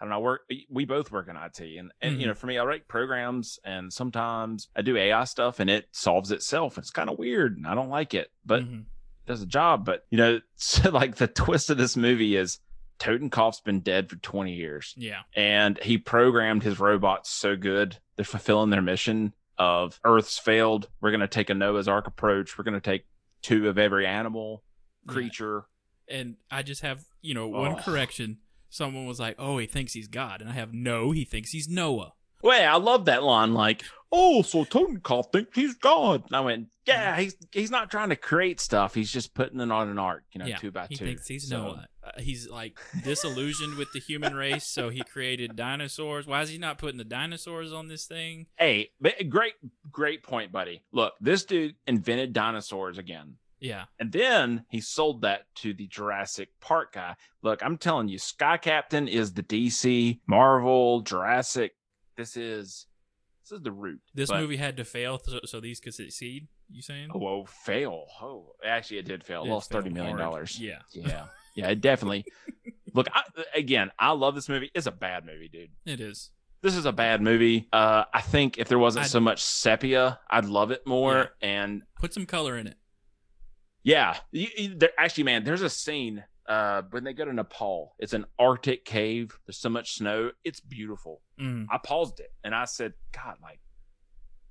i 0.00 0.04
don't 0.04 0.10
know 0.10 0.20
work 0.20 0.42
we 0.70 0.84
both 0.84 1.10
work 1.10 1.28
in 1.28 1.36
it 1.36 1.78
and 1.78 1.90
and 2.00 2.20
you 2.20 2.24
Mhm. 2.24 2.28
know 2.28 2.34
for 2.34 2.46
me 2.46 2.58
i 2.58 2.64
write 2.64 2.86
programs 2.88 3.58
and 3.64 3.92
sometimes 3.92 4.68
i 4.76 4.82
do 4.82 4.96
ai 4.96 5.24
stuff 5.24 5.60
and 5.60 5.68
it 5.70 5.88
solves 5.92 6.30
itself 6.30 6.78
it's 6.78 6.90
kind 6.90 7.08
of 7.10 7.18
weird 7.18 7.56
and 7.56 7.66
i 7.66 7.74
don't 7.74 7.88
like 7.88 8.14
it 8.14 8.30
but 8.44 8.62
Mhm. 8.62 8.80
it 8.82 9.26
does 9.26 9.42
a 9.42 9.46
job 9.46 9.84
but 9.84 10.04
you 10.10 10.18
know 10.18 10.40
so 10.56 10.90
like 10.90 11.16
the 11.16 11.26
twist 11.26 11.70
of 11.70 11.78
this 11.78 11.96
movie 11.96 12.36
is 12.36 12.60
totenkopf's 12.98 13.60
been 13.60 13.80
dead 13.80 14.08
for 14.08 14.16
20 14.16 14.54
years 14.54 14.94
yeah, 14.96 15.20
and 15.34 15.78
he 15.82 15.98
programmed 15.98 16.62
his 16.62 16.80
robots 16.80 17.28
so 17.30 17.54
good 17.56 17.98
they're 18.16 18.24
fulfilling 18.24 18.70
their 18.70 18.80
mission 18.82 19.34
of 19.58 20.00
earth's 20.04 20.38
failed 20.38 20.88
we're 21.00 21.10
going 21.10 21.20
to 21.20 21.28
take 21.28 21.50
a 21.50 21.54
noah's 21.54 21.88
ark 21.88 22.06
approach 22.06 22.56
we're 22.56 22.64
going 22.64 22.74
to 22.74 22.80
take 22.80 23.04
two 23.42 23.68
of 23.68 23.76
every 23.78 24.06
animal 24.06 24.62
Yeah. 25.06 25.12
creature 25.12 25.64
and 26.08 26.36
I 26.50 26.62
just 26.62 26.82
have 26.82 27.04
you 27.20 27.34
know 27.34 27.48
one 27.48 27.72
Oh. 27.72 27.82
correction. 27.82 28.38
Someone 28.76 29.06
was 29.06 29.18
like, 29.18 29.36
"Oh, 29.38 29.58
he 29.58 29.66
thinks 29.66 29.94
he's 29.94 30.08
God," 30.08 30.40
and 30.40 30.50
I 30.50 30.52
have 30.52 30.74
no. 30.74 31.10
He 31.12 31.24
thinks 31.24 31.50
he's 31.50 31.68
Noah. 31.68 32.12
Wait, 32.42 32.64
I 32.64 32.76
love 32.76 33.06
that 33.06 33.22
line. 33.22 33.54
Like, 33.54 33.82
oh, 34.12 34.42
so 34.42 34.64
Totenkopf 34.64 35.32
thinks 35.32 35.56
he's 35.56 35.74
God. 35.74 36.24
And 36.26 36.36
I 36.36 36.40
went, 36.40 36.68
yeah, 36.86 37.16
he's 37.16 37.34
he's 37.50 37.70
not 37.70 37.90
trying 37.90 38.10
to 38.10 38.16
create 38.16 38.60
stuff. 38.60 38.94
He's 38.94 39.10
just 39.10 39.34
putting 39.34 39.60
it 39.60 39.72
on 39.72 39.88
an 39.88 39.98
arc, 39.98 40.24
you 40.32 40.38
know, 40.38 40.46
yeah, 40.46 40.56
two 40.56 40.70
by 40.70 40.86
he 40.88 40.96
two. 40.96 41.04
thinks 41.04 41.26
he's 41.26 41.48
So, 41.48 41.56
Noah. 41.56 41.86
Uh, 42.04 42.10
he's 42.18 42.48
like 42.48 42.78
disillusioned 43.02 43.76
with 43.76 43.92
the 43.92 43.98
human 43.98 44.34
race, 44.34 44.64
so 44.64 44.90
he 44.90 45.02
created 45.02 45.56
dinosaurs. 45.56 46.26
Why 46.26 46.42
is 46.42 46.50
he 46.50 46.58
not 46.58 46.78
putting 46.78 46.98
the 46.98 47.04
dinosaurs 47.04 47.72
on 47.72 47.88
this 47.88 48.04
thing? 48.06 48.46
Hey, 48.56 48.90
great, 49.28 49.54
great 49.90 50.22
point, 50.22 50.52
buddy. 50.52 50.84
Look, 50.92 51.14
this 51.20 51.44
dude 51.44 51.74
invented 51.86 52.32
dinosaurs 52.32 52.98
again. 52.98 53.36
Yeah. 53.60 53.84
And 53.98 54.12
then 54.12 54.64
he 54.68 54.80
sold 54.80 55.22
that 55.22 55.42
to 55.56 55.72
the 55.72 55.86
Jurassic 55.86 56.48
Park 56.60 56.92
guy. 56.94 57.16
Look, 57.42 57.62
I'm 57.64 57.78
telling 57.78 58.08
you, 58.08 58.18
Sky 58.18 58.56
Captain 58.58 59.08
is 59.08 59.32
the 59.32 59.42
DC, 59.42 60.20
Marvel, 60.26 61.00
Jurassic. 61.00 61.72
This 62.16 62.36
is 62.36 62.86
this 63.42 63.52
is 63.52 63.62
the 63.62 63.72
root. 63.72 64.00
This 64.14 64.28
But- 64.30 64.40
movie 64.40 64.56
had 64.56 64.76
to 64.78 64.84
fail 64.84 65.18
so, 65.24 65.40
so 65.44 65.60
these 65.60 65.80
could 65.80 65.94
succeed. 65.94 66.48
You 66.68 66.82
saying? 66.82 67.10
Oh, 67.14 67.18
whoa, 67.20 67.44
fail. 67.44 68.06
Oh, 68.20 68.52
actually, 68.64 68.98
it 68.98 69.04
did 69.06 69.22
fail. 69.22 69.44
It 69.44 69.48
Lost 69.48 69.70
thirty 69.70 69.88
million 69.90 70.16
dollars. 70.16 70.58
Yeah. 70.60 70.80
yeah, 70.92 71.26
yeah. 71.54 71.68
It 71.68 71.80
definitely. 71.80 72.24
Look, 72.94 73.06
I, 73.14 73.22
again, 73.54 73.90
I 73.98 74.10
love 74.12 74.34
this 74.34 74.48
movie. 74.48 74.70
It's 74.74 74.86
a 74.86 74.90
bad 74.92 75.24
movie, 75.24 75.48
dude. 75.48 75.70
It 75.84 76.00
is. 76.00 76.30
This 76.62 76.74
is 76.74 76.86
a 76.86 76.92
bad 76.92 77.20
movie. 77.22 77.68
Uh, 77.72 78.04
I 78.12 78.20
think 78.22 78.58
if 78.58 78.68
there 78.68 78.78
wasn't 78.78 79.04
I'd- 79.04 79.10
so 79.10 79.20
much 79.20 79.42
sepia, 79.42 80.18
I'd 80.28 80.46
love 80.46 80.70
it 80.72 80.84
more. 80.86 81.30
And 81.40 81.82
Put 82.00 82.12
some 82.14 82.26
color 82.26 82.56
in 82.58 82.66
it. 82.66 82.76
Yeah, 83.86 84.16
you, 84.32 84.48
you- 84.58 84.78
actually, 84.98 85.22
man, 85.24 85.44
there's 85.44 85.62
a 85.62 85.70
scene 85.70 86.24
uh, 86.48 86.82
when 86.90 87.04
they 87.04 87.12
go 87.12 87.24
to 87.24 87.32
Nepal. 87.32 87.94
It's 88.00 88.12
an 88.14 88.26
Arctic 88.38 88.84
cave. 88.84 89.38
There's 89.46 89.58
so 89.58 89.68
much 89.68 89.94
snow. 89.94 90.32
It's 90.44 90.58
beautiful. 90.60 91.22
Mm. 91.40 91.66
I 91.70 91.78
paused 91.78 92.18
it 92.18 92.32
and 92.42 92.52
I 92.54 92.64
said, 92.64 92.94
God, 93.12 93.36
like, 93.40 93.60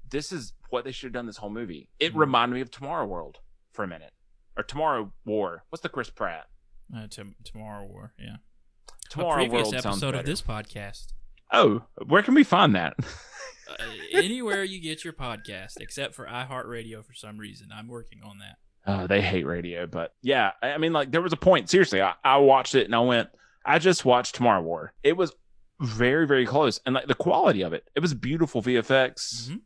this 0.10 0.32
is 0.32 0.54
what 0.70 0.86
they 0.86 0.92
should 0.94 1.08
have 1.08 1.14
done 1.14 1.26
this 1.26 1.36
whole 1.38 1.50
movie. 1.50 1.90
It 2.00 2.14
Mhm. 2.14 2.18
reminded 2.20 2.56
me 2.56 2.62
of 2.62 2.72
Tomorrow 2.72 3.06
World 3.08 3.40
for 3.74 3.84
a 3.84 3.88
minute, 3.88 4.14
or 4.56 4.64
Tomorrow 4.64 5.12
War. 5.26 5.66
What's 5.70 5.82
the 5.84 5.90
Chris 5.90 6.10
Pratt? 6.10 6.46
Uh, 6.96 7.08
to, 7.08 7.34
tomorrow 7.44 7.86
War. 7.86 8.14
Yeah. 8.18 8.38
Tomorrow 9.10 9.34
a 9.44 9.48
previous 9.50 9.64
World 9.74 9.76
episode 9.86 10.16
of 10.16 10.26
this 10.26 10.42
podcast. 10.42 11.08
Oh, 11.52 11.84
where 12.08 12.24
can 12.24 12.36
we 12.36 12.44
find 12.46 12.74
that? 12.76 12.96
Uh, 13.68 13.84
anywhere 14.14 14.64
you 14.64 14.80
get 14.80 15.04
your 15.04 15.12
podcast, 15.12 15.78
except 15.82 16.14
for 16.14 16.28
iHeartRadio 16.28 17.04
for 17.04 17.14
some 17.16 17.40
reason. 17.40 17.70
I'm 17.74 17.88
working 17.88 18.20
on 18.24 18.38
that. 18.38 18.58
Uh, 18.86 19.08
they 19.08 19.22
hate 19.22 19.46
radio, 19.46 19.88
but 19.88 20.14
yeah, 20.22 20.52
I 20.62 20.78
mean, 20.78 20.94
like 20.94 21.12
there 21.12 21.22
was 21.22 21.34
a 21.34 21.38
point. 21.38 21.70
Seriously, 21.70 22.02
I, 22.02 22.14
I 22.24 22.38
watched 22.38 22.76
it 22.76 22.86
and 22.86 22.94
I 22.96 23.00
went, 23.00 23.30
I 23.66 23.80
just 23.80 24.06
watched 24.06 24.36
Tomorrow 24.36 24.62
War. 24.62 24.94
It 25.04 25.18
was 25.18 25.34
very, 25.82 26.28
very 26.28 26.46
close, 26.46 26.80
and 26.86 26.94
like 26.96 27.08
the 27.08 27.16
quality 27.16 27.64
of 27.64 27.74
it, 27.74 27.88
it 27.96 28.00
was 28.00 28.14
beautiful 28.14 28.62
VFX, 28.62 29.50
Mhm. 29.50 29.62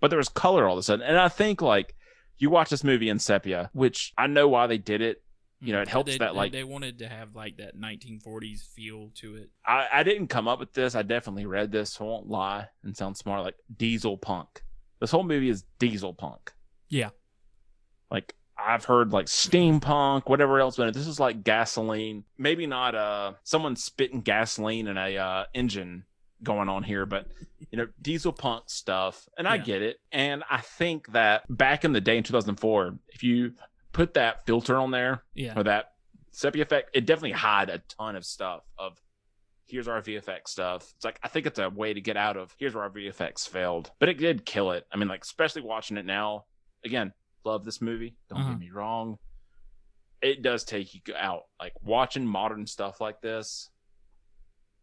but 0.00 0.08
there 0.08 0.16
was 0.16 0.28
color 0.30 0.66
all 0.66 0.72
of 0.74 0.78
a 0.78 0.82
sudden. 0.82 1.04
And 1.06 1.18
I 1.18 1.28
think 1.28 1.60
like 1.60 1.94
you 2.38 2.48
watch 2.50 2.70
this 2.70 2.82
movie 2.82 3.08
in 3.10 3.18
sepia, 3.18 3.68
which 3.74 4.12
I 4.16 4.26
know 4.26 4.48
why 4.48 4.66
they 4.66 4.78
did 4.78 5.00
it. 5.02 5.22
You 5.60 5.72
know, 5.72 5.80
it 5.82 5.86
Mm. 5.88 5.92
helps 5.92 6.12
they, 6.12 6.18
that, 6.18 6.34
like- 6.34 6.50
they 6.50 6.64
wanted 6.64 6.98
to 7.00 7.08
have 7.08 7.36
like 7.36 7.58
that 7.58 7.76
1940s 7.78 8.62
feel 8.74 9.10
to 9.16 9.36
it. 9.36 9.50
I, 9.66 9.86
I 9.92 10.02
didn't 10.02 10.26
come 10.28 10.48
up 10.48 10.58
with 10.58 10.72
this. 10.72 10.94
I 10.96 11.02
definitely 11.02 11.46
read 11.46 11.70
this, 11.70 11.90
so 11.92 12.04
I 12.04 12.08
won't 12.08 12.26
lie 12.28 12.68
and 12.82 12.96
sound 12.96 13.16
smart. 13.16 13.44
Like 13.44 13.54
diesel 13.76 14.16
punk. 14.16 14.62
This 14.98 15.10
whole 15.12 15.22
movie 15.22 15.50
is 15.50 15.62
diesel 15.78 16.14
punk. 16.14 16.52
Yeah. 16.88 17.10
Like 18.10 18.34
I've 18.64 18.84
heard 18.84 19.12
like 19.12 19.26
steampunk, 19.26 20.28
whatever 20.28 20.60
else, 20.60 20.76
but 20.76 20.92
this 20.94 21.06
is 21.06 21.18
like 21.20 21.44
gasoline. 21.44 22.24
Maybe 22.38 22.66
not 22.66 22.94
uh 22.94 23.32
someone 23.42 23.76
spitting 23.76 24.20
gasoline 24.22 24.86
in 24.88 24.96
a 24.96 25.16
uh 25.16 25.44
engine 25.54 26.04
going 26.42 26.68
on 26.68 26.82
here, 26.82 27.06
but 27.06 27.26
you 27.70 27.78
know, 27.78 27.86
diesel 28.00 28.32
punk 28.32 28.64
stuff. 28.68 29.28
And 29.38 29.46
I 29.46 29.56
Yeah. 29.56 29.62
get 29.64 29.82
it. 29.82 30.00
And 30.10 30.42
I 30.50 30.58
think 30.58 31.12
that 31.12 31.44
back 31.48 31.84
in 31.84 31.92
the 31.92 32.00
day 32.00 32.16
in 32.18 32.24
2004, 32.24 32.98
if 33.10 33.22
you 33.22 33.52
put 33.92 34.14
that 34.14 34.44
filter 34.46 34.76
on 34.76 34.90
there 34.90 35.22
Yeah. 35.34 35.58
or 35.58 35.62
that 35.64 35.92
sepia 36.32 36.62
effect, 36.62 36.90
it 36.94 37.06
definitely 37.06 37.32
had 37.32 37.70
a 37.70 37.78
ton 37.78 38.16
of 38.16 38.24
stuff 38.24 38.62
of 38.78 39.00
here's 39.66 39.86
our 39.88 40.02
VFX 40.02 40.48
stuff. 40.48 40.92
It's 40.96 41.04
like 41.04 41.18
I 41.22 41.28
think 41.28 41.46
it's 41.46 41.58
a 41.58 41.70
way 41.70 41.94
to 41.94 42.00
get 42.00 42.16
out 42.16 42.36
of 42.36 42.54
here's 42.58 42.74
where 42.74 42.84
our 42.84 42.90
VFX 42.90 43.48
failed. 43.48 43.90
But 44.00 44.08
it 44.08 44.18
did 44.18 44.44
kill 44.44 44.72
it. 44.72 44.86
I 44.92 44.96
mean, 44.96 45.08
like 45.08 45.22
especially 45.22 45.62
watching 45.62 45.96
it 45.96 46.04
now. 46.06 46.44
Again, 46.84 47.12
love 47.44 47.64
this 47.64 47.80
movie. 47.80 48.16
Don't 48.28 48.40
Uh-huh. 48.40 48.50
get 48.50 48.58
me 48.60 48.70
wrong. 48.70 49.18
It 50.20 50.42
does 50.42 50.64
take 50.64 50.94
you 50.94 51.00
out. 51.16 51.42
Like 51.60 51.74
watching 51.82 52.26
modern 52.26 52.66
stuff 52.66 53.00
like 53.00 53.20
this 53.20 53.70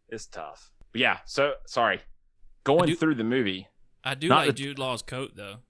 is 0.08 0.26
tough. 0.26 0.70
But 0.92 1.00
yeah, 1.00 1.18
so 1.24 1.54
sorry. 1.66 2.00
Going 2.64 2.86
do- 2.86 2.96
through 2.96 3.14
the 3.14 3.24
movie, 3.24 3.68
I 4.04 4.14
do 4.14 4.28
like 4.28 4.48
the- 4.48 4.52
Jude 4.52 4.78
Law's 4.78 5.02
coat 5.02 5.32
though 5.34 5.60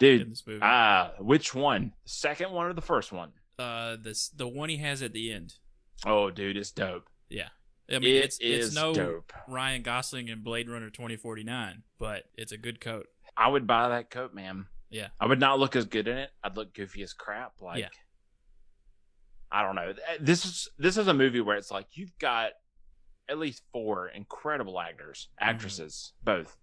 dude. 0.00 0.36
Ah, 0.62 1.12
which 1.20 1.54
one? 1.54 1.92
The 2.04 2.10
second 2.10 2.50
one 2.50 2.66
or 2.66 2.72
the 2.72 2.82
first 2.82 3.12
one? 3.12 3.32
uh, 3.58 3.96
this 4.02 4.28
the 4.30 4.46
one 4.48 4.68
he 4.68 4.76
has 4.78 5.00
at 5.02 5.12
the 5.12 5.32
end. 5.32 5.54
Oh, 6.04 6.30
dude, 6.30 6.56
it's 6.56 6.70
dope. 6.72 7.08
Yeah. 7.30 7.48
I 7.88 8.00
mean, 8.00 8.16
It 8.16 8.24
it's 8.24 8.38
is 8.40 8.66
it's 8.66 8.74
no 8.74 8.92
dope. 8.92 9.32
Ryan 9.48 9.82
Gosling 9.82 10.28
in 10.28 10.42
Blade 10.42 10.68
Runner 10.68 10.90
2049, 10.90 11.84
but 11.98 12.24
it's 12.34 12.50
a 12.52 12.58
good 12.58 12.80
coat. 12.80 13.06
I 13.36 13.48
would 13.48 13.66
buy 13.66 13.88
that 13.90 14.10
coat, 14.10 14.34
man. 14.34 14.66
Yeah. 14.90 15.08
I 15.20 15.26
would 15.26 15.40
not 15.40 15.58
look 15.58 15.74
as 15.76 15.84
good 15.84 16.06
in 16.08 16.16
it. 16.16 16.30
I'd 16.44 16.56
look 16.56 16.72
goofy 16.74 17.02
as 17.02 17.12
crap. 17.12 17.60
Like, 17.60 17.80
Yeah. 17.80 17.88
I 19.50 19.62
don't 19.62 19.76
know. 19.76 19.94
This 20.20 20.44
is 20.44 20.68
this 20.78 20.96
is 20.96 21.06
a 21.08 21.14
movie 21.14 21.40
where 21.40 21.56
it's 21.56 21.70
like 21.70 21.86
you've 21.96 22.16
got 22.18 22.50
at 23.28 23.38
least 23.38 23.62
four 23.72 24.08
incredible 24.08 24.78
actors, 24.80 25.28
Mm-hmm. 25.40 25.50
actresses, 25.50 26.12
both, 26.22 26.56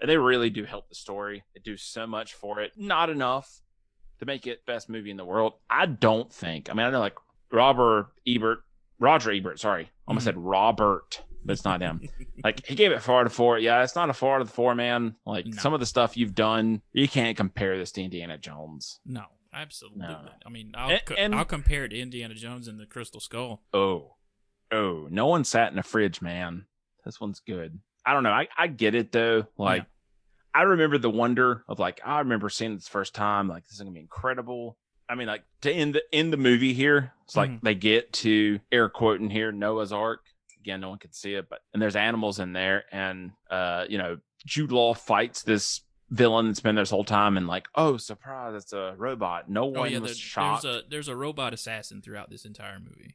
and 0.00 0.08
they 0.10 0.16
really 0.16 0.50
do 0.50 0.64
help 0.64 0.88
the 0.88 0.94
story. 0.94 1.44
They 1.54 1.60
do 1.60 1.76
so 1.76 2.06
much 2.06 2.32
for 2.34 2.60
it. 2.60 2.72
Not 2.76 3.10
enough 3.10 3.60
to 4.20 4.26
make 4.26 4.46
it 4.46 4.64
best 4.66 4.88
movie 4.88 5.10
in 5.10 5.16
the 5.16 5.24
world. 5.24 5.54
I 5.68 5.86
don't 5.86 6.32
think. 6.32 6.70
I 6.70 6.72
mean, 6.72 6.86
I 6.86 6.90
know 6.90 7.00
like 7.00 7.16
Robert 7.52 8.08
Ebert, 8.26 8.60
Roger 8.98 9.30
Ebert. 9.30 9.60
Sorry, 9.60 9.90
almost 10.08 10.24
Mhm. 10.24 10.28
said 10.28 10.36
Robert, 10.38 11.22
but 11.44 11.52
it's 11.52 11.64
not 11.64 11.80
him 11.80 12.00
like 12.44 12.64
he 12.66 12.74
gave 12.74 12.92
it 12.92 13.02
four 13.02 13.20
out 13.20 13.26
of 13.26 13.32
four. 13.32 13.58
Yeah, 13.58 13.82
it's 13.82 13.94
not 13.96 14.10
a 14.10 14.12
four 14.12 14.36
out 14.36 14.40
of 14.42 14.50
four, 14.50 14.74
man. 14.74 15.14
Like 15.26 15.46
No. 15.46 15.56
some 15.58 15.74
of 15.74 15.80
the 15.80 15.86
stuff 15.86 16.16
you've 16.16 16.34
done, 16.34 16.82
you 16.92 17.08
can't 17.08 17.36
compare 17.36 17.76
this 17.78 17.92
to 17.92 18.02
Indiana 18.02 18.38
Jones. 18.38 19.00
No, 19.06 19.24
absolutely. 19.52 20.00
No. 20.06 20.28
I 20.44 20.48
mean, 20.50 20.72
I'll 20.74 20.90
And- 20.90 21.04
co- 21.04 21.14
and- 21.14 21.34
I'll 21.34 21.44
compare 21.44 21.84
it 21.84 21.90
to 21.90 21.98
Indiana 21.98 22.34
Jones 22.34 22.68
and 22.68 22.78
the 22.80 22.86
Crystal 22.86 23.20
Skull. 23.20 23.62
Oh, 23.72 24.16
oh, 24.72 25.06
no 25.10 25.26
one 25.26 25.44
sat 25.44 25.72
in 25.72 25.78
a 25.78 25.82
fridge, 25.82 26.20
man. 26.22 26.66
This 27.04 27.20
one's 27.20 27.40
good. 27.40 27.78
I 28.06 28.12
don't 28.12 28.22
know. 28.22 28.30
I, 28.32 28.48
I 28.56 28.66
get 28.66 28.94
it 28.94 29.12
though. 29.12 29.46
Like 29.58 29.82
Yeah. 29.82 29.86
I 30.56 30.62
remember 30.62 30.98
the 30.98 31.10
wonder 31.10 31.64
of 31.68 31.78
like 31.78 32.00
I 32.04 32.20
remember 32.20 32.48
seeing 32.48 32.72
it 32.74 32.82
the 32.82 32.90
first 32.90 33.14
time. 33.14 33.48
Like 33.48 33.64
this 33.64 33.72
is 33.74 33.78
gonna 33.80 33.90
be 33.90 34.00
incredible. 34.00 34.76
I 35.08 35.16
mean, 35.16 35.26
like 35.26 35.42
to 35.62 35.70
end 35.72 35.94
the 35.96 36.02
in 36.12 36.30
the 36.30 36.36
movie 36.38 36.72
here, 36.72 37.12
it's 37.24 37.36
like 37.36 37.50
Mhm. 37.50 37.60
they 37.62 37.74
get 37.74 38.12
to 38.14 38.58
air 38.72 38.88
quoting 38.88 39.28
here 39.30 39.52
Noah's 39.52 39.92
Ark. 39.92 40.20
Again, 40.64 40.80
no 40.80 40.88
one 40.88 40.98
can 40.98 41.12
see 41.12 41.34
it, 41.34 41.50
but 41.50 41.60
and 41.74 41.82
there's 41.82 41.94
animals 41.96 42.40
in 42.40 42.54
there, 42.54 42.84
and 42.90 43.32
uh, 43.50 43.84
you 43.86 43.98
know, 43.98 44.16
Jude 44.46 44.72
Law 44.72 44.94
fights 44.94 45.42
this 45.42 45.82
villain 46.08 46.46
that's 46.46 46.60
been 46.60 46.74
there 46.74 46.82
this 46.82 46.90
whole 46.90 47.04
time, 47.04 47.36
and 47.36 47.46
like, 47.46 47.66
oh, 47.74 47.98
surprise, 47.98 48.54
it's 48.54 48.72
a 48.72 48.94
robot. 48.96 49.50
No 49.50 49.64
Oh 49.64 49.80
one 49.80 49.92
yeah, 49.92 49.98
was 49.98 50.12
there- 50.12 50.16
shocked. 50.16 50.62
there's 50.62 50.76
a 50.76 50.82
there's 50.88 51.08
a 51.08 51.16
robot 51.16 51.52
assassin 51.52 52.00
throughout 52.00 52.30
this 52.30 52.46
entire 52.46 52.78
movie. 52.80 53.14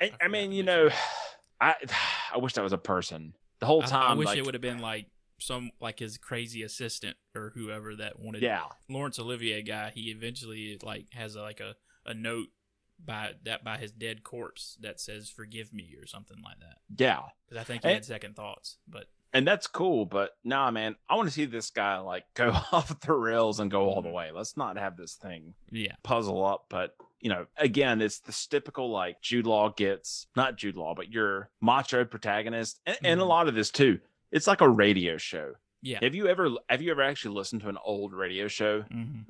I, 0.00 0.06
I 0.06 0.24
I 0.24 0.28
mean, 0.28 0.50
you 0.50 0.64
know, 0.64 0.88
I 1.60 1.74
I 2.34 2.38
wish 2.38 2.54
that 2.54 2.62
was 2.64 2.72
a 2.72 2.78
person 2.78 3.34
the 3.60 3.66
whole 3.66 3.82
time. 3.82 4.10
I, 4.10 4.14
wish 4.14 4.26
like, 4.26 4.38
it 4.38 4.44
would 4.44 4.54
have 4.54 4.60
been 4.60 4.80
like 4.80 5.06
some 5.40 5.70
like 5.80 6.00
his 6.00 6.18
crazy 6.18 6.64
assistant 6.64 7.16
or 7.36 7.52
whoever 7.54 7.94
that 7.94 8.18
wanted. 8.18 8.42
Yeah, 8.42 8.62
Laurence 8.88 9.20
Olivier 9.20 9.62
guy. 9.62 9.92
He 9.94 10.10
eventually 10.10 10.78
like 10.82 11.06
has 11.12 11.36
a, 11.36 11.42
like 11.42 11.60
a 11.60 11.76
a 12.06 12.14
note 12.14 12.48
by 13.04 13.32
that 13.44 13.64
by 13.64 13.78
his 13.78 13.92
dead 13.92 14.22
corpse 14.24 14.76
that 14.80 15.00
says 15.00 15.30
"Forgive 15.30 15.72
me" 15.72 15.94
or 16.00 16.06
something 16.06 16.38
like 16.44 16.58
that. 16.60 16.78
yeah, 16.96 17.22
Because 17.46 17.60
I 17.60 17.64
think 17.64 17.82
he 17.82 17.88
And- 17.88 17.94
had 17.96 18.04
second 18.04 18.36
thoughts. 18.36 18.78
But 18.88 19.06
and 19.32 19.46
that's 19.46 19.66
cool. 19.66 20.04
But 20.06 20.36
nah, 20.42 20.70
man, 20.70 20.96
I 21.08 21.14
want 21.16 21.28
to 21.28 21.32
see 21.34 21.44
this 21.44 21.70
guy 21.70 21.98
like 21.98 22.24
go 22.34 22.50
off 22.72 22.98
the 23.00 23.12
rails 23.12 23.60
and 23.60 23.70
go 23.70 23.88
all 23.88 24.02
the 24.02 24.08
Mhm. 24.08 24.14
way. 24.14 24.30
Let's 24.32 24.56
not 24.56 24.76
have 24.76 24.96
this 24.96 25.14
thing 25.14 25.54
yeah, 25.70 25.94
puzzle 26.02 26.44
up. 26.44 26.66
But 26.68 26.96
you 27.20 27.28
know, 27.30 27.46
again, 27.56 28.00
it's 28.00 28.20
this 28.20 28.46
typical 28.46 28.90
like 28.90 29.20
Jude 29.22 29.46
Law 29.46 29.70
gets 29.70 30.26
not 30.36 30.56
Jude 30.56 30.76
Law, 30.76 30.94
but 30.94 31.12
your 31.12 31.50
macho 31.60 32.04
protagonist, 32.04 32.80
and, 32.86 32.96
and 33.04 33.20
a 33.20 33.24
Mhm. 33.24 33.28
lot 33.28 33.48
of 33.48 33.54
this 33.54 33.70
too. 33.70 34.00
It's 34.30 34.46
like 34.46 34.60
a 34.60 34.68
radio 34.68 35.16
show. 35.16 35.54
yeah. 35.82 35.98
Have 36.02 36.14
you 36.14 36.26
ever 36.28 36.50
have 36.68 36.82
you 36.82 36.90
ever 36.90 37.02
actually 37.02 37.34
listened 37.36 37.62
to 37.62 37.68
an 37.68 37.78
old 37.84 38.12
radio 38.12 38.48
show? 38.48 38.82
hmm 38.82 39.22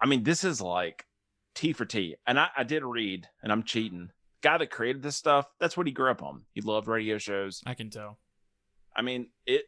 I 0.00 0.06
mean, 0.06 0.22
this 0.24 0.42
is 0.44 0.60
like 0.60 1.06
T 1.54 1.72
for 1.72 1.84
T. 1.84 2.16
And 2.26 2.38
I, 2.38 2.48
I 2.56 2.64
did 2.64 2.84
read, 2.84 3.28
and 3.42 3.52
I'm 3.52 3.62
cheating. 3.62 4.10
Guy 4.42 4.58
that 4.58 4.70
created 4.70 5.02
this 5.02 5.16
stuff, 5.16 5.46
that's 5.58 5.76
what 5.76 5.86
he 5.86 5.92
grew 5.92 6.10
up 6.10 6.22
on. 6.22 6.42
He 6.52 6.60
loved 6.60 6.86
radio 6.86 7.18
shows. 7.18 7.62
I 7.66 7.74
can 7.74 7.90
tell. 7.90 8.18
I 8.94 9.02
mean, 9.02 9.28
it 9.46 9.64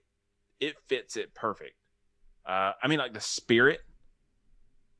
it 0.60 0.76
fits 0.88 1.16
it 1.16 1.34
perfect. 1.34 1.74
Uh, 2.46 2.72
I 2.82 2.88
mean, 2.88 2.98
like 2.98 3.12
the 3.14 3.20
spirit. 3.20 3.80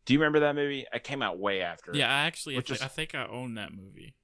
Do 0.05 0.15
you 0.15 0.21
remember 0.21 0.41
that 0.41 0.55
movie? 0.55 0.87
It 0.93 1.03
came 1.05 1.21
out 1.21 1.39
way 1.39 1.63
after. 1.63 1.91
Yeah, 1.95 2.09
I 2.09 2.27
actually 2.27 2.57
I, 2.57 2.61
thi- 2.61 2.75
is- 2.75 2.83
I 2.83 2.89
think 2.89 3.15
I 3.15 3.27
own 3.27 3.55
that 3.55 3.73
movie. 3.73 4.15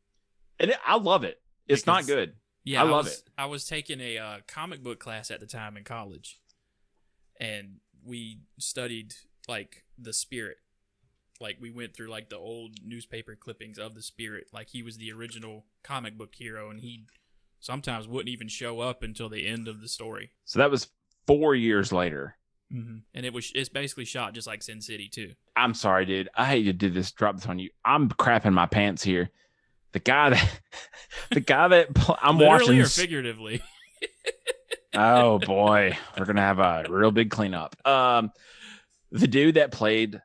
and 0.60 0.70
it, 0.70 0.78
I 0.86 0.96
love 0.96 1.24
it. 1.24 1.40
It's 1.66 1.86
not 1.86 2.06
good. 2.06 2.34
Yeah, 2.64 2.82
I 2.82 2.84
love 2.84 3.06
was, 3.06 3.14
it. 3.14 3.22
I 3.36 3.46
was 3.46 3.64
taking 3.64 4.00
a 4.00 4.18
uh, 4.18 4.36
comic 4.46 4.82
book 4.82 5.00
class 5.00 5.30
at 5.30 5.40
the 5.40 5.46
time 5.46 5.76
in 5.76 5.82
college, 5.84 6.40
and 7.40 7.78
we 8.04 8.40
studied 8.58 9.14
like 9.48 9.84
the 9.98 10.12
spirit. 10.12 10.58
Like 11.42 11.58
we 11.60 11.70
went 11.70 11.94
through 11.94 12.08
like 12.08 12.30
the 12.30 12.38
old 12.38 12.76
newspaper 12.84 13.36
clippings 13.36 13.78
of 13.78 13.94
the 13.94 14.02
spirit. 14.02 14.46
Like 14.52 14.68
he 14.70 14.82
was 14.82 14.96
the 14.96 15.12
original 15.12 15.66
comic 15.82 16.16
book 16.16 16.34
hero, 16.34 16.70
and 16.70 16.80
he 16.80 17.04
sometimes 17.60 18.08
wouldn't 18.08 18.30
even 18.30 18.48
show 18.48 18.80
up 18.80 19.02
until 19.02 19.28
the 19.28 19.46
end 19.46 19.68
of 19.68 19.80
the 19.80 19.88
story. 19.88 20.30
So 20.44 20.58
that 20.60 20.70
was 20.70 20.88
four 21.26 21.54
years 21.54 21.92
later. 21.92 22.36
hmm 22.70 22.98
And 23.14 23.26
it 23.26 23.32
was 23.34 23.52
it's 23.54 23.68
basically 23.68 24.04
shot 24.06 24.32
just 24.34 24.46
like 24.46 24.62
Sin 24.62 24.80
City 24.80 25.08
too. 25.08 25.32
I'm 25.56 25.74
sorry, 25.74 26.06
dude. 26.06 26.28
I 26.34 26.46
hate 26.46 26.62
to 26.64 26.72
do 26.72 26.88
this, 26.88 27.12
drop 27.12 27.34
this 27.36 27.46
on 27.46 27.58
you. 27.58 27.70
I'm 27.84 28.08
crapping 28.08 28.54
my 28.54 28.66
pants 28.66 29.02
here. 29.02 29.30
The 29.92 29.98
guy 29.98 30.30
that, 30.30 30.60
the 31.30 31.40
guy 31.40 31.68
that 31.68 31.88
I'm 32.22 32.38
Literally 32.38 32.78
watching. 32.78 32.80
or 32.80 32.86
figuratively. 32.86 33.62
oh 34.94 35.38
boy, 35.38 35.96
we're 36.18 36.24
gonna 36.24 36.40
have 36.40 36.58
a 36.58 36.84
real 36.88 37.10
big 37.10 37.30
cleanup. 37.30 37.76
Um, 37.86 38.30
the 39.10 39.26
dude 39.28 39.56
that 39.56 39.70
played 39.72 40.20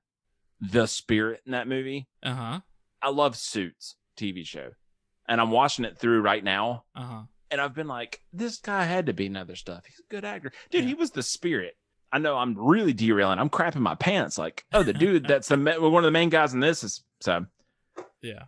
the 0.60 0.86
spirit 0.88 1.42
in 1.46 1.52
that 1.52 1.68
movie. 1.68 2.08
Uh 2.24 2.34
huh. 2.34 2.60
I 3.02 3.10
love 3.10 3.36
Suits 3.36 3.96
TV 4.18 4.46
show, 4.46 4.72
and 5.28 5.40
I'm 5.40 5.52
watching 5.52 5.86
it 5.86 5.98
through 5.98 6.22
right 6.22 6.44
now. 6.44 6.84
Uh 6.96 7.04
huh. 7.04 7.22
and 7.52 7.62
I've 7.62 7.74
been 7.76 7.88
like, 7.88 8.22
this 8.34 8.58
guy 8.58 8.84
had 8.84 9.06
to 9.08 9.14
be 9.14 9.28
in 9.28 9.38
other 9.38 9.56
stuff. 9.56 9.84
He's 9.86 10.00
a 10.00 10.12
good 10.14 10.26
actor, 10.26 10.52
dude. 10.72 10.84
Yeah. 10.84 10.88
He 10.90 10.94
was 10.96 11.12
the 11.12 11.24
spirit. 11.24 11.76
I 12.12 12.20
know 12.20 12.38
I'm 12.38 12.56
really 12.58 12.94
derailing. 12.94 13.38
I'm 13.40 13.50
crapping 13.50 13.82
my 13.82 13.96
pants. 13.96 14.38
Like, 14.38 14.64
oh, 14.74 14.82
the 14.84 14.94
dude 14.94 15.26
that's 15.28 15.50
the 15.50 15.58
ma- 15.58 15.78
one 15.80 16.04
of 16.04 16.08
the 16.08 16.12
main 16.12 16.30
guys 16.30 16.54
in 16.54 16.60
this 16.60 16.84
is 16.84 17.04
so. 17.22 17.46
Yeah. 18.22 18.44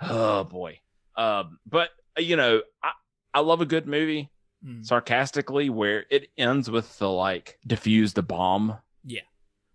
Oh 0.00 0.44
boy. 0.44 0.80
Um, 1.16 1.58
but 1.66 1.90
you 2.18 2.36
know, 2.36 2.62
I 2.82 2.90
I 3.32 3.40
love 3.40 3.60
a 3.60 3.66
good 3.66 3.86
movie. 3.86 4.30
Mm. 4.66 4.84
Sarcastically, 4.84 5.68
where 5.68 6.06
it 6.10 6.28
ends 6.38 6.70
with 6.70 6.98
the 6.98 7.08
like 7.10 7.58
diffuse 7.66 8.14
the 8.14 8.22
bomb. 8.22 8.78
Yeah. 9.04 9.20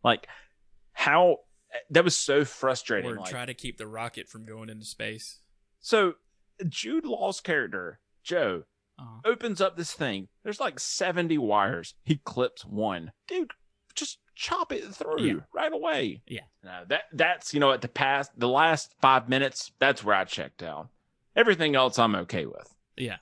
Like 0.03 0.27
how 0.93 1.37
that 1.89 2.03
was 2.03 2.17
so 2.17 2.45
frustrating. 2.45 3.11
Or 3.11 3.17
like, 3.17 3.29
try 3.29 3.45
to 3.45 3.53
keep 3.53 3.77
the 3.77 3.87
rocket 3.87 4.27
from 4.29 4.45
going 4.45 4.69
into 4.69 4.85
space. 4.85 5.39
so 5.79 6.13
Jude 6.67 7.05
Law's 7.05 7.39
character 7.39 7.99
Joe 8.23 8.63
Uh-huh. 8.99 9.21
opens 9.23 9.61
up 9.61 9.77
this 9.77 9.93
thing. 9.93 10.27
There's 10.43 10.59
like 10.59 10.79
70 10.79 11.37
wires. 11.37 11.93
He 12.03 12.17
clips 12.25 12.65
one. 12.65 13.11
Dude, 13.27 13.51
just 13.95 14.17
chop 14.35 14.71
it 14.73 14.83
through 14.93 15.21
Yeah. 15.25 15.33
right 15.53 15.71
away. 15.71 16.21
Yeah. 16.27 16.41
No, 16.63 16.83
that 16.89 17.03
that's 17.13 17.53
you 17.53 17.59
know 17.61 17.71
at 17.71 17.81
the 17.81 17.87
past 17.87 18.31
the 18.37 18.47
last 18.49 18.93
five 19.01 19.29
minutes, 19.29 19.71
that's 19.79 20.03
where 20.03 20.15
I 20.15 20.25
checked 20.25 20.61
out. 20.63 20.89
Everything 21.35 21.75
else 21.75 21.97
I'm 21.99 22.15
okay 22.15 22.45
with. 22.45 22.73
Yeah. 22.97 23.17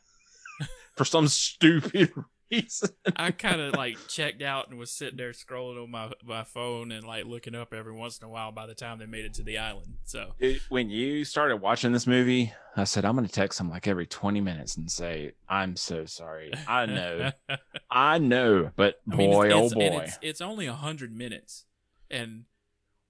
For 0.96 1.06
some 1.06 1.28
stupid 1.28 2.12
reason. 2.52 2.90
I 3.16 3.32
kind 3.32 3.62
of 3.62 3.74
like 3.74 3.98
checked 4.08 4.42
out 4.42 4.70
and 4.70 4.78
was 4.78 4.92
sitting 4.92 5.18
there 5.18 5.32
scrolling 5.32 5.82
on 5.84 5.92
my 5.92 6.12
my 6.26 6.44
phone 6.44 6.92
and 6.92 7.06
like 7.06 7.26
looking 7.26 7.56
up 7.56 7.74
every 7.74 7.94
once 7.94 8.20
in 8.20 8.26
a 8.26 8.30
while. 8.30 8.52
By 8.52 8.68
the 8.68 8.76
time 8.76 9.00
they 9.00 9.06
made 9.06 9.26
it 9.26 9.34
to 9.36 9.44
the 9.44 9.58
island, 9.58 9.96
so 10.06 10.34
when 10.70 10.90
you 10.90 11.24
started 11.26 11.58
watching 11.58 11.92
this 11.92 12.08
movie, 12.08 12.54
I 12.76 12.84
said 12.86 13.06
I'm 13.06 13.16
gonna 13.16 13.28
text 13.28 13.60
him 13.60 13.70
like 13.70 13.88
every 13.88 14.06
20 14.08 14.42
minutes 14.42 14.78
and 14.78 14.90
say, 14.92 15.34
I'm 15.50 15.76
so 15.76 16.06
sorry. 16.06 16.52
I 16.68 16.86
know. 16.86 17.32
I 17.92 18.18
know, 18.20 18.72
but 18.76 19.02
I 19.12 19.16
mean, 19.16 19.32
boy, 19.32 19.46
it's, 19.48 19.56
oh 19.56 19.66
it's, 19.66 19.74
boy. 19.74 20.04
it's, 20.06 20.20
it's 20.22 20.42
only 20.42 20.68
a 20.68 20.74
hundred 20.74 21.16
minutes, 21.16 21.66
and 22.12 22.46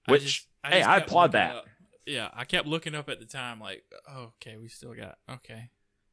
Which, 0.06 0.22
I 0.22 0.24
just, 0.24 0.46
hey, 0.64 0.82
I 0.82 0.96
applaud 0.98 1.32
that. 1.32 1.56
up- 1.56 1.66
Yeah, 2.06 2.28
I 2.34 2.44
kept 2.44 2.66
looking 2.66 2.94
up 2.94 3.08
at 3.08 3.20
the 3.20 3.26
time, 3.26 3.60
like, 3.60 3.84
oh, 4.08 4.32
okay, 4.40 4.56
we 4.56 4.68
still 4.68 4.94
got 4.94 5.18
okay. 5.30 5.70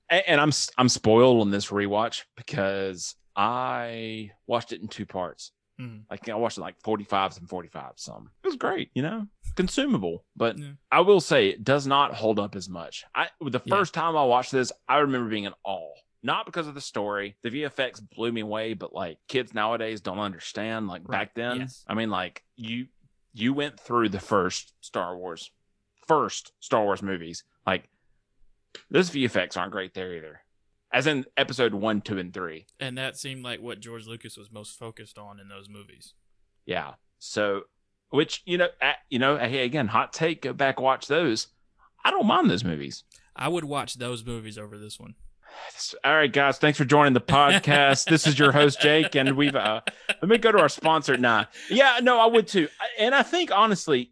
And 0.09 0.39
I'm 0.39 0.51
I'm 0.77 0.89
spoiled 0.89 1.41
on 1.41 1.51
this 1.51 1.67
rewatch 1.67 2.23
because 2.35 3.15
I 3.35 4.31
watched 4.47 4.71
it 4.71 4.81
in 4.81 4.87
two 4.87 5.05
parts. 5.05 5.51
Mhm. 5.79 6.03
Like 6.09 6.29
I 6.29 6.35
watched 6.35 6.57
it 6.57 6.61
like 6.61 6.79
45s 6.81 7.37
and 7.39 7.49
45s. 7.49 7.99
Some 7.99 8.29
it 8.43 8.47
was 8.47 8.55
great, 8.55 8.91
you 8.93 9.01
know, 9.01 9.27
consumable. 9.55 10.23
But 10.35 10.57
Yeah. 10.57 10.71
I 10.91 11.01
will 11.01 11.19
say 11.19 11.49
it 11.49 11.63
does 11.63 11.85
not 11.85 12.13
hold 12.13 12.39
up 12.39 12.55
as 12.55 12.69
much. 12.69 13.03
I 13.13 13.29
the 13.41 13.59
Yeah. 13.65 13.75
first 13.75 13.93
time 13.93 14.15
I 14.15 14.23
watched 14.23 14.51
this, 14.51 14.71
I 14.87 14.99
remember 14.99 15.29
being 15.29 15.43
in 15.45 15.53
awe. 15.63 15.93
Not 16.23 16.45
because 16.45 16.67
of 16.67 16.73
the 16.75 16.81
story, 16.81 17.35
the 17.43 17.49
VFX 17.51 17.99
blew 17.99 18.31
me 18.31 18.41
away, 18.41 18.73
but 18.73 18.93
like 18.93 19.17
kids 19.27 19.53
nowadays 19.53 20.01
don't 20.01 20.19
understand. 20.19 20.87
Like 20.87 21.01
Right, 21.05 21.19
back 21.27 21.35
then, 21.35 21.59
yes. 21.61 21.83
I 21.87 21.93
mean, 21.93 22.09
like 22.09 22.43
you 22.55 22.87
you 23.33 23.53
went 23.53 23.77
through 23.79 24.07
the 24.09 24.19
first 24.19 24.71
Star 24.79 25.17
Wars, 25.17 25.51
first 26.07 26.53
Star 26.61 26.83
Wars 26.85 27.01
movies. 27.03 27.43
Like 27.67 27.89
those 28.89 29.09
VFX 29.09 29.57
aren't 29.57 29.71
great 29.71 29.93
there 29.93 30.13
either. 30.13 30.41
As 30.93 31.07
in 31.07 31.25
episode 31.35 31.73
one, 31.73 32.01
two, 32.01 32.17
and 32.17 32.33
three. 32.33 32.67
And 32.79 32.97
that 32.97 33.17
seemed 33.17 33.43
like 33.43 33.61
what 33.61 33.79
George 33.79 34.07
Lucas 34.07 34.37
was 34.37 34.51
most 34.51 34.77
focused 34.79 35.17
on 35.17 35.39
in 35.39 35.49
those 35.49 35.67
movies. 35.67 36.13
Yeah. 36.65 36.93
So, 37.19 37.63
which 38.09 38.41
you 38.45 38.57
know, 38.57 38.69
uh, 38.81 38.93
you 39.09 39.19
know, 39.19 39.37
hey, 39.37 39.65
again, 39.65 39.87
hot 39.87 40.13
take. 40.13 40.43
Go 40.43 40.53
back, 40.53 40.79
watch 40.79 41.07
those. 41.07 41.47
I 42.03 42.11
don't 42.11 42.27
mind 42.27 42.49
those 42.49 42.63
movies. 42.63 43.03
I 43.35 43.47
would 43.49 43.65
watch 43.65 43.95
those 43.95 44.25
movies 44.25 44.57
over 44.57 44.77
this 44.77 44.99
one. 44.99 45.15
All 46.03 46.15
right, 46.15 46.31
guys, 46.31 46.57
thanks 46.57 46.77
for 46.77 46.85
joining 46.85 47.13
the 47.13 47.21
podcast. 47.21 48.05
this 48.05 48.27
is 48.27 48.37
your 48.37 48.51
host 48.51 48.79
Jake, 48.81 49.15
and 49.15 49.35
we've 49.35 49.55
uh, 49.55 49.81
let 50.07 50.29
me 50.29 50.37
go 50.37 50.51
to 50.51 50.59
our 50.59 50.69
sponsor. 50.69 51.17
Nah, 51.17 51.45
yeah, 51.69 51.99
no, 52.01 52.19
I 52.19 52.25
would 52.25 52.47
too, 52.47 52.67
and 52.99 53.15
I 53.15 53.23
think 53.23 53.51
honestly, 53.51 54.11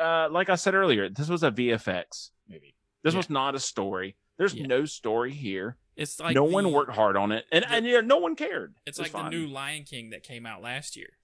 uh, 0.00 0.28
like 0.30 0.48
I 0.50 0.54
said 0.54 0.74
earlier, 0.74 1.08
this 1.08 1.28
was 1.28 1.42
a 1.42 1.50
VFX 1.50 2.30
movie. 2.48 2.73
This 3.04 3.14
Yeah. 3.14 3.18
was 3.18 3.30
not 3.30 3.54
a 3.54 3.60
story. 3.60 4.16
There's 4.38 4.54
Yeah. 4.54 4.66
no 4.66 4.84
story 4.86 5.32
here. 5.32 5.76
It's 5.94 6.18
like 6.18 6.34
no 6.34 6.44
the- 6.48 6.52
one 6.52 6.72
worked 6.72 6.92
hard 6.92 7.16
on 7.16 7.30
it, 7.30 7.46
and 7.52 7.62
the- 7.62 7.70
and 7.70 7.86
yeah, 7.86 8.00
no 8.00 8.16
one 8.16 8.34
cared. 8.34 8.74
It's 8.84 8.98
It 8.98 9.02
like 9.02 9.10
fine. 9.12 9.26
the 9.26 9.30
new 9.30 9.46
Lion 9.46 9.84
King 9.84 10.10
that 10.10 10.24
came 10.24 10.44
out 10.46 10.60
last 10.60 10.96
year. 10.96 11.18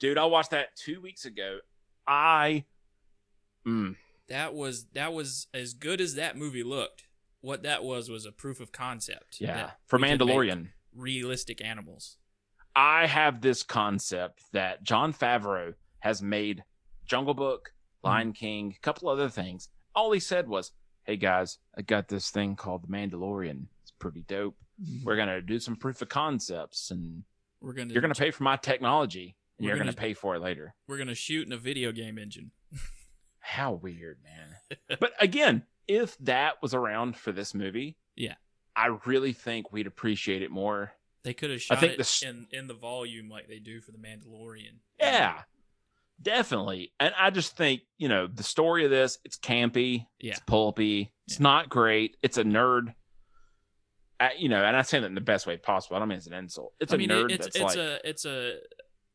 dude. 0.00 0.18
I 0.18 0.24
watched 0.26 0.50
that 0.50 0.74
two 0.76 1.00
weeks 1.00 1.24
ago. 1.24 1.60
I, 2.06 2.64
mm, 3.66 3.96
That 4.28 4.54
was 4.54 4.86
that 4.88 5.12
was 5.12 5.46
as 5.54 5.72
good 5.74 6.00
as 6.00 6.16
that 6.16 6.36
movie 6.36 6.62
looked. 6.64 7.06
What 7.40 7.62
that 7.62 7.84
was 7.84 8.10
was 8.10 8.26
a 8.26 8.32
proof 8.32 8.58
of 8.60 8.72
concept. 8.72 9.40
yeah, 9.40 9.72
for 9.86 9.98
we 9.98 10.08
could 10.08 10.18
make 10.18 10.28
Mandalorian. 10.28 10.72
realistic 10.92 11.60
animals. 11.62 12.16
I 12.74 13.06
have 13.06 13.40
this 13.40 13.62
concept 13.62 14.42
that 14.52 14.82
Jon 14.82 15.12
Favreau 15.14 15.74
has 16.00 16.20
made 16.20 16.64
Jungle 17.04 17.34
Book, 17.34 17.72
Hmm. 18.02 18.08
Lion 18.08 18.32
King, 18.32 18.74
a 18.76 18.80
couple 18.80 19.08
other 19.08 19.28
things. 19.30 19.68
All 19.94 20.12
he 20.12 20.20
said 20.20 20.46
was, 20.48 20.72
"Hey 21.06 21.16
guys, 21.16 21.58
I 21.76 21.82
got 21.82 22.08
this 22.08 22.30
thing 22.30 22.56
called 22.56 22.82
the 22.82 22.88
Mandalorian. 22.88 23.66
It's 23.82 23.92
pretty 23.98 24.22
dope. 24.22 24.56
Mm-hmm. 24.82 25.04
We're 25.04 25.16
gonna 25.16 25.40
do 25.40 25.58
some 25.58 25.76
proof 25.76 26.02
of 26.02 26.08
concepts, 26.08 26.90
and 26.90 27.22
We're 27.60 27.72
gonna 27.72 27.92
you're 27.92 28.02
gonna 28.02 28.14
pay 28.14 28.30
for 28.30 28.42
my 28.42 28.56
technology, 28.56 29.36
and 29.58 29.66
you're 29.66 29.76
gonna 29.76 29.92
gonna- 29.92 29.96
pay 29.96 30.14
for 30.14 30.34
it 30.34 30.40
later." 30.40 30.74
we're 30.88 30.98
gonna 30.98 31.14
shoot 31.14 31.46
in 31.46 31.52
a 31.52 31.56
video 31.58 31.92
game 31.92 32.18
engine. 32.18 32.50
How 33.40 33.72
weird, 33.72 34.18
man. 34.24 34.78
but 35.00 35.12
again, 35.20 35.62
if 35.86 36.18
that 36.18 36.60
was 36.60 36.74
around 36.74 37.16
for 37.16 37.30
this 37.32 37.54
movie, 37.54 37.96
Yeah. 38.16 38.34
I 38.74 38.98
really 39.06 39.32
think 39.32 39.72
we'd 39.72 39.86
appreciate 39.86 40.42
it 40.42 40.50
more. 40.50 40.92
They 41.22 41.32
could 41.32 41.50
have 41.50 41.62
shot 41.62 41.78
I 41.78 41.80
think 41.80 41.92
it 41.94 41.98
the 41.98 42.28
in 42.28 42.46
in 42.50 42.66
the 42.66 42.74
volume 42.74 43.28
like 43.28 43.48
they 43.48 43.58
do 43.58 43.80
for 43.80 43.92
the 43.92 43.98
Mandalorian. 43.98 44.78
Yeah, 44.98 45.42
definitely. 46.20 46.92
And 47.00 47.14
I 47.18 47.30
just 47.30 47.56
think, 47.56 47.82
you 47.98 48.08
know, 48.08 48.26
the 48.26 48.42
story 48.42 48.84
of 48.84 48.90
this, 48.90 49.18
it's 49.24 49.38
campy, 49.38 50.06
Yeah. 50.20 50.32
it's 50.32 50.40
pulpy, 50.40 51.12
it's 51.26 51.38
Yeah. 51.38 51.42
not 51.44 51.68
great, 51.68 52.16
it's 52.22 52.38
a 52.38 52.44
nerd. 52.44 52.94
Uh, 54.18 54.30
you 54.38 54.48
know, 54.48 54.64
and 54.64 54.74
I 54.76 54.82
say 54.82 54.98
that 54.98 55.06
in 55.06 55.14
the 55.14 55.20
best 55.20 55.46
way 55.46 55.58
possible. 55.58 55.96
I 55.96 55.98
don't 55.98 56.08
mean 56.08 56.18
it's 56.18 56.26
an 56.26 56.32
insult. 56.32 56.72
It's 56.80 56.92
I 56.92 56.96
a 56.96 56.98
mean, 56.98 57.10
nerd 57.10 57.30
it's 57.30 57.44
that's 57.44 57.56
it's 57.56 57.64
like, 57.64 57.76
a 57.76 58.08
it's 58.08 58.24
a. 58.24 58.54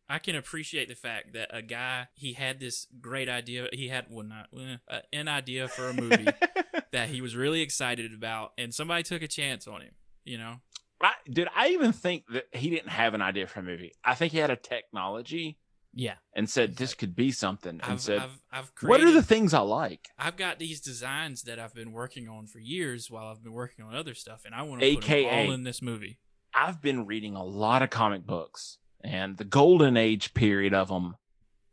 I 0.07 0.19
can 0.19 0.35
appreciate 0.35 0.89
the 0.89 0.95
fact 0.95 1.33
that 1.33 1.47
a 1.51 1.61
guy 1.63 2.07
he 2.13 2.33
had 2.33 2.59
this 2.59 2.85
great 2.99 3.27
idea. 3.29 3.67
He 3.73 3.87
had 3.87 4.05
well 4.11 4.25
not 4.27 4.49
eh, 4.55 4.75
uh, 4.87 4.99
an 5.11 5.27
idea 5.27 5.67
for 5.69 5.89
a 5.89 5.93
movie 5.93 6.27
that 6.91 7.09
he 7.09 7.19
was 7.21 7.35
really 7.35 7.61
excited 7.61 8.13
about, 8.13 8.51
and 8.59 8.75
somebody 8.75 9.01
took 9.01 9.23
a 9.23 9.27
chance 9.27 9.67
on 9.67 9.81
him. 9.81 9.93
You 10.23 10.37
know, 10.37 10.55
I, 11.01 11.13
dude, 11.27 11.47
I 11.55 11.69
even 11.69 11.93
think 11.93 12.25
that 12.33 12.45
he 12.53 12.69
didn't 12.69 12.89
have 12.89 13.15
an 13.15 13.23
idea 13.23 13.47
for 13.47 13.61
a 13.61 13.63
movie. 13.63 13.93
I 14.03 14.13
think 14.13 14.33
he 14.33 14.37
had 14.37 14.51
a 14.51 14.55
technology 14.55 15.57
yeah. 15.93 16.15
and 16.33 16.49
said 16.49 16.75
this 16.77 16.93
could 16.93 17.15
be 17.15 17.31
something, 17.31 17.79
and 17.81 17.83
I've 17.83 18.01
said, 18.01 18.19
I've 18.19 18.41
I've 18.51 18.71
"What 18.81 19.01
are 19.01 19.11
the 19.11 19.23
things 19.23 19.53
I 19.53 19.59
like?" 19.59 20.07
I've 20.17 20.37
got 20.37 20.59
these 20.59 20.79
designs 20.81 21.43
that 21.43 21.59
I've 21.59 21.73
been 21.73 21.91
working 21.91 22.27
on 22.29 22.47
for 22.47 22.59
years 22.59 23.09
while 23.11 23.27
I've 23.27 23.43
been 23.43 23.53
working 23.53 23.85
on 23.85 23.95
other 23.95 24.13
stuff, 24.13 24.41
and 24.45 24.53
I 24.55 24.61
want 24.63 24.81
to 24.81 24.95
put 24.95 25.05
them 25.05 25.25
all 25.47 25.51
in 25.51 25.63
this 25.63 25.81
movie. 25.81 26.17
I've 26.53 26.81
been 26.81 27.05
reading 27.05 27.35
a 27.35 27.43
lot 27.43 27.81
of 27.81 27.89
comic 27.89 28.25
books, 28.25 28.77
and 29.03 29.37
the 29.37 29.43
golden 29.45 29.97
age 29.97 30.33
period 30.33 30.73
of 30.73 30.89
them, 30.89 31.15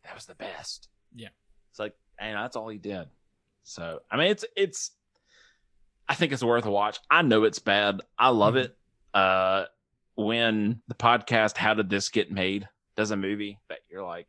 that 0.05 0.15
was 0.15 0.27
the 0.27 0.35
best. 0.37 0.89
Yeah. 1.15 1.29
it's 1.71 1.79
like, 1.79 1.95
and 2.19 2.37
that's 2.37 2.57
all 2.57 2.69
he 2.69 2.79
did. 2.79 3.07
So, 3.65 4.01
I 4.11 4.17
mean, 4.17 4.31
it's 4.31 4.45
it's. 4.57 4.93
I 6.09 6.15
think 6.15 6.33
it's 6.33 6.43
worth 6.43 6.65
a 6.65 6.71
watch. 6.71 6.99
I 7.11 7.21
know 7.23 7.45
it's 7.45 7.59
bad. 7.59 8.01
I 8.19 8.29
love 8.31 8.55
Mhm. 8.55 8.65
it. 8.65 8.79
Uh, 9.13 9.65
when 10.15 10.81
the 10.89 10.95
podcast 10.95 11.57
"How 11.57 11.75
Did 11.75 11.91
This 11.91 12.09
Get 12.09 12.31
Made" 12.33 12.69
does 12.99 13.11
a 13.13 13.17
movie 13.17 13.59
that 13.71 13.79
you're 13.89 14.05
like, 14.05 14.27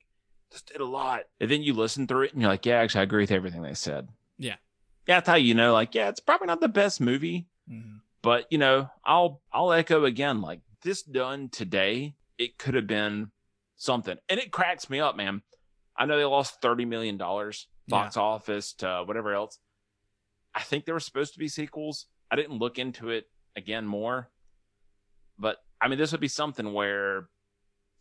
just 0.51 0.67
did 0.71 0.79
a 0.79 0.85
lot, 0.85 1.23
and 1.41 1.49
then 1.51 1.61
you 1.63 1.73
listen 1.73 2.07
through 2.07 2.23
it 2.23 2.33
and 2.33 2.41
you're 2.41 2.49
like, 2.51 2.65
yeah, 2.65 2.77
actually, 2.77 3.01
I 3.01 3.03
agree 3.03 3.23
with 3.23 3.31
everything 3.31 3.61
they 3.63 3.73
said. 3.73 4.07
Yeah. 4.37 4.55
Yeah, 5.07 5.15
that's 5.17 5.27
how 5.27 5.35
you 5.35 5.55
know, 5.55 5.73
like, 5.73 5.95
yeah, 5.95 6.07
it's 6.09 6.19
probably 6.19 6.47
not 6.47 6.61
the 6.61 6.67
best 6.69 7.01
movie, 7.01 7.47
Mhm. 7.69 8.01
but 8.21 8.45
you 8.51 8.57
know 8.57 8.89
i'll 9.05 9.41
i'll 9.53 9.71
echo 9.71 10.03
again 10.05 10.41
like 10.41 10.59
this 10.81 11.03
done 11.03 11.49
today 11.49 12.15
it 12.37 12.57
could 12.57 12.73
have 12.75 12.87
been 12.87 13.31
something. 13.75 14.17
And 14.29 14.39
it 14.39 14.51
cracks 14.51 14.89
me 14.89 14.99
up 14.99 15.15
man. 15.17 15.41
I 15.97 16.05
know 16.05 16.17
they 16.17 16.25
lost 16.25 16.61
30 16.61 16.85
million 16.85 17.17
dollars 17.17 17.67
box 17.87 18.17
office 18.17 18.73
to 18.73 19.03
whatever 19.05 19.33
else. 19.33 19.57
I 20.55 20.61
think 20.61 20.85
there 20.85 20.93
were 20.95 20.99
supposed 20.99 21.33
to 21.33 21.39
be 21.39 21.47
sequels. 21.47 22.05
I 22.31 22.35
didn't 22.35 22.59
look 22.59 22.77
into 22.79 23.09
it 23.09 23.29
again 23.55 23.85
more. 23.85 24.29
But 25.37 25.57
i 25.81 25.87
mean 25.87 25.97
this 25.99 26.11
would 26.11 26.21
be 26.21 26.27
something 26.27 26.71
where 26.73 27.29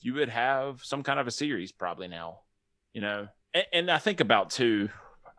you 0.00 0.14
would 0.14 0.28
have 0.28 0.82
some 0.82 1.02
kind 1.02 1.20
of 1.20 1.26
a 1.26 1.30
series 1.32 1.72
probably 1.72 2.08
now. 2.08 2.40
You 2.92 3.02
know, 3.02 3.28
and, 3.54 3.66
and 3.72 3.90
I 3.90 3.98
think 3.98 4.20
about 4.20 4.50
too. 4.50 4.88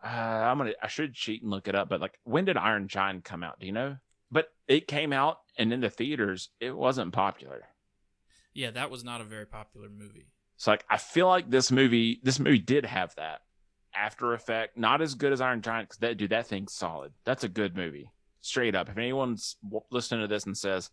Uh, 0.02 0.08
I'm 0.08 0.58
gonna. 0.58 0.72
I 0.82 0.88
should 0.88 1.14
cheat 1.14 1.42
and 1.42 1.50
look 1.50 1.68
it 1.68 1.74
up, 1.74 1.88
but 1.88 2.00
like, 2.00 2.18
when 2.24 2.44
did 2.44 2.56
Iron 2.56 2.88
Giant 2.88 3.24
come 3.24 3.42
out? 3.42 3.60
Do 3.60 3.66
you 3.66 3.72
know? 3.72 3.96
But 4.30 4.48
it 4.68 4.86
came 4.86 5.12
out, 5.12 5.38
and 5.58 5.72
in 5.72 5.80
the 5.80 5.90
theaters, 5.90 6.50
it 6.60 6.74
wasn't 6.74 7.12
popular. 7.12 7.64
Yeah, 8.54 8.70
that 8.70 8.90
was 8.90 9.04
not 9.04 9.20
a 9.20 9.24
very 9.24 9.46
popular 9.46 9.88
movie. 9.88 10.28
So 10.56 10.70
like, 10.70 10.84
I 10.88 10.96
feel 10.96 11.26
like 11.26 11.50
this 11.50 11.70
movie, 11.72 12.20
this 12.22 12.38
movie 12.38 12.58
did 12.58 12.84
have 12.84 13.14
that 13.16 13.40
After 13.94 14.34
Effect, 14.34 14.76
not 14.76 15.02
as 15.02 15.14
good 15.14 15.32
as 15.32 15.40
Iron 15.40 15.62
Giant, 15.62 15.88
because 15.88 15.98
that 15.98 16.16
dude, 16.16 16.30
that 16.30 16.46
thing's 16.46 16.74
solid. 16.74 17.12
That's 17.24 17.44
a 17.44 17.48
good 17.48 17.76
movie, 17.76 18.10
straight 18.40 18.74
up. 18.74 18.88
If 18.88 18.98
anyone's 18.98 19.56
listening 19.90 20.22
to 20.22 20.28
this 20.28 20.46
and 20.46 20.56
says 20.56 20.90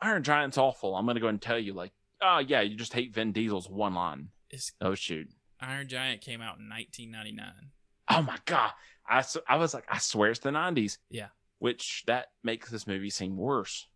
Iron 0.00 0.22
Giant's 0.22 0.58
awful, 0.58 0.96
I'm 0.96 1.06
gonna 1.06 1.20
go 1.20 1.28
and 1.28 1.40
tell 1.40 1.58
you 1.58 1.74
like, 1.74 1.92
oh 2.22 2.38
yeah, 2.38 2.60
you 2.60 2.76
just 2.76 2.92
hate 2.94 3.14
Vin 3.14 3.32
Diesel's 3.32 3.68
one 3.68 3.94
line. 3.94 4.28
It's, 4.50 4.72
Oh 4.80 4.94
shoot. 4.94 5.28
Iron 5.60 5.88
Giant 5.88 6.20
came 6.20 6.40
out 6.40 6.58
in 6.58 6.68
1999. 6.68 7.70
Oh 8.10 8.22
my 8.22 8.38
god. 8.44 8.70
I 9.08 9.24
I 9.48 9.56
was 9.56 9.74
like, 9.74 9.84
I 9.88 9.98
swear 9.98 10.30
it's 10.30 10.40
the 10.40 10.50
90s. 10.50 10.98
Yeah. 11.10 11.28
Which 11.58 12.04
that 12.06 12.26
makes 12.44 12.70
this 12.70 12.86
movie 12.86 13.10
seem 13.10 13.36
worse. 13.36 13.86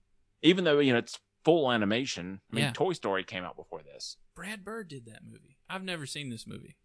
Even 0.43 0.65
though, 0.65 0.81
you 0.81 0.93
know, 0.93 0.99
it's 0.99 1.19
full 1.45 1.71
animation. 1.71 2.41
I 2.53 2.55
mean, 2.57 2.65
Yeah. 2.65 2.73
Toy 2.73 2.93
Story 2.95 3.23
came 3.25 3.45
out 3.45 3.57
before 3.57 3.83
this. 3.83 4.17
Brad 4.35 4.65
Bird 4.65 4.89
did 4.89 5.07
that 5.07 5.21
movie. 5.25 5.57
I've 5.71 5.85
never 5.85 6.05
seen 6.07 6.31
this 6.31 6.47
movie. 6.47 6.77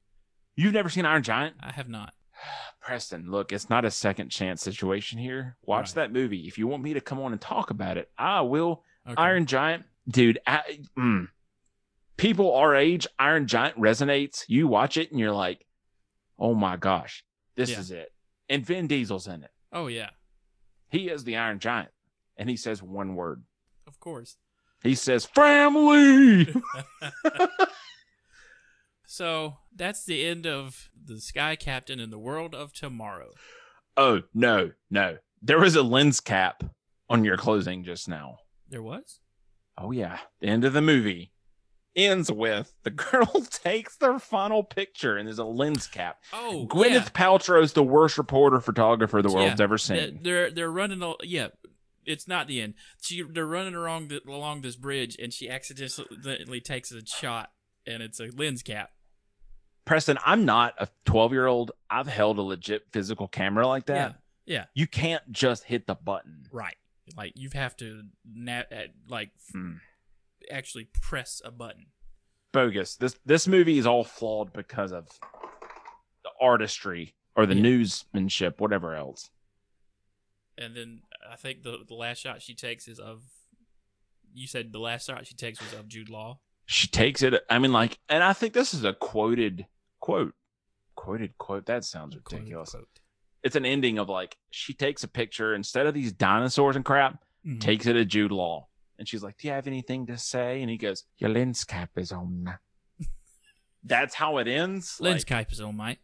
You've 0.56 0.74
never 0.74 0.90
seen 0.90 1.06
Iron 1.06 1.24
Giant? 1.24 1.56
I 1.62 1.72
have 1.72 1.90
not. 1.90 2.14
Preston, 2.82 3.30
look, 3.32 3.52
it's 3.52 3.70
not 3.70 3.86
a 3.86 3.92
second 3.92 4.30
chance 4.30 4.62
situation 4.62 5.18
here. 5.20 5.58
Watch 5.64 5.90
Right. 5.90 5.96
that 5.96 6.14
movie. 6.14 6.48
If 6.48 6.58
you 6.58 6.68
want 6.68 6.84
me 6.84 6.94
to 6.94 7.02
come 7.02 7.20
on 7.20 7.32
and 7.32 7.42
talk 7.42 7.70
about 7.72 7.98
it, 7.98 8.10
I 8.18 8.42
will. 8.42 8.84
Okay. 9.08 9.16
Iron 9.22 9.46
Giant, 9.46 9.86
dude, 10.10 10.40
I, 10.48 10.80
mm, 10.98 11.28
people 12.18 12.54
our 12.56 12.76
age, 12.76 13.08
Iron 13.20 13.48
Giant 13.48 13.78
resonates. 13.80 14.46
You 14.48 14.68
watch 14.68 14.98
it 14.98 15.12
and 15.12 15.20
you're 15.20 15.32
like, 15.34 15.66
oh 16.40 16.54
my 16.54 16.78
gosh, 16.78 17.24
this 17.56 17.70
Yeah. 17.72 17.80
is 17.80 17.92
it. 17.92 18.12
And 18.50 18.66
Vin 18.66 18.88
Diesel's 18.88 19.28
in 19.28 19.44
it. 19.44 19.52
Oh 19.74 19.88
yeah, 19.88 20.10
He 20.90 21.10
is 21.10 21.24
the 21.24 21.36
Iron 21.38 21.60
Giant. 21.60 21.90
And 22.38 22.50
he 22.50 22.56
says 22.56 22.82
one 22.84 23.16
word. 23.16 23.44
of 23.88 24.00
course. 24.00 24.38
He 24.84 24.94
says, 24.96 25.26
family. 25.26 26.54
So 29.06 29.58
that's 29.74 30.04
the 30.04 30.26
end 30.26 30.46
of 30.46 30.90
the 31.02 31.20
Sky 31.22 31.56
Captain 31.56 32.00
in 32.00 32.10
the 32.10 32.20
World 32.20 32.54
of 32.54 32.74
Tomorrow. 32.74 33.32
oh, 33.96 34.24
no, 34.34 34.72
no. 34.92 35.18
There 35.42 35.60
was 35.60 35.76
a 35.76 35.82
lens 35.84 36.20
cap 36.20 36.64
on 37.10 37.24
your 37.24 37.38
closing 37.38 37.84
just 37.84 38.10
now. 38.10 38.38
There 38.70 38.82
was. 38.84 39.20
Oh, 39.78 39.92
yeah. 39.92 40.20
The 40.40 40.48
end 40.48 40.66
of 40.66 40.74
the 40.74 40.82
movie 40.82 41.32
ends 41.96 42.32
with 42.32 42.74
the 42.84 42.90
girl 42.92 43.26
takes 43.52 43.98
their 43.98 44.20
final 44.20 44.64
picture 44.64 45.18
and 45.18 45.28
there's 45.28 45.40
a 45.40 45.44
lens 45.46 45.88
cap. 45.88 46.18
Oh, 46.34 46.68
Gwyneth 46.70 46.92
yeah. 46.94 47.04
Paltrow's 47.10 47.74
the 47.74 47.84
worst 47.84 48.18
reporter 48.18 48.60
photographer 48.60 49.22
the 49.22 49.30
Yeah. 49.30 49.36
world's 49.36 49.62
ever 49.62 49.78
seen. 49.78 50.20
they're, 50.22 50.52
they're 50.52 50.72
running. 50.72 51.02
al- 51.04 51.18
Yeah, 51.24 51.48
it's 52.06 52.28
not 52.28 52.48
the 52.48 52.62
end. 52.62 52.76
She 53.02 53.22
they're 53.24 53.46
running 53.48 53.76
along 53.76 54.08
the, 54.10 54.22
along 54.28 54.62
this 54.62 54.76
bridge, 54.76 55.18
and 55.22 55.34
she 55.34 55.50
accidentally 55.50 56.62
takes 56.62 56.92
a 56.92 57.06
shot, 57.06 57.52
and 57.86 58.02
it's 58.04 58.20
a 58.20 58.30
lens 58.36 58.64
cap. 58.64 58.92
Preston, 59.86 60.18
I'm 60.26 60.46
not 60.46 60.74
a 60.78 60.88
12 61.06 61.32
year 61.34 61.48
old. 61.48 61.72
I've 61.90 62.08
held 62.08 62.38
a 62.38 62.42
legit 62.42 62.84
physical 62.92 63.28
camera 63.28 63.68
like 63.68 63.86
that. 63.88 64.16
Yeah, 64.46 64.66
You 64.74 64.88
can't 64.88 65.30
just 65.32 65.64
hit 65.66 65.88
the 65.88 65.96
button. 65.96 66.46
right. 66.52 66.76
Like 67.16 67.34
you 67.36 67.50
have 67.54 67.76
to 67.78 68.04
na- 68.26 68.64
uh, 68.72 68.88
like 69.08 69.32
Hmm. 69.52 69.76
actually 70.52 70.86
press 70.86 71.42
a 71.46 71.52
button. 71.52 71.88
bogus. 72.54 72.96
This 72.96 73.16
this 73.26 73.48
movie 73.48 73.78
is 73.78 73.86
all 73.86 74.04
flawed 74.04 74.52
because 74.54 74.92
of 74.92 75.08
the 76.24 76.30
artistry 76.42 77.16
or 77.36 77.46
the 77.46 77.56
Yeah. 77.56 77.62
newsmanship, 77.62 78.60
whatever 78.60 78.96
else. 78.96 79.30
And 80.58 80.76
then 80.76 81.04
I 81.30 81.36
think 81.36 81.64
the 81.64 81.84
the 81.88 81.94
last 81.94 82.20
shot 82.20 82.42
she 82.42 82.56
takes 82.56 82.88
is 82.88 83.00
of. 83.00 83.24
You 84.34 84.48
said 84.48 84.72
the 84.72 84.80
last 84.80 85.08
shot 85.08 85.26
she 85.28 85.36
takes 85.36 85.60
was 85.62 85.74
of 85.74 85.88
Jude 85.88 86.10
Law. 86.10 86.40
She 86.66 86.88
takes 86.88 87.22
it. 87.24 87.34
I 87.50 87.60
mean, 87.60 87.72
like, 87.72 87.98
and 88.10 88.24
I 88.24 88.34
think 88.34 88.54
this 88.54 88.74
is 88.74 88.84
a 88.84 88.94
quoted 88.94 89.68
quote. 90.00 90.36
Quoted 90.96 91.38
quote. 91.38 91.66
That 91.66 91.86
sounds 91.86 92.16
Quote, 92.16 92.40
ridiculous. 92.40 92.74
unquote. 92.76 93.00
It's 93.48 93.56
an 93.56 93.66
ending 93.66 93.98
of 93.98 94.10
like 94.10 94.36
she 94.52 94.74
takes 94.74 95.04
a 95.04 95.08
picture 95.08 95.56
instead 95.56 95.88
of 95.88 95.94
these 95.94 96.12
dinosaurs 96.12 96.76
and 96.76 96.84
crap. 96.84 97.24
Mhm. 97.46 97.62
Takes 97.62 97.86
it 97.88 97.94
to 97.94 98.04
Jude 98.04 98.32
Law, 98.34 98.68
and 99.00 99.08
she's 99.08 99.24
like, 99.24 99.38
"Do 99.38 99.48
you 99.48 99.54
have 99.54 99.68
anything 99.68 100.06
to 100.08 100.18
say?" 100.18 100.62
And 100.62 100.70
he 100.70 100.78
goes, 100.78 101.06
"Your 101.18 101.30
lens 101.30 101.64
cap 101.64 101.92
is 101.98 102.12
on." 102.12 102.58
That's 103.84 104.16
how 104.16 104.38
it 104.40 104.48
ends. 104.50 105.00
Lens 105.00 105.22
Like, 105.22 105.26
cap 105.28 105.52
is 105.54 105.62
on, 105.62 105.78
mate. 105.78 106.00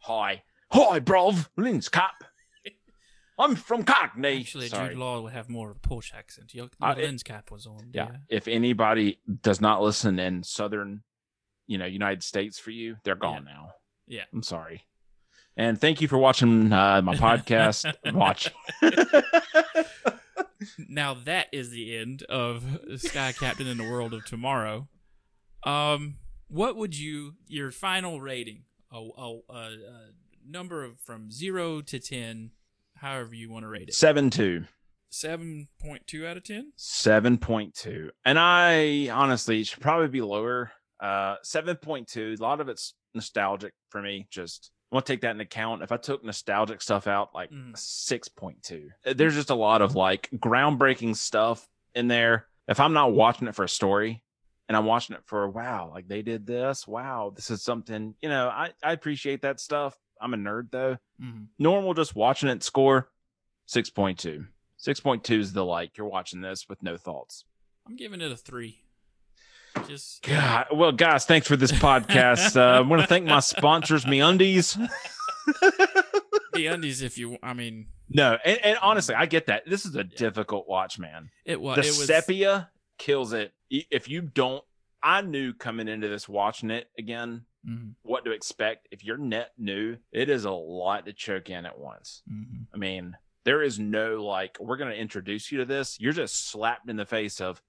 Hi, 0.00 0.42
hi, 0.72 0.98
bruv. 1.00 1.48
Lens 1.56 1.88
cap. 1.88 2.24
I'm 3.38 3.54
from 3.54 3.84
Cockney. 3.84 4.40
Actually, 4.40 4.68
Sorry. 4.68 4.88
Jude 4.90 4.98
Law 4.98 5.20
would 5.20 5.32
have 5.32 5.48
more 5.48 5.70
of 5.70 5.76
a 5.76 5.80
Porsche 5.80 6.14
accent. 6.14 6.54
Your, 6.54 6.66
Uh, 6.80 6.94
your 6.96 7.04
it- 7.04 7.04
lens 7.06 7.22
cap 7.22 7.50
was 7.52 7.66
on. 7.66 7.90
yeah. 7.94 8.16
If 8.28 8.48
anybody 8.48 9.20
does 9.42 9.60
not 9.60 9.80
listen 9.80 10.18
in 10.18 10.42
southern, 10.42 11.04
you 11.68 11.78
know, 11.78 11.86
United 11.86 12.22
States 12.24 12.58
for 12.58 12.72
you, 12.72 12.96
they're 13.04 13.14
gone 13.14 13.44
now. 13.44 13.74
Yeah. 14.08 14.24
I'm 14.32 14.42
sorry. 14.42 14.86
And 15.56 15.80
thank 15.80 16.00
you 16.00 16.08
for 16.08 16.18
watching 16.18 16.72
uh, 16.72 17.02
my 17.02 17.16
podcast. 17.16 17.92
Watch. 18.14 18.50
now 20.88 21.14
that 21.14 21.48
is 21.52 21.70
the 21.70 21.96
end 21.96 22.22
of 22.24 22.64
Sky 22.96 23.32
Captain 23.32 23.66
in 23.66 23.78
the 23.78 23.90
World 23.90 24.14
of 24.14 24.24
Tomorrow. 24.24 24.88
Um, 25.64 26.16
what 26.48 26.76
would 26.76 26.96
you 26.96 27.34
your 27.46 27.70
final 27.70 28.20
rating? 28.20 28.64
A, 28.92 28.96
a, 28.96 29.38
a, 29.48 29.54
a 29.54 29.76
number 30.48 30.84
of 30.84 30.98
from 31.00 31.30
zero 31.30 31.80
to 31.82 31.98
ten, 31.98 32.50
however 32.96 33.34
you 33.34 33.50
want 33.50 33.64
to 33.64 33.68
rate 33.68 33.88
it. 33.88 33.94
Seven 33.94 34.30
two. 34.30 34.64
Seven 35.10 35.68
point 35.80 36.06
two 36.06 36.26
out 36.26 36.36
of 36.36 36.44
ten. 36.44 36.72
Seven 36.76 37.38
point 37.38 37.74
two. 37.74 38.10
And 38.24 38.38
I 38.38 39.08
honestly 39.10 39.64
should 39.64 39.80
probably 39.80 40.08
be 40.08 40.22
lower. 40.22 40.72
Uh 41.00 41.36
seven 41.42 41.76
point 41.76 42.08
two. 42.08 42.36
A 42.38 42.42
lot 42.42 42.60
of 42.60 42.68
it's 42.68 42.94
nostalgic 43.14 43.74
for 43.90 44.00
me. 44.00 44.26
Just 44.30 44.70
I 44.90 44.96
want 44.96 45.06
to 45.06 45.12
take 45.12 45.20
that 45.20 45.30
into 45.30 45.44
account. 45.44 45.82
If 45.82 45.92
I 45.92 45.96
took 45.96 46.24
nostalgic 46.24 46.82
stuff 46.82 47.06
out, 47.06 47.34
like 47.34 47.50
mm. 47.50 47.76
six 47.78 48.28
point 48.28 48.62
two. 48.62 48.90
Uh, 49.06 49.12
there's 49.14 49.34
just 49.34 49.50
a 49.50 49.54
lot 49.54 49.82
of 49.82 49.92
mm. 49.92 49.96
like 49.96 50.28
groundbreaking 50.34 51.16
stuff 51.16 51.66
in 51.94 52.08
there. 52.08 52.46
If 52.66 52.80
I'm 52.80 52.92
not 52.92 53.12
watching 53.12 53.48
it 53.48 53.54
for 53.54 53.64
a 53.64 53.68
story 53.68 54.22
and 54.68 54.76
I'm 54.76 54.86
watching 54.86 55.16
it 55.16 55.22
for 55.26 55.48
wow, 55.48 55.90
like 55.92 56.08
they 56.08 56.22
did 56.22 56.46
this, 56.46 56.86
wow, 56.86 57.32
this 57.34 57.50
is 57.50 57.62
something, 57.62 58.14
you 58.20 58.28
know, 58.28 58.48
I, 58.48 58.70
I 58.82 58.92
appreciate 58.92 59.42
that 59.42 59.60
stuff. 59.60 59.96
I'm 60.20 60.34
a 60.34 60.36
nerd 60.36 60.70
though. 60.70 60.96
Mm-hmm. 61.22 61.44
Normal 61.58 61.94
just 61.94 62.14
watching 62.14 62.48
it 62.48 62.62
score 62.62 63.10
6.2. 63.68 64.46
6.2 64.78 65.38
is 65.38 65.52
the 65.52 65.64
like 65.64 65.96
you're 65.96 66.06
watching 66.06 66.40
this 66.40 66.68
with 66.68 66.82
no 66.82 66.96
thoughts. 66.96 67.44
I'm 67.86 67.96
giving 67.96 68.20
it 68.20 68.32
a 68.32 68.36
three. 68.36 68.82
Just 69.88 70.22
God, 70.22 70.66
well, 70.72 70.92
guys, 70.92 71.24
thanks 71.24 71.46
for 71.46 71.56
this 71.56 71.72
podcast. 71.72 72.56
uh, 72.56 72.78
I 72.78 72.80
want 72.80 73.02
to 73.02 73.06
thank 73.08 73.26
my 73.26 73.40
sponsors, 73.40 74.04
MeUndies. 74.04 74.76
the 76.52 76.66
undies, 76.66 77.02
if 77.02 77.18
you. 77.18 77.38
I 77.42 77.54
mean, 77.54 77.86
No, 78.08 78.36
and, 78.44 78.58
and 78.64 78.78
honestly, 78.82 79.14
I 79.14 79.26
get 79.26 79.46
that. 79.46 79.64
This 79.68 79.84
is 79.86 79.94
a 79.96 80.04
difficult 80.04 80.68
watch, 80.68 80.98
man. 80.98 81.30
it 81.44 81.60
was. 81.60 81.76
the 81.76 81.82
it 81.82 81.86
was 81.86 82.06
sepia 82.06 82.70
kills 82.98 83.32
it. 83.32 83.52
If 83.70 84.08
you 84.08 84.20
don't, 84.22 84.64
I 85.02 85.22
knew 85.22 85.52
coming 85.54 85.88
into 85.88 86.08
this 86.08 86.28
watching 86.28 86.70
it 86.70 86.88
again 86.98 87.46
Mhm, 87.68 87.94
what 88.02 88.24
to 88.24 88.30
expect. 88.30 88.88
If 88.90 89.04
you're 89.04 89.18
net 89.18 89.50
new, 89.58 89.98
it 90.12 90.30
is 90.30 90.46
a 90.46 90.50
lot 90.50 91.04
to 91.04 91.12
choke 91.12 91.50
in 91.50 91.66
at 91.66 91.78
once. 91.78 92.22
mhm. 92.30 92.66
I 92.74 92.78
mean, 92.78 93.16
there 93.44 93.62
is 93.62 93.78
no 93.78 94.24
like, 94.24 94.56
we're 94.58 94.78
going 94.78 94.90
to 94.90 94.96
introduce 94.98 95.52
you 95.52 95.58
to 95.58 95.66
this. 95.66 96.00
You're 96.00 96.14
just 96.14 96.48
slapped 96.50 96.88
in 96.88 96.96
the 96.96 97.04
face 97.04 97.38
of, 97.38 97.60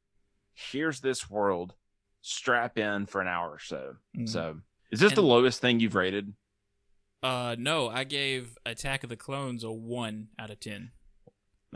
here's 0.53 1.01
this 1.01 1.29
world, 1.29 1.73
strap 2.21 2.77
in 2.77 3.05
for 3.05 3.21
an 3.21 3.27
hour 3.27 3.49
or 3.51 3.59
so. 3.59 3.95
Mhm. 4.17 4.29
So, 4.29 4.61
is 4.91 4.99
this 4.99 5.13
the 5.13 5.21
lowest 5.23 5.61
thing 5.61 5.79
you've 5.79 5.95
rated? 5.95 6.33
Uh, 7.23 7.55
no, 7.59 7.87
I 7.89 8.03
gave 8.03 8.57
Attack 8.65 9.03
of 9.03 9.09
the 9.09 9.15
Clones 9.15 9.63
a 9.63 9.71
one 9.71 10.29
out 10.39 10.49
of 10.49 10.59
ten. 10.59 10.91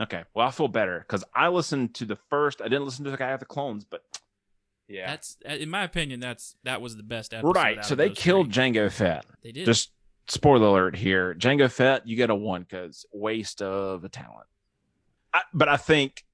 Okay. 0.00 0.24
Well, 0.34 0.46
I 0.46 0.50
feel 0.50 0.68
better 0.68 1.00
because 1.00 1.24
I 1.34 1.48
listened 1.48 1.94
to 1.96 2.04
the 2.04 2.16
first, 2.28 2.60
I 2.60 2.64
didn't 2.64 2.84
listen 2.84 3.04
to 3.06 3.10
the 3.10 3.16
guy 3.16 3.30
at 3.30 3.40
the 3.40 3.46
clones, 3.46 3.84
but 3.84 4.02
yeah. 4.88 5.06
That's, 5.06 5.36
uh, 5.48 5.52
in 5.54 5.70
my 5.70 5.84
opinion, 5.84 6.20
that's 6.20 6.56
that 6.64 6.80
was 6.82 6.96
the 6.96 7.02
best 7.02 7.32
episode. 7.32 7.54
right. 7.56 7.84
So 7.84 7.94
they 7.94 8.10
killed 8.10 8.52
three. 8.52 8.64
Jango 8.64 8.92
Fett. 8.92 9.24
They 9.42 9.52
did. 9.52 9.64
Just 9.66 9.92
spoiler 10.28 10.66
alert 10.66 10.96
here. 10.96 11.34
Jango 11.34 11.70
Fett, 11.70 12.06
you 12.06 12.16
get 12.16 12.30
a 12.30 12.34
one 12.34 12.62
because 12.62 13.06
waste 13.12 13.62
of 13.62 14.04
a 14.04 14.08
talent. 14.08 14.46
I, 15.32 15.42
but 15.54 15.68
I 15.68 15.76
think, 15.76 16.24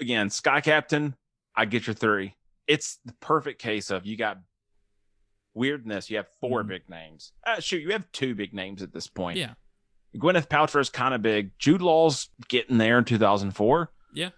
again, 0.00 0.28
Sky 0.28 0.60
Captain, 0.60 1.14
I 1.54 1.64
get 1.66 1.86
your 1.86 1.94
three. 1.94 2.34
It's 2.66 2.98
the 3.04 3.12
perfect 3.20 3.60
case 3.60 3.90
of 3.90 4.04
you 4.06 4.16
got 4.16 4.38
weirdness. 5.54 6.10
You 6.10 6.18
have 6.18 6.28
4 6.40 6.62
Mhm. 6.64 6.68
big 6.68 6.88
names. 6.90 7.32
Uh, 7.46 7.60
shoot, 7.60 7.78
you 7.82 7.92
have 7.92 8.10
two 8.12 8.34
big 8.34 8.52
names 8.52 8.82
at 8.82 8.92
this 8.92 9.06
point. 9.06 9.38
yeah, 9.38 9.54
Gwyneth 10.16 10.48
Paltrow 10.48 10.80
is 10.80 10.90
kind 10.90 11.14
of 11.14 11.22
big. 11.22 11.52
Jude 11.58 11.82
Law's 11.82 12.30
getting 12.48 12.78
there 12.78 12.98
in 12.98 13.04
2004. 13.04 13.92
Yeah. 14.14 14.30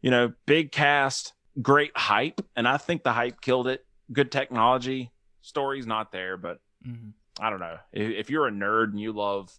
You 0.00 0.10
know, 0.10 0.32
big 0.46 0.70
cast, 0.72 1.32
great 1.62 1.92
hype. 1.96 2.40
And 2.56 2.66
I 2.68 2.76
think 2.76 3.02
the 3.04 3.12
hype 3.12 3.40
killed 3.40 3.68
it. 3.68 3.86
good 4.12 4.30
technology. 4.30 5.10
Story's 5.40 5.86
not 5.86 6.12
there, 6.12 6.36
but 6.36 6.60
hmm 6.84 7.10
I 7.40 7.50
don't 7.50 7.58
know. 7.58 7.78
If, 7.90 8.10
if 8.12 8.30
you're 8.30 8.46
a 8.46 8.50
nerd 8.52 8.90
and 8.90 9.00
you 9.00 9.12
love 9.12 9.50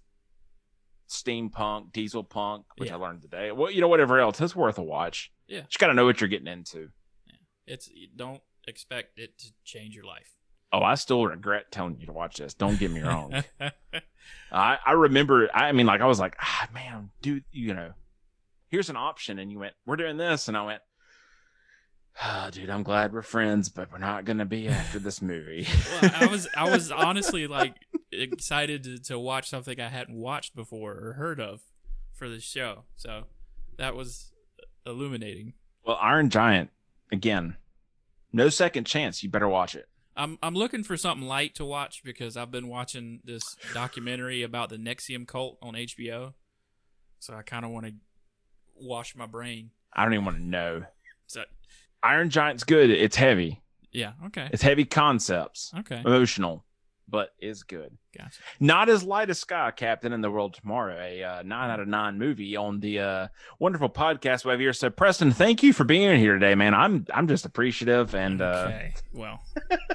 steampunk, 1.09 1.91
diesel 1.91 2.23
punk, 2.23 2.65
which 2.77 2.89
Yeah. 2.89 2.95
I 2.95 2.99
learned 2.99 3.21
today, 3.21 3.51
well, 3.51 3.69
you 3.71 3.81
know, 3.81 3.87
whatever 3.87 4.19
else, 4.19 4.39
it's 4.41 4.55
worth 4.55 4.77
a 4.77 4.83
watch. 4.83 5.31
Yeah. 5.47 5.61
Just 5.61 5.79
got 5.79 5.87
to 5.87 5.93
know 5.93 6.05
what 6.05 6.21
you're 6.21 6.27
getting 6.29 6.47
into. 6.47 6.89
It's 7.67 7.89
don't 8.15 8.41
expect 8.67 9.19
it 9.19 9.37
to 9.39 9.47
change 9.63 9.95
your 9.95 10.05
life. 10.05 10.35
Oh, 10.71 10.81
I 10.81 10.95
still 10.95 11.25
regret 11.25 11.71
telling 11.71 11.97
you 11.99 12.05
to 12.07 12.11
watch 12.11 12.37
this. 12.37 12.53
Don't 12.53 12.77
get 12.77 12.91
me 12.91 13.01
wrong. 13.01 13.43
I, 14.51 14.77
I 14.85 14.91
remember, 14.91 15.49
I 15.53 15.71
mean, 15.71 15.85
like, 15.85 16.01
I 16.01 16.05
was 16.05 16.19
like, 16.19 16.35
ah, 16.41 16.67
man, 16.73 17.11
dude, 17.21 17.45
you 17.51 17.73
know, 17.73 17.91
here's 18.69 18.89
an 18.89 18.97
option. 18.97 19.39
And 19.39 19.51
you 19.51 19.59
went, 19.59 19.73
we're 19.85 19.95
doing 19.95 20.17
this. 20.17 20.47
And 20.47 20.57
I 20.57 20.65
went, 20.65 20.81
ah, 22.21 22.49
dude, 22.51 22.69
I'm 22.69 22.83
glad 22.83 23.13
we're 23.13 23.21
friends, 23.21 23.69
but 23.69 23.91
we're 23.91 23.99
not 23.99 24.25
going 24.25 24.39
to 24.39 24.45
be 24.45 24.67
after 24.67 24.99
this 24.99 25.21
movie. 25.21 25.67
well, 26.01 26.11
I 26.13 26.25
was 26.25 26.47
I 26.55 26.69
was 26.69 26.91
honestly 26.91 27.47
like 27.47 27.75
excited 28.11 28.83
to, 28.83 28.99
to 29.03 29.19
watch 29.19 29.49
something 29.49 29.79
I 29.79 29.89
hadn't 29.89 30.17
watched 30.17 30.55
before 30.55 30.93
or 30.93 31.13
heard 31.13 31.39
of 31.39 31.61
for 32.13 32.27
the 32.27 32.39
show. 32.41 32.83
So 32.97 33.25
that 33.77 33.95
was 33.95 34.33
illuminating. 34.85 35.53
well, 35.85 35.99
Iron 36.01 36.29
Giant, 36.29 36.69
again, 37.11 37.57
no 38.33 38.49
second 38.49 38.85
chance. 38.85 39.23
You 39.23 39.29
better 39.29 39.47
watch 39.47 39.75
it. 39.75 39.87
I'm 40.17 40.37
I'm 40.41 40.55
looking 40.55 40.83
for 40.83 40.95
something 40.97 41.27
light 41.27 41.55
to 41.55 41.65
watch 41.65 42.01
because 42.03 42.37
I've 42.37 42.51
been 42.51 42.67
watching 42.67 43.19
this 43.23 43.55
documentary 43.73 44.43
about 44.43 44.69
the 44.69 44.77
NXIVM 44.77 45.27
cult 45.27 45.57
on 45.61 45.73
HBO. 45.73 46.33
So 47.19 47.33
I 47.33 47.41
kind 47.41 47.65
of 47.65 47.71
want 47.71 47.85
to 47.87 47.93
wash 48.75 49.15
my 49.15 49.25
brain. 49.25 49.71
I 49.93 50.03
don't 50.03 50.13
even 50.13 50.25
want 50.25 50.37
to 50.37 50.43
know. 50.43 50.83
So 51.27 51.43
Iron 52.03 52.29
Giant's 52.29 52.63
good. 52.63 52.89
It's 52.89 53.15
heavy. 53.15 53.61
yeah, 53.91 54.13
okay. 54.27 54.49
It's 54.51 54.61
heavy 54.61 54.83
concepts, 54.85 55.71
Okay. 55.79 56.01
emotional, 56.05 56.64
but 57.07 57.29
is 57.39 57.63
good. 57.63 57.97
Gotcha. 58.17 58.39
Not 58.59 58.89
as 58.89 59.03
light 59.03 59.29
as 59.29 59.39
Sky 59.39 59.71
Captain 59.75 60.13
in 60.13 60.21
the 60.21 60.31
World 60.31 60.53
Tomorrow, 60.53 60.99
a 60.99 61.23
uh, 61.23 61.43
nine 61.43 61.69
out 61.69 61.79
of 61.79 61.87
nine 61.87 62.17
movie 62.17 62.55
on 62.55 62.79
the 62.79 62.99
uh, 62.99 63.27
wonderful 63.59 63.89
podcast 63.89 64.45
we 64.45 64.51
have 64.51 64.59
here. 64.59 64.73
So, 64.73 64.89
Preston, 64.89 65.31
thank 65.31 65.63
you 65.63 65.73
for 65.73 65.83
being 65.83 66.17
here 66.19 66.33
today, 66.33 66.55
man. 66.55 66.73
I'm 66.73 67.05
I'm 67.13 67.27
just 67.27 67.45
appreciative, 67.45 68.15
and 68.15 68.41
uh. 68.41 68.71
Well, 69.13 69.41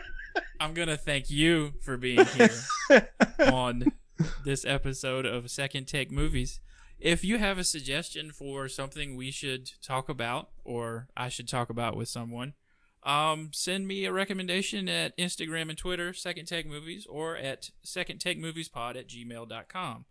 I'm 0.61 0.75
gonna 0.75 0.97
thank 0.97 1.31
you 1.31 1.73
for 1.83 1.97
being 1.97 2.25
here 2.27 2.51
on 3.41 3.93
this 4.45 4.65
episode 4.65 5.27
of 5.27 5.51
Second 5.51 5.87
Take 5.87 6.11
Movies. 6.11 6.61
If 6.99 7.25
you 7.25 7.39
have 7.39 7.57
a 7.57 7.65
suggestion 7.65 8.31
for 8.31 8.69
something 8.69 9.17
we 9.17 9.31
should 9.31 9.71
talk 9.83 10.11
about 10.11 10.51
or 10.65 11.09
I 11.17 11.31
should 11.31 11.49
talk 11.49 11.71
about 11.71 11.97
with 11.97 12.09
someone, 12.09 12.53
um, 13.03 13.51
send 13.53 13.87
me 13.89 14.05
a 14.05 14.13
recommendation 14.13 14.89
at 14.89 15.17
Instagram 15.17 15.69
and 15.71 15.79
Twitter, 15.79 16.13
Second 16.13 16.47
Take 16.47 16.67
Movies, 16.67 17.07
or 17.09 17.37
at 17.37 17.71
Second 17.83 18.19
Take 18.21 18.39
Movies 18.39 18.69
Pod 18.69 18.97
at 18.97 19.09
gmail.com. 19.09 20.05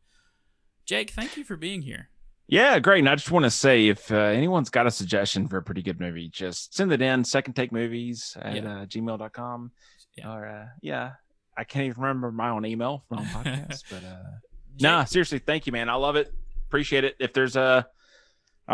Jake, 0.86 1.12
thank 1.12 1.38
you 1.38 1.44
for 1.44 1.56
being 1.56 1.84
here. 1.84 2.10
yeah, 2.48 2.80
great. 2.80 3.00
And 3.00 3.10
I 3.10 3.16
just 3.16 3.30
want 3.32 3.44
to 3.46 3.52
say, 3.52 3.88
if 3.90 4.12
uh, 4.12 4.16
anyone's 4.16 4.70
got 4.72 4.88
a 4.88 4.92
suggestion 4.92 5.48
for 5.48 5.58
a 5.58 5.62
pretty 5.64 5.84
good 5.84 6.00
movie, 6.00 6.30
just 6.30 6.74
send 6.76 6.92
it 6.92 7.02
in. 7.02 7.24
Second 7.24 7.54
Take 7.54 7.72
Movies 7.72 8.36
at 8.42 8.56
Yeah. 8.56 8.62
uh, 8.82 8.86
gmail.com. 8.86 9.72
Yeah. 10.18 10.34
Or 10.34 10.48
uh, 10.48 10.66
yeah, 10.82 11.12
I 11.56 11.64
can't 11.64 11.86
even 11.86 12.02
remember 12.02 12.32
my 12.32 12.50
own 12.50 12.66
email 12.66 13.04
from 13.08 13.20
podcast, 13.26 13.84
but 13.92 14.04
uh, 14.04 14.24
Jake, 14.76 14.82
Nah, 14.82 15.04
seriously, 15.04 15.38
thank 15.40 15.68
you, 15.68 15.74
man. 15.74 15.90
I 15.90 15.94
love 15.96 16.16
it. 16.16 16.34
Appreciate 16.68 17.04
it. 17.04 17.16
If 17.20 17.34
there's 17.34 17.56
a, 17.56 17.86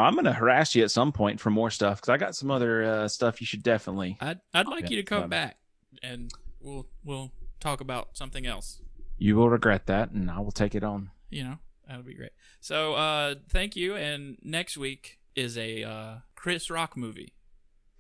I'm 0.01 0.15
gonna 0.15 0.33
harass 0.33 0.75
you 0.75 0.83
at 0.83 0.91
some 0.91 1.11
point 1.11 1.39
for 1.39 1.49
more 1.49 1.69
stuff 1.71 1.97
because 2.01 2.09
I 2.09 2.17
got 2.17 2.35
some 2.35 2.51
other 2.51 2.83
uh, 2.83 3.07
stuff 3.07 3.39
you 3.41 3.47
should 3.47 3.63
definitely. 3.63 4.17
I'd, 4.21 4.39
I'd 4.53 4.67
like 4.67 4.83
Yeah, 4.85 4.89
you 4.91 4.95
to 4.97 5.03
come 5.03 5.23
um, 5.23 5.29
back 5.29 5.57
and 6.03 6.31
we'll 6.59 6.87
we'll 7.03 7.31
talk 7.59 7.81
about 7.81 8.17
something 8.17 8.45
else. 8.45 8.81
You 9.17 9.35
will 9.37 9.49
regret 9.49 9.85
that, 9.87 10.11
and 10.11 10.29
I 10.29 10.39
will 10.39 10.51
take 10.51 10.75
it 10.75 10.83
on. 10.83 11.09
you 11.29 11.43
know 11.43 11.57
that'll 11.87 12.03
be 12.03 12.15
great 12.15 12.31
so 12.61 12.95
uh 12.95 13.35
thank 13.49 13.75
you 13.75 13.95
and 13.95 14.37
next 14.41 14.75
week 14.75 15.19
is 15.35 15.55
a 15.55 15.83
uh 15.83 16.15
chris 16.35 16.71
rock 16.71 16.97
movie 16.97 17.33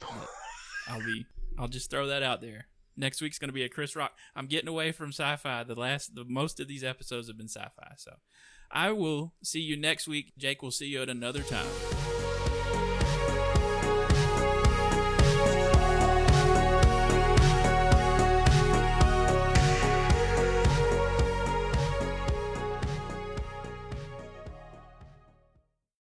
i'll 0.87 0.99
be 1.05 1.25
i'll 1.59 1.67
just 1.67 1.89
throw 1.91 2.07
that 2.07 2.23
out 2.23 2.41
there 2.41 2.65
next 2.97 3.21
week's 3.21 3.37
gonna 3.37 3.53
be 3.53 3.63
a 3.63 3.69
chris 3.69 3.95
rock 3.95 4.13
i'm 4.35 4.47
getting 4.47 4.67
away 4.67 4.91
from 4.91 5.09
sci-fi 5.09 5.63
the 5.63 5.75
last 5.75 6.15
the 6.15 6.25
most 6.25 6.59
of 6.59 6.67
these 6.67 6.83
episodes 6.83 7.27
have 7.27 7.37
been 7.37 7.47
sci-fi 7.47 7.93
so 7.97 8.11
i 8.75 8.91
will 8.91 9.33
see 9.41 9.61
you 9.61 9.77
next 9.77 10.07
week. 10.07 10.33
Jake 10.37 10.61
will 10.61 10.71
see 10.71 10.87
you 10.87 11.01
at 11.01 11.09
another 11.09 11.41
time 11.41 12.14